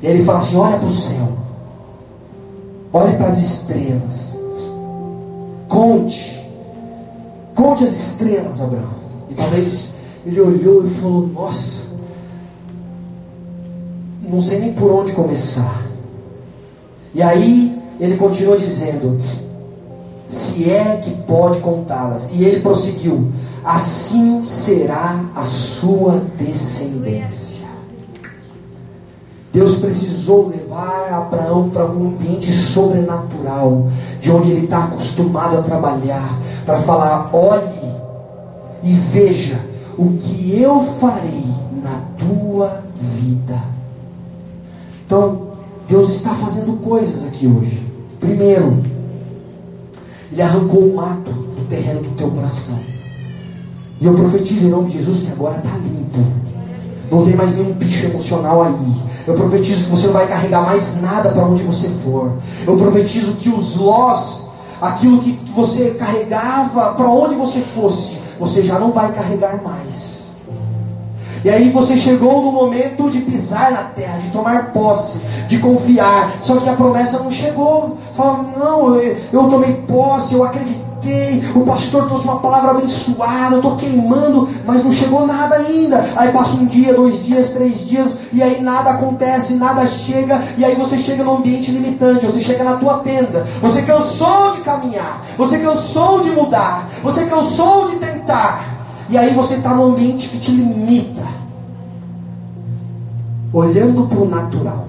E 0.01 0.07
ele 0.07 0.23
fala 0.23 0.39
assim: 0.39 0.57
olha 0.57 0.77
para 0.77 0.87
o 0.87 0.91
céu, 0.91 1.27
olhe 2.93 3.17
para 3.17 3.27
as 3.27 3.37
estrelas, 3.37 4.39
conte, 5.67 6.39
conte 7.55 7.83
as 7.83 7.91
estrelas, 7.91 8.61
Abraão. 8.61 8.99
E 9.29 9.33
talvez 9.33 9.93
ele 10.25 10.39
olhou 10.39 10.85
e 10.85 10.89
falou: 10.89 11.27
nossa, 11.27 11.81
não 14.21 14.41
sei 14.41 14.59
nem 14.59 14.73
por 14.73 14.91
onde 14.91 15.11
começar. 15.11 15.83
E 17.13 17.21
aí 17.21 17.81
ele 17.99 18.15
continua 18.15 18.57
dizendo: 18.57 19.19
se 20.25 20.69
é 20.69 21.01
que 21.03 21.11
pode 21.23 21.59
contá-las. 21.59 22.31
E 22.31 22.43
ele 22.45 22.61
prosseguiu: 22.61 23.31
assim 23.69 24.41
será 24.41 25.23
a 25.35 25.45
sua 25.45 26.23
descendência. 26.37 27.67
Deus 29.53 29.77
precisou 29.77 30.47
levar 30.47 31.13
Abraão 31.13 31.69
para 31.69 31.85
um 31.85 32.07
ambiente 32.07 32.51
sobrenatural, 32.51 33.87
de 34.21 34.31
onde 34.31 34.51
ele 34.51 34.63
está 34.65 34.85
acostumado 34.85 35.57
a 35.57 35.61
trabalhar, 35.61 36.39
para 36.65 36.81
falar: 36.81 37.29
olhe 37.35 37.93
e 38.83 38.91
veja 38.91 39.59
o 39.97 40.13
que 40.17 40.59
eu 40.59 40.81
farei 40.99 41.45
na 41.83 42.01
tua 42.17 42.83
vida. 42.95 43.59
Então, 45.05 45.49
Deus 45.87 46.09
está 46.09 46.33
fazendo 46.33 46.73
coisas 46.83 47.27
aqui 47.27 47.45
hoje. 47.45 47.87
Primeiro, 48.19 48.83
Ele 50.31 50.41
arrancou 50.41 50.81
o 50.81 50.95
mato 50.95 51.31
do 51.31 51.67
terreno 51.67 52.01
do 52.01 52.15
teu 52.15 52.31
coração. 52.31 52.88
E 54.01 54.05
eu 54.05 54.13
profetizo 54.13 54.65
em 54.65 54.69
nome 54.69 54.89
de 54.89 54.97
Jesus 54.97 55.21
que 55.21 55.31
agora 55.31 55.57
está 55.57 55.75
limpo. 55.77 56.19
Não 57.11 57.25
tem 57.25 57.35
mais 57.35 57.55
nenhum 57.55 57.73
bicho 57.73 58.05
emocional 58.05 58.63
aí. 58.63 58.95
Eu 59.27 59.33
profetizo 59.33 59.85
que 59.85 59.91
você 59.91 60.07
não 60.07 60.13
vai 60.13 60.27
carregar 60.27 60.61
mais 60.61 61.01
nada 61.01 61.29
para 61.29 61.45
onde 61.45 61.63
você 61.63 61.89
for. 62.03 62.33
Eu 62.65 62.77
profetizo 62.77 63.33
que 63.33 63.49
os 63.49 63.75
lós, 63.75 64.49
aquilo 64.81 65.21
que 65.21 65.37
você 65.55 65.91
carregava 65.91 66.93
para 66.93 67.09
onde 67.09 67.35
você 67.35 67.59
fosse, 67.59 68.19
você 68.39 68.63
já 68.63 68.79
não 68.79 68.91
vai 68.91 69.11
carregar 69.11 69.61
mais. 69.61 70.29
E 71.43 71.49
aí 71.49 71.69
você 71.69 71.97
chegou 71.97 72.41
no 72.41 72.51
momento 72.51 73.09
de 73.09 73.19
pisar 73.19 73.71
na 73.71 73.83
terra, 73.83 74.17
de 74.19 74.29
tomar 74.29 74.71
posse, 74.71 75.21
de 75.47 75.57
confiar. 75.59 76.33
Só 76.41 76.57
que 76.57 76.67
a 76.67 76.73
promessa 76.73 77.19
não 77.19 77.31
chegou. 77.31 77.97
Fala, 78.13 78.45
não, 78.57 78.95
eu, 78.95 79.17
eu 79.31 79.49
tomei 79.49 79.73
posse, 79.87 80.35
eu 80.35 80.43
acreditei. 80.43 80.88
O 81.55 81.61
pastor 81.65 82.07
trouxe 82.07 82.25
uma 82.25 82.39
palavra 82.39 82.71
abençoada, 82.71 83.55
eu 83.55 83.59
estou 83.59 83.77
queimando, 83.77 84.49
mas 84.65 84.83
não 84.83 84.91
chegou 84.91 85.25
nada 85.25 85.55
ainda. 85.55 86.05
Aí 86.15 86.31
passa 86.31 86.57
um 86.57 86.65
dia, 86.65 86.93
dois 86.93 87.23
dias, 87.23 87.51
três 87.51 87.87
dias, 87.87 88.19
e 88.33 88.43
aí 88.43 88.61
nada 88.61 88.91
acontece, 88.91 89.55
nada 89.55 89.87
chega, 89.87 90.41
e 90.57 90.65
aí 90.65 90.75
você 90.75 90.97
chega 90.97 91.23
num 91.23 91.37
ambiente 91.37 91.71
limitante, 91.71 92.25
você 92.25 92.41
chega 92.41 92.63
na 92.63 92.73
tua 92.73 92.99
tenda, 92.99 93.47
você 93.61 93.81
cansou 93.81 94.53
de 94.55 94.61
caminhar, 94.61 95.25
você 95.37 95.59
cansou 95.59 96.21
de 96.21 96.31
mudar, 96.31 96.89
você 97.01 97.25
cansou 97.25 97.89
de 97.89 97.95
tentar. 97.97 98.77
E 99.09 99.17
aí 99.17 99.33
você 99.33 99.55
está 99.55 99.73
num 99.73 99.93
ambiente 99.93 100.29
que 100.29 100.37
te 100.37 100.51
limita. 100.51 101.23
Olhando 103.51 104.05
para 104.07 104.19
o 104.19 104.29
natural. 104.29 104.88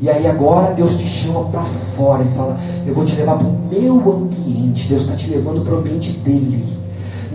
E 0.00 0.10
aí 0.10 0.26
agora 0.26 0.74
Deus 0.74 0.96
te 0.98 1.06
chama 1.06 1.44
para 1.44 1.62
fora 1.62 2.22
e 2.22 2.36
fala: 2.36 2.58
Eu 2.86 2.94
vou 2.94 3.04
te 3.04 3.16
levar 3.16 3.36
para 3.36 3.46
o 3.46 3.58
meu 3.70 3.94
ambiente. 4.12 4.88
Deus 4.88 5.02
está 5.02 5.14
te 5.14 5.30
levando 5.30 5.64
para 5.64 5.74
o 5.74 5.78
ambiente 5.78 6.12
dele. 6.18 6.64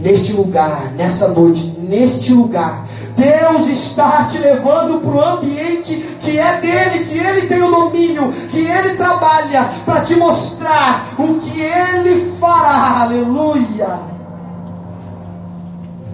Neste 0.01 0.34
lugar, 0.34 0.93
nessa 0.95 1.28
noite, 1.30 1.78
neste 1.82 2.34
lugar, 2.34 2.88
Deus 3.18 3.68
está 3.68 4.26
te 4.26 4.38
levando 4.38 5.01
para 5.01 5.12
o 5.12 5.38
ambiente 5.38 5.95
que 6.22 6.39
é 6.39 6.62
dele, 6.62 7.05
que 7.05 7.18
ele 7.18 7.47
tem 7.47 7.62
o 7.62 7.70
domínio, 7.70 8.32
que 8.49 8.60
ele 8.60 8.95
trabalha 8.95 9.70
para 9.86 10.01
te 10.01 10.16
mostrar 10.16 11.07
o 11.18 11.36
que 11.39 11.60
ele 11.60 12.32
fará. 12.39 13.01
Aleluia 13.01 14.20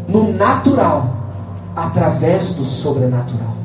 no 0.07 0.31
natural 0.33 1.09
através 1.75 2.53
do 2.53 2.63
sobrenatural. 2.63 3.55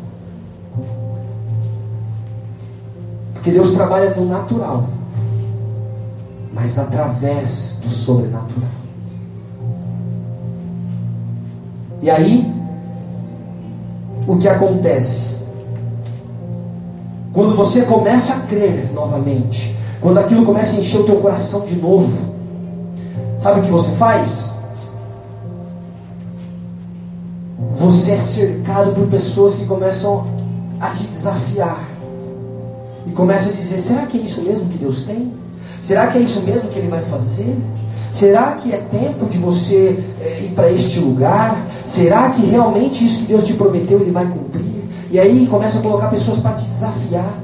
Porque 3.41 3.53
Deus 3.53 3.71
trabalha 3.71 4.11
no 4.11 4.27
natural, 4.27 4.85
mas 6.53 6.79
através 6.79 7.81
do 7.83 7.89
sobrenatural. 7.89 8.69
E 12.03 12.11
aí, 12.11 12.53
o 14.29 14.37
que 14.37 14.47
acontece? 14.47 15.39
Quando 17.33 17.57
você 17.57 17.87
começa 17.87 18.35
a 18.35 18.41
crer 18.41 18.93
novamente, 18.93 19.75
quando 20.03 20.19
aquilo 20.19 20.45
começa 20.45 20.77
a 20.77 20.81
encher 20.81 21.01
o 21.01 21.05
teu 21.05 21.17
coração 21.17 21.65
de 21.65 21.77
novo, 21.77 22.13
sabe 23.39 23.61
o 23.61 23.63
que 23.63 23.71
você 23.71 23.97
faz? 23.97 24.51
você 27.81 28.13
é 28.13 28.19
cercado 28.19 28.93
por 28.93 29.07
pessoas 29.07 29.55
que 29.55 29.65
começam 29.65 30.27
a 30.79 30.91
te 30.91 31.05
desafiar. 31.05 31.89
E 33.07 33.13
começam 33.13 33.53
a 33.53 33.55
dizer: 33.55 33.79
será 33.79 34.07
que 34.07 34.19
é 34.19 34.21
isso 34.21 34.43
mesmo 34.43 34.69
que 34.69 34.79
Deus 34.79 35.05
tem? 35.05 35.33
Será 35.83 36.09
que 36.09 36.19
é 36.19 36.21
isso 36.21 36.43
mesmo 36.43 36.69
que 36.71 36.79
Ele 36.79 36.89
vai 36.89 37.03
fazer? 37.03 37.57
Será 38.13 38.53
que 38.53 38.73
é 38.73 38.79
tempo 38.79 39.27
de 39.27 39.39
você 39.39 40.03
é, 40.21 40.41
ir 40.43 40.53
para 40.55 40.71
este 40.71 40.99
lugar? 41.01 41.67
Será 41.87 42.31
que 42.31 42.45
realmente 42.45 43.05
isso 43.05 43.21
que 43.21 43.27
Deus 43.27 43.45
te 43.45 43.55
prometeu 43.55 44.01
Ele 44.01 44.11
vai 44.11 44.27
cumprir? 44.27 44.85
E 45.11 45.19
aí 45.19 45.47
começa 45.47 45.79
a 45.79 45.83
colocar 45.83 46.09
pessoas 46.09 46.41
para 46.41 46.53
te 46.53 46.65
desafiar 46.67 47.41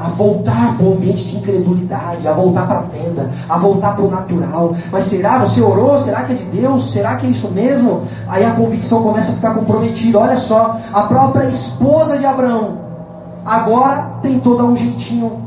a 0.00 0.08
voltar 0.08 0.78
para 0.78 0.86
o 0.86 0.94
ambiente 0.94 1.26
de 1.26 1.36
incredulidade, 1.36 2.26
a 2.26 2.32
voltar 2.32 2.66
para 2.66 2.78
a 2.78 2.82
tenda, 2.84 3.30
a 3.46 3.58
voltar 3.58 3.94
para 3.94 4.04
o 4.06 4.10
natural. 4.10 4.74
Mas 4.90 5.04
será? 5.04 5.38
Você 5.40 5.60
orou? 5.60 5.98
Será 5.98 6.22
que 6.22 6.32
é 6.32 6.36
de 6.36 6.44
Deus? 6.44 6.90
Será 6.90 7.16
que 7.16 7.26
é 7.26 7.30
isso 7.30 7.50
mesmo? 7.50 8.04
Aí 8.26 8.42
a 8.42 8.52
convicção 8.52 9.02
começa 9.02 9.32
a 9.32 9.34
ficar 9.34 9.52
comprometida. 9.52 10.18
Olha 10.18 10.38
só, 10.38 10.80
a 10.90 11.02
própria 11.02 11.50
esposa 11.50 12.16
de 12.16 12.24
Abraão 12.24 12.89
agora 13.44 14.14
tentou 14.22 14.56
dar 14.56 14.64
um 14.64 14.76
jeitinho 14.76 15.42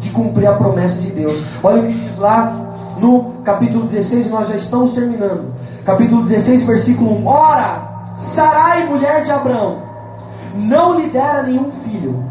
de 0.00 0.10
cumprir 0.10 0.46
a 0.46 0.54
promessa 0.54 1.00
de 1.00 1.10
Deus. 1.10 1.42
Olha 1.62 1.80
o 1.80 1.86
que 1.86 1.92
diz 1.92 2.18
lá 2.18 2.64
no 2.98 3.34
capítulo 3.44 3.84
16, 3.84 4.30
nós 4.30 4.48
já 4.48 4.56
estamos 4.56 4.92
terminando. 4.92 5.52
Capítulo 5.84 6.22
16, 6.22 6.64
versículo 6.64 7.18
1. 7.22 7.26
Ora, 7.26 7.94
Sarai, 8.16 8.86
mulher 8.86 9.24
de 9.24 9.30
Abraão, 9.30 9.78
não 10.54 10.98
lhe 10.98 11.08
dera 11.08 11.42
nenhum 11.42 11.70
filho, 11.70 12.24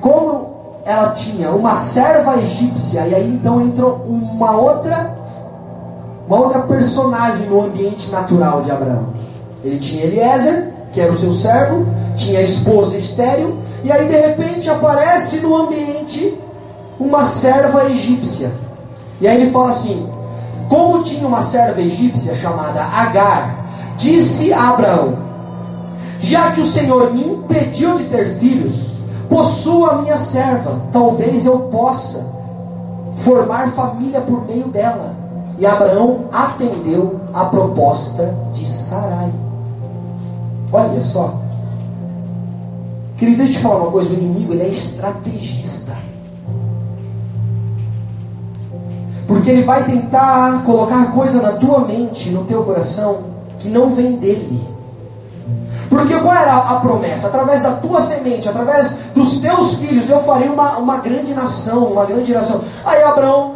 como, 0.00 0.50
ela 0.84 1.10
tinha 1.10 1.50
uma 1.50 1.74
serva 1.74 2.40
egípcia, 2.40 3.06
e 3.06 3.14
aí 3.14 3.34
então 3.34 3.60
entrou 3.60 3.96
uma 4.08 4.52
outra, 4.52 5.14
uma 6.26 6.38
outra 6.38 6.60
personagem 6.60 7.46
no 7.46 7.64
ambiente 7.64 8.10
natural 8.10 8.62
de 8.62 8.70
Abraão. 8.70 9.08
Ele 9.64 9.78
tinha 9.78 10.04
Eliezer, 10.04 10.72
que 10.92 11.00
era 11.00 11.12
o 11.12 11.18
seu 11.18 11.34
servo, 11.34 11.86
tinha 12.16 12.38
a 12.38 12.42
esposa 12.42 12.96
estéril, 12.96 13.58
e 13.84 13.92
aí 13.92 14.08
de 14.08 14.16
repente 14.16 14.68
aparece 14.70 15.40
no 15.40 15.56
ambiente 15.56 16.38
uma 16.98 17.24
serva 17.24 17.84
egípcia. 17.84 18.52
E 19.20 19.28
aí 19.28 19.40
ele 19.40 19.50
fala 19.50 19.68
assim: 19.68 20.06
como 20.68 21.02
tinha 21.02 21.26
uma 21.26 21.42
serva 21.42 21.80
egípcia 21.80 22.36
chamada 22.36 22.82
Agar, 22.82 23.94
disse 23.96 24.52
a 24.52 24.70
Abraão: 24.70 25.18
Já 26.20 26.52
que 26.52 26.60
o 26.60 26.66
Senhor 26.66 27.12
me 27.12 27.24
impediu 27.24 27.96
de 27.96 28.04
ter 28.04 28.38
filhos, 28.38 28.88
Possua 29.28 29.90
a 29.90 29.94
minha 29.96 30.16
serva, 30.16 30.80
talvez 30.90 31.44
eu 31.44 31.58
possa 31.70 32.32
formar 33.16 33.68
família 33.68 34.20
por 34.22 34.46
meio 34.46 34.68
dela. 34.68 35.14
E 35.58 35.66
Abraão 35.66 36.24
atendeu 36.32 37.20
a 37.34 37.44
proposta 37.46 38.34
de 38.54 38.66
Sarai. 38.66 39.30
Olha 40.72 41.00
só. 41.02 41.34
Querido, 43.18 43.38
deixa 43.38 43.52
eu 43.52 43.56
te 43.56 43.62
falar 43.62 43.76
uma 43.82 43.90
coisa: 43.90 44.10
o 44.10 44.14
inimigo 44.14 44.52
ele 44.52 44.62
é 44.62 44.68
estrategista. 44.68 45.96
Porque 49.26 49.50
ele 49.50 49.64
vai 49.64 49.84
tentar 49.84 50.62
colocar 50.64 51.12
coisa 51.12 51.42
na 51.42 51.52
tua 51.52 51.80
mente, 51.80 52.30
no 52.30 52.44
teu 52.44 52.62
coração, 52.62 53.24
que 53.58 53.68
não 53.68 53.92
vem 53.92 54.16
dele. 54.16 54.66
Porque 55.90 56.14
qual 56.18 56.34
era 56.34 56.54
a 56.54 56.80
promessa? 56.80 57.26
Através 57.26 57.62
da 57.62 57.72
tua 57.72 58.00
semente, 58.00 58.48
através 58.48 58.98
dos 59.14 59.40
teus 59.40 59.74
filhos, 59.74 60.08
eu 60.08 60.20
farei 60.22 60.48
uma, 60.48 60.78
uma 60.78 60.98
grande 60.98 61.34
nação, 61.34 61.84
uma 61.84 62.06
grande 62.06 62.32
nação. 62.32 62.62
Aí 62.84 63.02
Abraão, 63.02 63.54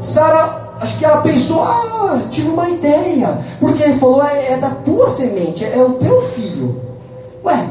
Sara, 0.00 0.76
acho 0.80 0.98
que 0.98 1.04
ela 1.04 1.20
pensou, 1.20 1.62
ah, 1.62 2.20
tive 2.30 2.48
uma 2.48 2.68
ideia. 2.68 3.38
Porque 3.60 3.82
ele 3.82 3.98
falou, 3.98 4.24
é, 4.24 4.52
é 4.52 4.56
da 4.56 4.70
tua 4.70 5.08
semente, 5.08 5.64
é, 5.64 5.78
é 5.78 5.82
o 5.82 5.94
teu 5.94 6.22
filho. 6.22 6.80
Ué, 7.44 7.68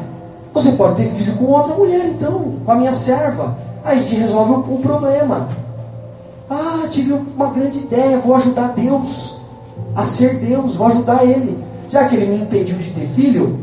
você 0.62 0.72
pode 0.72 0.96
ter 0.96 1.10
filho 1.12 1.36
com 1.38 1.46
outra 1.46 1.76
mulher 1.76 2.06
então, 2.08 2.54
com 2.66 2.72
a 2.72 2.76
minha 2.76 2.94
serva. 2.94 3.58
Aí 3.84 4.00
a 4.00 4.02
gente 4.02 4.16
resolve 4.16 4.72
o, 4.74 4.80
problema. 4.80 5.48
Ah, 6.50 6.88
tive 6.90 7.14
uma 7.14 7.48
grande 7.52 7.80
ideia, 7.80 8.18
vou 8.18 8.36
ajudar 8.36 8.74
Deus 8.74 9.42
a 9.96 10.04
ser 10.04 10.40
Deus, 10.40 10.76
vou 10.76 10.88
ajudar 10.88 11.24
ele. 11.24 11.64
Já 11.90 12.08
que 12.08 12.16
ele 12.16 12.26
me 12.26 12.42
impediu 12.42 12.78
de 12.78 12.90
ter 12.90 13.08
filho, 13.08 13.60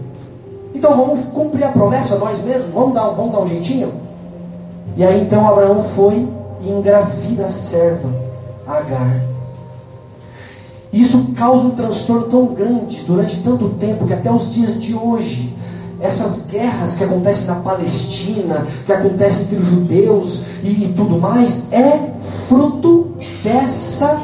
então 0.75 0.97
vamos 0.97 1.27
cumprir 1.27 1.65
a 1.65 1.73
promessa 1.73 2.17
nós 2.17 2.43
mesmos, 2.43 2.73
vamos 2.73 2.95
dar, 2.95 3.09
vamos 3.09 3.33
dar 3.33 3.41
um 3.41 3.49
jeitinho? 3.49 3.93
E 4.97 5.05
aí 5.05 5.21
então 5.21 5.47
Abraão 5.49 5.83
foi 5.83 6.29
e 6.63 6.71
engravida 6.71 7.47
a 7.47 7.51
serva, 7.51 8.09
Agar. 8.67 9.21
Isso 10.93 11.33
causa 11.35 11.67
um 11.67 11.71
transtorno 11.71 12.29
tão 12.29 12.47
grande 12.47 13.03
durante 13.05 13.43
tanto 13.43 13.71
tempo 13.71 14.07
que 14.07 14.15
até 14.15 14.31
os 14.31 14.55
dias 14.55 14.81
de 14.81 14.95
hoje, 14.95 15.53
essas 16.05 16.47
guerras 16.47 16.99
que 16.99 17.05
acontecem 17.05 17.47
na 17.47 17.57
Palestina, 17.57 18.67
que 18.85 18.93
acontecem 18.93 19.45
entre 19.45 19.57
os 19.57 19.67
judeus 19.67 20.45
e, 20.63 20.85
e 20.85 20.95
tudo 20.95 21.19
mais, 21.19 21.73
é 21.73 22.13
fruto 22.47 23.15
dessa 23.43 24.21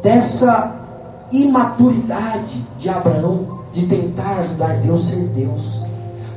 dessa 0.00 0.74
imaturidade 1.32 2.64
de 2.78 2.88
Abraão 2.88 3.60
de 3.72 3.86
tentar 3.86 4.38
ajudar 4.38 4.76
Deus 4.78 5.08
a 5.08 5.10
ser 5.10 5.22
Deus. 5.28 5.84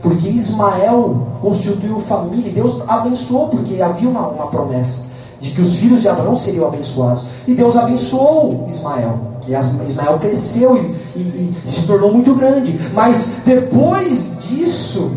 porque 0.02 0.30
Ismael 0.30 1.28
constituiu 1.41 2.00
família. 2.00 2.52
Deus 2.52 2.82
abençoou, 2.88 3.50
porque 3.50 3.82
havia 3.82 4.08
uma, 4.08 4.28
uma 4.28 4.48
promessa 4.48 5.05
de 5.39 5.51
que 5.51 5.61
os 5.61 5.79
filhos 5.79 6.01
de 6.01 6.07
Abraão 6.07 6.36
seriam 6.36 6.67
abençoados. 6.67 7.25
E 7.47 7.53
Deus 7.53 7.75
abençoou 7.75 8.65
Ismael. 8.67 9.19
E 9.47 9.53
Ismael 9.86 10.17
cresceu 10.19 10.77
e, 10.77 11.19
e, 11.19 11.53
e 11.65 11.71
se 11.71 11.86
tornou 11.86 12.11
muito 12.11 12.33
grande. 12.36 12.79
Mas 12.93 13.33
depois 13.45 14.39
disso, 14.47 15.11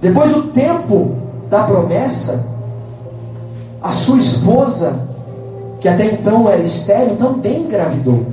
depois 0.00 0.30
do 0.30 0.44
tempo 0.44 1.16
da 1.50 1.64
promessa, 1.64 2.46
a 3.82 3.90
sua 3.90 4.18
esposa, 4.18 5.00
que 5.80 5.88
até 5.88 6.06
então 6.06 6.48
era 6.48 6.62
estéril, 6.62 7.16
também 7.16 7.62
engravidou. 7.62 8.26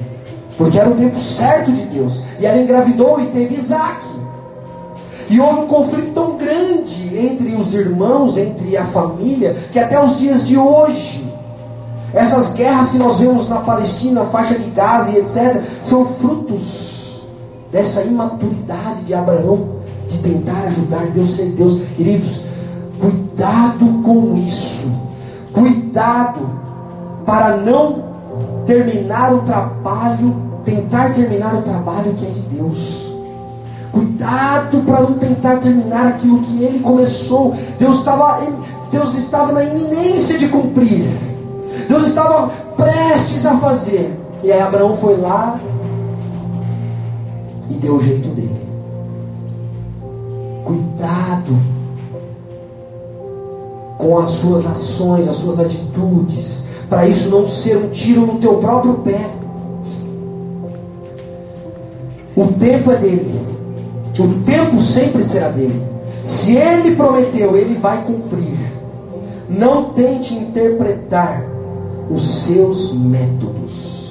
Porque 0.57 0.79
era 0.79 0.89
o 0.89 0.95
tempo 0.95 1.19
certo 1.19 1.71
de 1.71 1.83
Deus. 1.85 2.23
E 2.39 2.45
ela 2.45 2.61
engravidou 2.61 3.19
e 3.19 3.25
teve 3.27 3.55
Isaac. 3.55 4.03
E 5.34 5.39
houve 5.39 5.61
um 5.61 5.67
conflito 5.67 6.11
tão 6.13 6.38
grande 6.38 7.17
entre 7.17 7.55
os 7.55 7.73
irmãos, 7.73 8.38
entre 8.38 8.77
a 8.77 8.86
família, 8.86 9.55
que 9.71 9.79
até 9.79 9.99
os 9.99 10.19
dias 10.19 10.45
de 10.45 10.55
hoje, 10.55 11.27
essas 12.13 12.53
guerras 12.53 12.91
que 12.91 12.99
nós 12.99 13.17
vemos 13.17 13.49
na 13.49 13.55
Palestina, 13.61 14.25
faixa 14.25 14.53
de 14.59 14.69
Gaza 14.69 15.09
e 15.09 15.17
etc., 15.17 15.59
são 15.81 16.05
frutos 16.05 17.23
dessa 17.71 18.03
imaturidade 18.03 19.05
de 19.07 19.15
Abraão, 19.15 19.69
de 20.07 20.19
tentar 20.19 20.67
ajudar 20.67 21.07
Deus 21.07 21.36
ser 21.36 21.47
Deus. 21.47 21.81
Queridos, 21.97 22.43
cuidado 23.01 24.03
com 24.03 24.38
isso. 24.38 24.91
Cuidado 25.51 26.47
para 27.25 27.57
não 27.57 28.03
terminar 28.67 29.34
o 29.34 29.39
trabalho, 29.39 30.36
tentar 30.63 31.15
terminar 31.15 31.55
o 31.55 31.63
trabalho 31.63 32.13
que 32.13 32.23
é 32.23 32.29
de 32.29 32.41
Deus. 32.41 33.03
Cuidado 33.93 34.79
para 34.87 35.01
não 35.01 35.13
tentar 35.13 35.57
terminar 35.57 36.07
aquilo 36.07 36.41
que 36.41 36.63
ele 36.63 36.79
começou. 36.79 37.55
Deus 37.77 37.99
estava, 37.99 38.41
Deus 38.89 39.13
estava 39.13 39.51
na 39.51 39.63
iminência 39.63 40.39
de 40.39 40.47
cumprir. 40.47 41.11
Deus 41.87 42.07
estava 42.07 42.47
prestes 42.75 43.45
a 43.45 43.55
fazer. 43.57 44.11
E 44.43 44.51
aí 44.51 44.59
Abraão 44.59 44.97
foi 44.97 45.15
lá 45.17 45.59
e 47.69 47.75
deu 47.75 47.97
o 47.97 48.03
jeito 48.03 48.29
dele. 48.29 48.63
Cuidado 50.65 51.55
com 53.99 54.17
as 54.17 54.27
suas 54.29 54.65
ações, 54.65 55.29
as 55.29 55.35
suas 55.35 55.59
atitudes, 55.59 56.67
para 56.89 57.07
isso 57.07 57.29
não 57.29 57.47
ser 57.47 57.77
um 57.77 57.89
tiro 57.89 58.25
no 58.25 58.39
teu 58.39 58.55
próprio 58.55 58.95
pé. 58.95 59.29
O 62.35 62.47
tempo 62.47 62.91
é 62.91 62.95
dele. 62.95 63.53
O 64.20 64.41
tempo 64.43 64.80
sempre 64.80 65.24
será 65.24 65.49
dele. 65.49 65.86
Se 66.24 66.55
ele 66.55 66.95
prometeu, 66.95 67.57
ele 67.57 67.76
vai 67.76 68.03
cumprir. 68.03 68.59
Não 69.49 69.86
tente 69.93 70.36
interpretar 70.36 71.43
os 72.09 72.26
seus 72.26 72.93
métodos. 72.93 74.03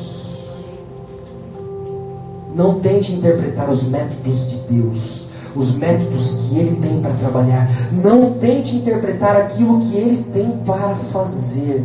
Não 2.54 2.80
tente 2.80 3.12
interpretar 3.12 3.70
os 3.70 3.88
métodos 3.88 4.50
de 4.50 4.56
Deus, 4.74 5.22
os 5.56 5.76
métodos 5.78 6.42
que 6.42 6.58
Ele 6.58 6.76
tem 6.76 7.00
para 7.00 7.14
trabalhar. 7.14 7.68
Não 7.92 8.34
tente 8.34 8.76
interpretar 8.76 9.36
aquilo 9.36 9.80
que 9.80 9.96
Ele 9.96 10.22
tem 10.32 10.50
para 10.66 10.94
fazer. 10.96 11.84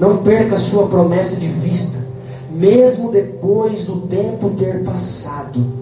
Não 0.00 0.18
perca 0.18 0.56
sua 0.56 0.86
promessa 0.86 1.36
de 1.36 1.46
vista, 1.46 1.98
mesmo 2.50 3.12
depois 3.12 3.84
do 3.84 4.00
tempo 4.06 4.50
ter 4.50 4.82
passado, 4.82 5.81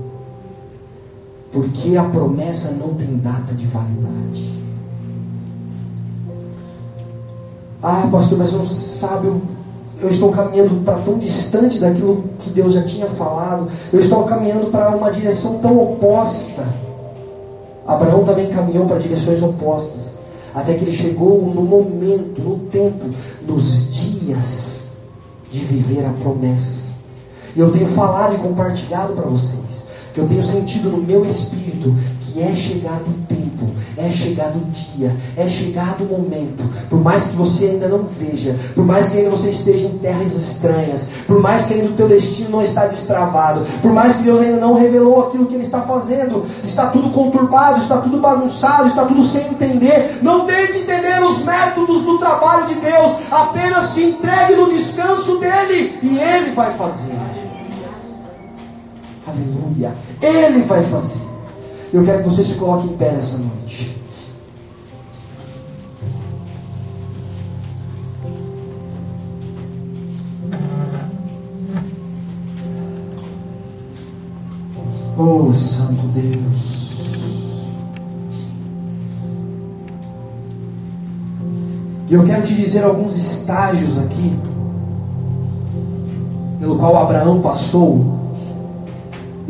porque 1.52 1.96
a 1.96 2.04
promessa 2.04 2.72
não 2.72 2.94
tem 2.94 3.16
data 3.18 3.52
de 3.54 3.66
validade. 3.66 4.60
Ah, 7.82 8.08
pastor, 8.10 8.38
mas 8.38 8.52
não 8.52 8.66
sabe, 8.66 9.26
eu, 9.26 9.40
eu 10.02 10.10
estou 10.10 10.30
caminhando 10.30 10.84
para 10.84 10.98
tão 10.98 11.18
distante 11.18 11.80
daquilo 11.80 12.24
que 12.38 12.50
Deus 12.50 12.74
já 12.74 12.82
tinha 12.82 13.06
falado, 13.06 13.68
eu 13.92 14.00
estou 14.00 14.24
caminhando 14.24 14.70
para 14.70 14.90
uma 14.90 15.10
direção 15.10 15.58
tão 15.58 15.82
oposta. 15.82 16.64
Abraão 17.86 18.22
também 18.24 18.48
caminhou 18.50 18.86
para 18.86 18.98
direções 18.98 19.42
opostas. 19.42 20.18
Até 20.54 20.74
que 20.74 20.84
ele 20.84 20.92
chegou 20.92 21.42
no 21.42 21.62
momento, 21.62 22.40
no 22.40 22.58
tempo, 22.70 23.06
nos 23.46 23.90
dias 23.92 24.90
de 25.50 25.60
viver 25.60 26.04
a 26.04 26.12
promessa. 26.22 26.90
E 27.54 27.60
eu 27.60 27.70
tenho 27.70 27.86
falado 27.86 28.34
e 28.34 28.38
compartilhado 28.38 29.14
para 29.14 29.28
vocês, 29.28 29.59
que 30.14 30.20
eu 30.20 30.28
tenho 30.28 30.44
sentido 30.44 30.90
no 30.90 30.98
meu 30.98 31.24
espírito 31.24 31.94
que 32.32 32.42
é 32.42 32.54
chegado 32.54 33.02
o 33.08 33.26
tempo, 33.26 33.70
é 33.96 34.10
chegado 34.10 34.56
o 34.56 34.64
dia, 34.70 35.16
é 35.36 35.48
chegado 35.48 36.04
o 36.04 36.06
momento. 36.06 36.68
Por 36.88 37.00
mais 37.00 37.28
que 37.28 37.36
você 37.36 37.66
ainda 37.66 37.88
não 37.88 38.04
veja, 38.04 38.56
por 38.74 38.84
mais 38.84 39.10
que 39.10 39.18
ainda 39.18 39.30
você 39.30 39.50
esteja 39.50 39.86
em 39.86 39.98
terras 39.98 40.34
estranhas, 40.34 41.08
por 41.26 41.40
mais 41.40 41.66
que 41.66 41.74
ainda 41.74 41.88
o 41.88 41.94
teu 41.94 42.08
destino 42.08 42.50
não 42.50 42.62
está 42.62 42.86
destravado, 42.86 43.66
por 43.82 43.92
mais 43.92 44.16
que 44.16 44.22
Deus 44.22 44.40
ainda 44.40 44.58
não 44.58 44.74
revelou 44.74 45.28
aquilo 45.28 45.46
que 45.46 45.54
Ele 45.54 45.64
está 45.64 45.82
fazendo, 45.82 46.44
está 46.62 46.88
tudo 46.88 47.10
conturbado, 47.10 47.80
está 47.80 47.98
tudo 47.98 48.20
bagunçado, 48.20 48.88
está 48.88 49.04
tudo 49.04 49.24
sem 49.24 49.48
entender. 49.48 50.20
Não 50.22 50.46
tente 50.46 50.78
entender 50.78 51.22
os 51.22 51.44
métodos 51.44 52.02
do 52.02 52.18
trabalho 52.18 52.66
de 52.66 52.74
Deus, 52.76 53.16
apenas 53.30 53.90
se 53.90 54.04
entregue 54.04 54.54
no 54.54 54.68
descanso 54.68 55.38
dele 55.38 55.98
e 56.02 56.18
Ele 56.18 56.52
vai 56.52 56.74
fazer. 56.76 57.29
Aleluia. 59.30 59.94
Ele 60.20 60.62
vai 60.62 60.82
fazer. 60.84 61.20
Eu 61.92 62.04
quero 62.04 62.22
que 62.22 62.28
você 62.28 62.44
se 62.44 62.54
coloque 62.54 62.88
em 62.88 62.96
pé 62.96 63.12
nessa 63.12 63.38
noite. 63.38 63.96
Oh, 75.16 75.52
Santo 75.52 76.06
Deus. 76.08 76.90
Eu 82.10 82.24
quero 82.24 82.42
te 82.42 82.54
dizer 82.54 82.82
alguns 82.82 83.16
estágios 83.16 83.98
aqui, 83.98 84.36
pelo 86.58 86.76
qual 86.76 86.96
Abraão 86.96 87.40
passou 87.40 88.19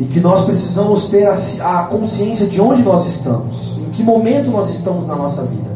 e 0.01 0.05
que 0.05 0.19
nós 0.19 0.45
precisamos 0.45 1.09
ter 1.09 1.27
a, 1.27 1.33
a 1.79 1.83
consciência 1.83 2.47
de 2.47 2.59
onde 2.59 2.81
nós 2.81 3.05
estamos, 3.05 3.77
em 3.77 3.91
que 3.91 4.01
momento 4.01 4.49
nós 4.49 4.71
estamos 4.71 5.05
na 5.05 5.15
nossa 5.15 5.43
vida. 5.43 5.69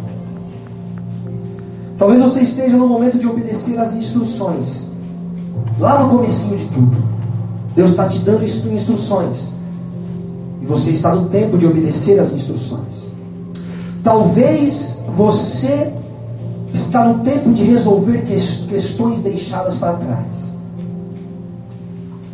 Talvez 1.96 2.24
você 2.24 2.42
esteja 2.42 2.76
no 2.76 2.88
momento 2.88 3.20
de 3.20 3.28
obedecer 3.28 3.80
às 3.80 3.94
instruções, 3.94 4.90
lá 5.80 6.02
no 6.02 6.10
comecinho 6.10 6.58
de 6.58 6.66
tudo. 6.66 6.98
Deus 7.76 7.92
está 7.92 8.08
te 8.08 8.18
dando 8.20 8.44
instruções. 8.44 9.54
E 10.60 10.66
você 10.66 10.90
está 10.90 11.14
no 11.14 11.30
tempo 11.30 11.56
de 11.56 11.68
obedecer 11.68 12.20
às 12.20 12.34
instruções. 12.34 13.06
Talvez 14.04 15.04
você 15.16 15.94
está 16.74 17.06
no 17.06 17.24
tempo 17.24 17.54
de 17.54 17.64
resolver 17.64 18.24
questões 18.24 19.22
deixadas 19.22 19.76
para 19.76 19.94
trás. 19.94 20.56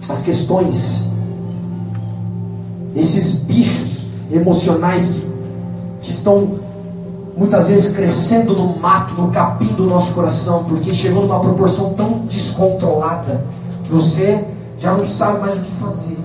As 0.07 0.23
questões 0.23 1.00
esses 2.95 3.41
bichos 3.41 4.05
emocionais 4.31 5.11
que, 5.11 5.31
que 6.01 6.11
estão 6.11 6.59
muitas 7.37 7.69
vezes 7.69 7.95
crescendo 7.95 8.53
no 8.53 8.77
mato, 8.79 9.13
no 9.13 9.29
capim 9.29 9.73
do 9.73 9.85
nosso 9.85 10.13
coração, 10.13 10.65
porque 10.65 10.93
chegou 10.93 11.23
numa 11.23 11.39
proporção 11.39 11.93
tão 11.93 12.19
descontrolada 12.27 13.43
que 13.83 13.91
você 13.91 14.45
já 14.77 14.93
não 14.93 15.05
sabe 15.05 15.39
mais 15.39 15.57
o 15.57 15.61
que 15.61 15.71
fazer. 15.73 16.17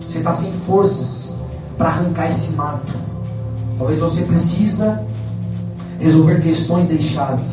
Você 0.00 0.18
está 0.18 0.32
sem 0.32 0.52
forças 0.52 1.34
para 1.76 1.88
arrancar 1.88 2.30
esse 2.30 2.52
mato. 2.54 2.92
Talvez 3.78 4.00
você 4.00 4.22
precisa 4.22 5.04
resolver 5.98 6.40
questões 6.40 6.88
deixadas. 6.88 7.46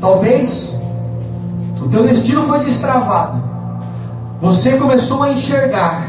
Talvez 0.00 0.76
o 1.80 1.88
teu 1.88 2.06
destino 2.06 2.42
foi 2.42 2.60
destravado. 2.60 3.42
Você 4.40 4.76
começou 4.78 5.22
a 5.22 5.32
enxergar 5.32 6.07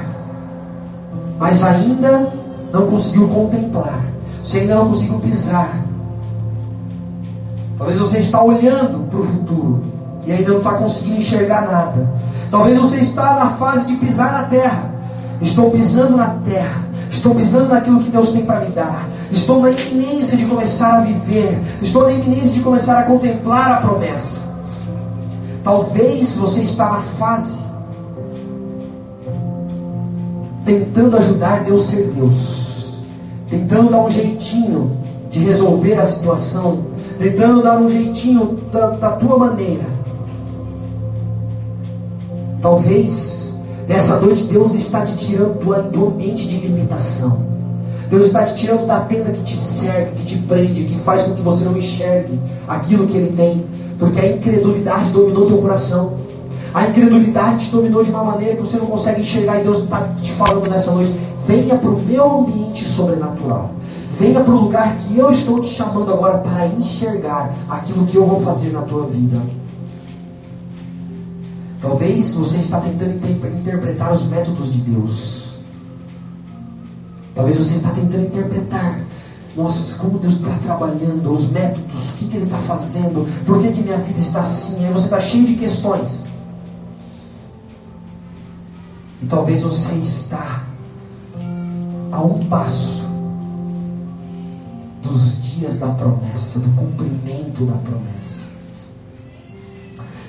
mas 1.40 1.64
ainda 1.64 2.30
não 2.72 2.88
conseguiu 2.88 3.30
contemplar, 3.30 4.06
você 4.44 4.60
ainda 4.60 4.76
não 4.76 4.90
conseguiu 4.90 5.20
pisar. 5.20 5.86
Talvez 7.78 7.98
você 7.98 8.20
está 8.20 8.44
olhando 8.44 9.10
para 9.10 9.20
o 9.20 9.24
futuro 9.24 9.84
e 10.26 10.34
ainda 10.34 10.52
não 10.52 10.58
está 10.58 10.74
conseguindo 10.74 11.18
enxergar 11.18 11.62
nada. 11.62 12.12
Talvez 12.52 12.78
você 12.78 12.98
está 12.98 13.36
na 13.36 13.52
fase 13.52 13.88
de 13.88 13.96
pisar 13.96 14.34
na 14.34 14.44
terra. 14.44 14.92
Estou 15.42 15.72
pisando 15.72 16.18
na 16.18 16.28
terra. 16.46 16.82
Estou 17.10 17.34
pisando 17.34 17.70
naquilo 17.70 18.02
que 18.02 18.10
Deus 18.10 18.32
tem 18.32 18.46
para 18.46 18.60
me 18.60 18.72
dar. 18.72 19.08
Estou 19.32 19.62
na 19.62 19.70
iminência 19.70 20.38
de 20.38 20.46
começar 20.46 20.98
a 20.98 21.02
viver. 21.02 21.62
Estou 21.82 22.04
na 22.04 22.12
iminência 22.12 22.50
de 22.50 22.60
começar 22.60 23.00
a 23.00 23.04
contemplar 23.04 23.72
a 23.72 23.78
promessa. 23.78 24.42
Talvez 25.64 26.36
você 26.36 26.62
está 26.62 26.90
na 26.90 27.00
fase 27.00 27.69
tentando 30.70 31.18
ajudar 31.18 31.64
Deus 31.64 31.88
ser 31.88 32.12
Deus, 32.12 33.04
tentando 33.50 33.90
dar 33.90 34.02
um 34.02 34.12
jeitinho 34.12 34.96
de 35.32 35.40
resolver 35.40 35.96
a 35.96 36.06
situação, 36.06 36.86
tentando 37.18 37.64
dar 37.64 37.80
um 37.80 37.90
jeitinho 37.90 38.60
da, 38.72 38.92
da 38.92 39.12
tua 39.14 39.40
maneira. 39.40 39.84
Talvez 42.62 43.60
nessa 43.88 44.20
noite 44.20 44.44
Deus 44.44 44.76
está 44.76 45.04
te 45.04 45.18
tirando 45.18 45.60
do, 45.60 45.90
do 45.90 46.08
ambiente 46.08 46.48
de 46.48 46.58
limitação. 46.58 47.50
Deus 48.08 48.28
está 48.28 48.44
te 48.44 48.56
tirando 48.56 48.86
da 48.86 49.00
tenda 49.02 49.32
que 49.32 49.44
te 49.44 49.58
cerca, 49.58 50.12
que 50.12 50.26
te 50.26 50.38
prende, 50.40 50.84
que 50.84 51.00
faz 51.00 51.24
com 51.24 51.34
que 51.34 51.42
você 51.42 51.66
não 51.66 51.78
enxergue 51.78 52.40
aquilo 52.68 53.08
que 53.08 53.18
Ele 53.18 53.36
tem, 53.36 53.66
porque 53.98 54.20
a 54.20 54.28
incredulidade 54.28 55.10
dominou 55.12 55.48
teu 55.48 55.58
coração. 55.58 56.19
A 56.74 56.88
incredulidade 56.88 57.66
te 57.66 57.72
dominou 57.72 58.04
de 58.04 58.12
uma 58.12 58.24
maneira 58.24 58.56
que 58.56 58.62
você 58.62 58.78
não 58.78 58.86
consegue 58.86 59.22
enxergar, 59.22 59.60
e 59.60 59.64
Deus 59.64 59.84
está 59.84 60.08
te 60.22 60.32
falando 60.34 60.70
nessa 60.70 60.92
noite: 60.92 61.14
venha 61.48 61.76
para 61.76 61.90
o 61.90 62.00
meu 62.00 62.40
ambiente 62.40 62.86
sobrenatural. 62.86 63.72
Venha 64.20 64.42
para 64.42 64.54
o 64.54 64.62
lugar 64.64 64.98
que 64.98 65.18
eu 65.18 65.32
estou 65.32 65.62
te 65.62 65.70
chamando 65.70 66.12
agora 66.12 66.40
para 66.40 66.68
enxergar 66.68 67.56
aquilo 67.70 68.06
que 68.06 68.18
eu 68.18 68.28
vou 68.28 68.42
fazer 68.42 68.72
na 68.72 68.82
tua 68.82 69.08
vida. 69.08 69.42
Talvez 71.82 72.34
você 72.34 72.58
está 72.58 72.82
tentando 72.82 73.16
interpretar 73.16 74.12
os 74.12 74.28
métodos 74.28 74.74
de 74.74 74.82
Deus. 74.82 75.60
Talvez 77.34 77.58
você 77.58 77.78
está 77.78 77.92
tentando 77.92 78.26
interpretar. 78.26 79.06
Nossa, 79.56 79.96
como 79.96 80.20
Deus 80.20 80.34
está 80.36 80.54
trabalhando, 80.64 81.32
os 81.32 81.50
métodos, 81.50 82.10
o 82.12 82.18
que, 82.18 82.28
que 82.28 82.36
Ele 82.36 82.46
está 82.46 82.58
fazendo, 82.58 83.26
por 83.46 83.62
que, 83.62 83.72
que 83.72 83.84
minha 83.84 83.98
vida 83.98 84.20
está 84.20 84.42
assim? 84.42 84.86
Aí 84.86 84.92
você 84.92 85.06
está 85.06 85.22
cheio 85.22 85.48
de 85.48 85.56
questões. 85.56 86.26
E 89.22 89.26
talvez 89.26 89.64
você 89.64 89.96
está 89.96 90.64
a 92.12 92.22
um 92.22 92.46
passo 92.46 93.08
dos 95.02 95.44
dias 95.44 95.80
da 95.80 95.88
promessa, 95.88 96.60
do 96.60 96.72
cumprimento 96.76 97.66
da 97.66 97.78
promessa. 97.78 98.48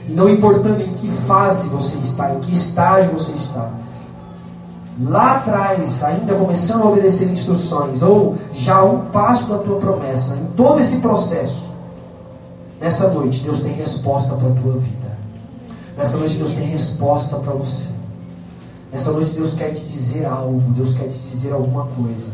E 0.08 0.12
não 0.12 0.28
importando 0.28 0.82
em 0.82 0.94
que 0.94 1.08
fase 1.08 1.68
você 1.68 1.98
está, 1.98 2.34
em 2.34 2.40
que 2.40 2.52
estágio 2.52 3.12
você 3.12 3.32
está, 3.32 3.70
lá 5.00 5.36
atrás, 5.36 6.02
ainda 6.02 6.34
começando 6.34 6.82
a 6.82 6.86
obedecer 6.86 7.30
instruções, 7.30 8.02
ou 8.02 8.36
já 8.52 8.82
um 8.82 9.06
passo 9.06 9.48
da 9.48 9.58
tua 9.58 9.78
promessa, 9.78 10.34
em 10.34 10.46
todo 10.56 10.80
esse 10.80 10.98
processo, 10.98 11.70
nessa 12.80 13.08
noite 13.10 13.42
Deus 13.42 13.62
tem 13.62 13.72
resposta 13.72 14.34
para 14.34 14.48
a 14.48 14.54
tua 14.54 14.72
vida. 14.74 15.10
Nessa 15.96 16.16
noite 16.16 16.36
Deus 16.36 16.52
tem 16.54 16.66
resposta 16.66 17.36
para 17.36 17.52
você. 17.52 17.99
Nessa 18.92 19.12
noite 19.12 19.32
Deus 19.32 19.54
quer 19.54 19.70
te 19.72 19.84
dizer 19.86 20.26
algo, 20.26 20.60
Deus 20.72 20.94
quer 20.94 21.08
te 21.08 21.18
dizer 21.18 21.52
alguma 21.52 21.86
coisa. 21.86 22.32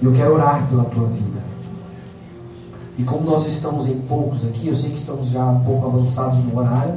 Eu 0.00 0.12
quero 0.12 0.34
orar 0.34 0.66
pela 0.68 0.84
tua 0.84 1.06
vida. 1.08 1.40
E 2.98 3.02
como 3.02 3.28
nós 3.28 3.46
estamos 3.46 3.88
em 3.88 3.98
poucos 4.02 4.44
aqui, 4.44 4.68
eu 4.68 4.74
sei 4.74 4.90
que 4.90 4.98
estamos 4.98 5.26
já 5.26 5.44
um 5.44 5.60
pouco 5.64 5.86
avançados 5.86 6.38
no 6.44 6.58
horário. 6.58 6.94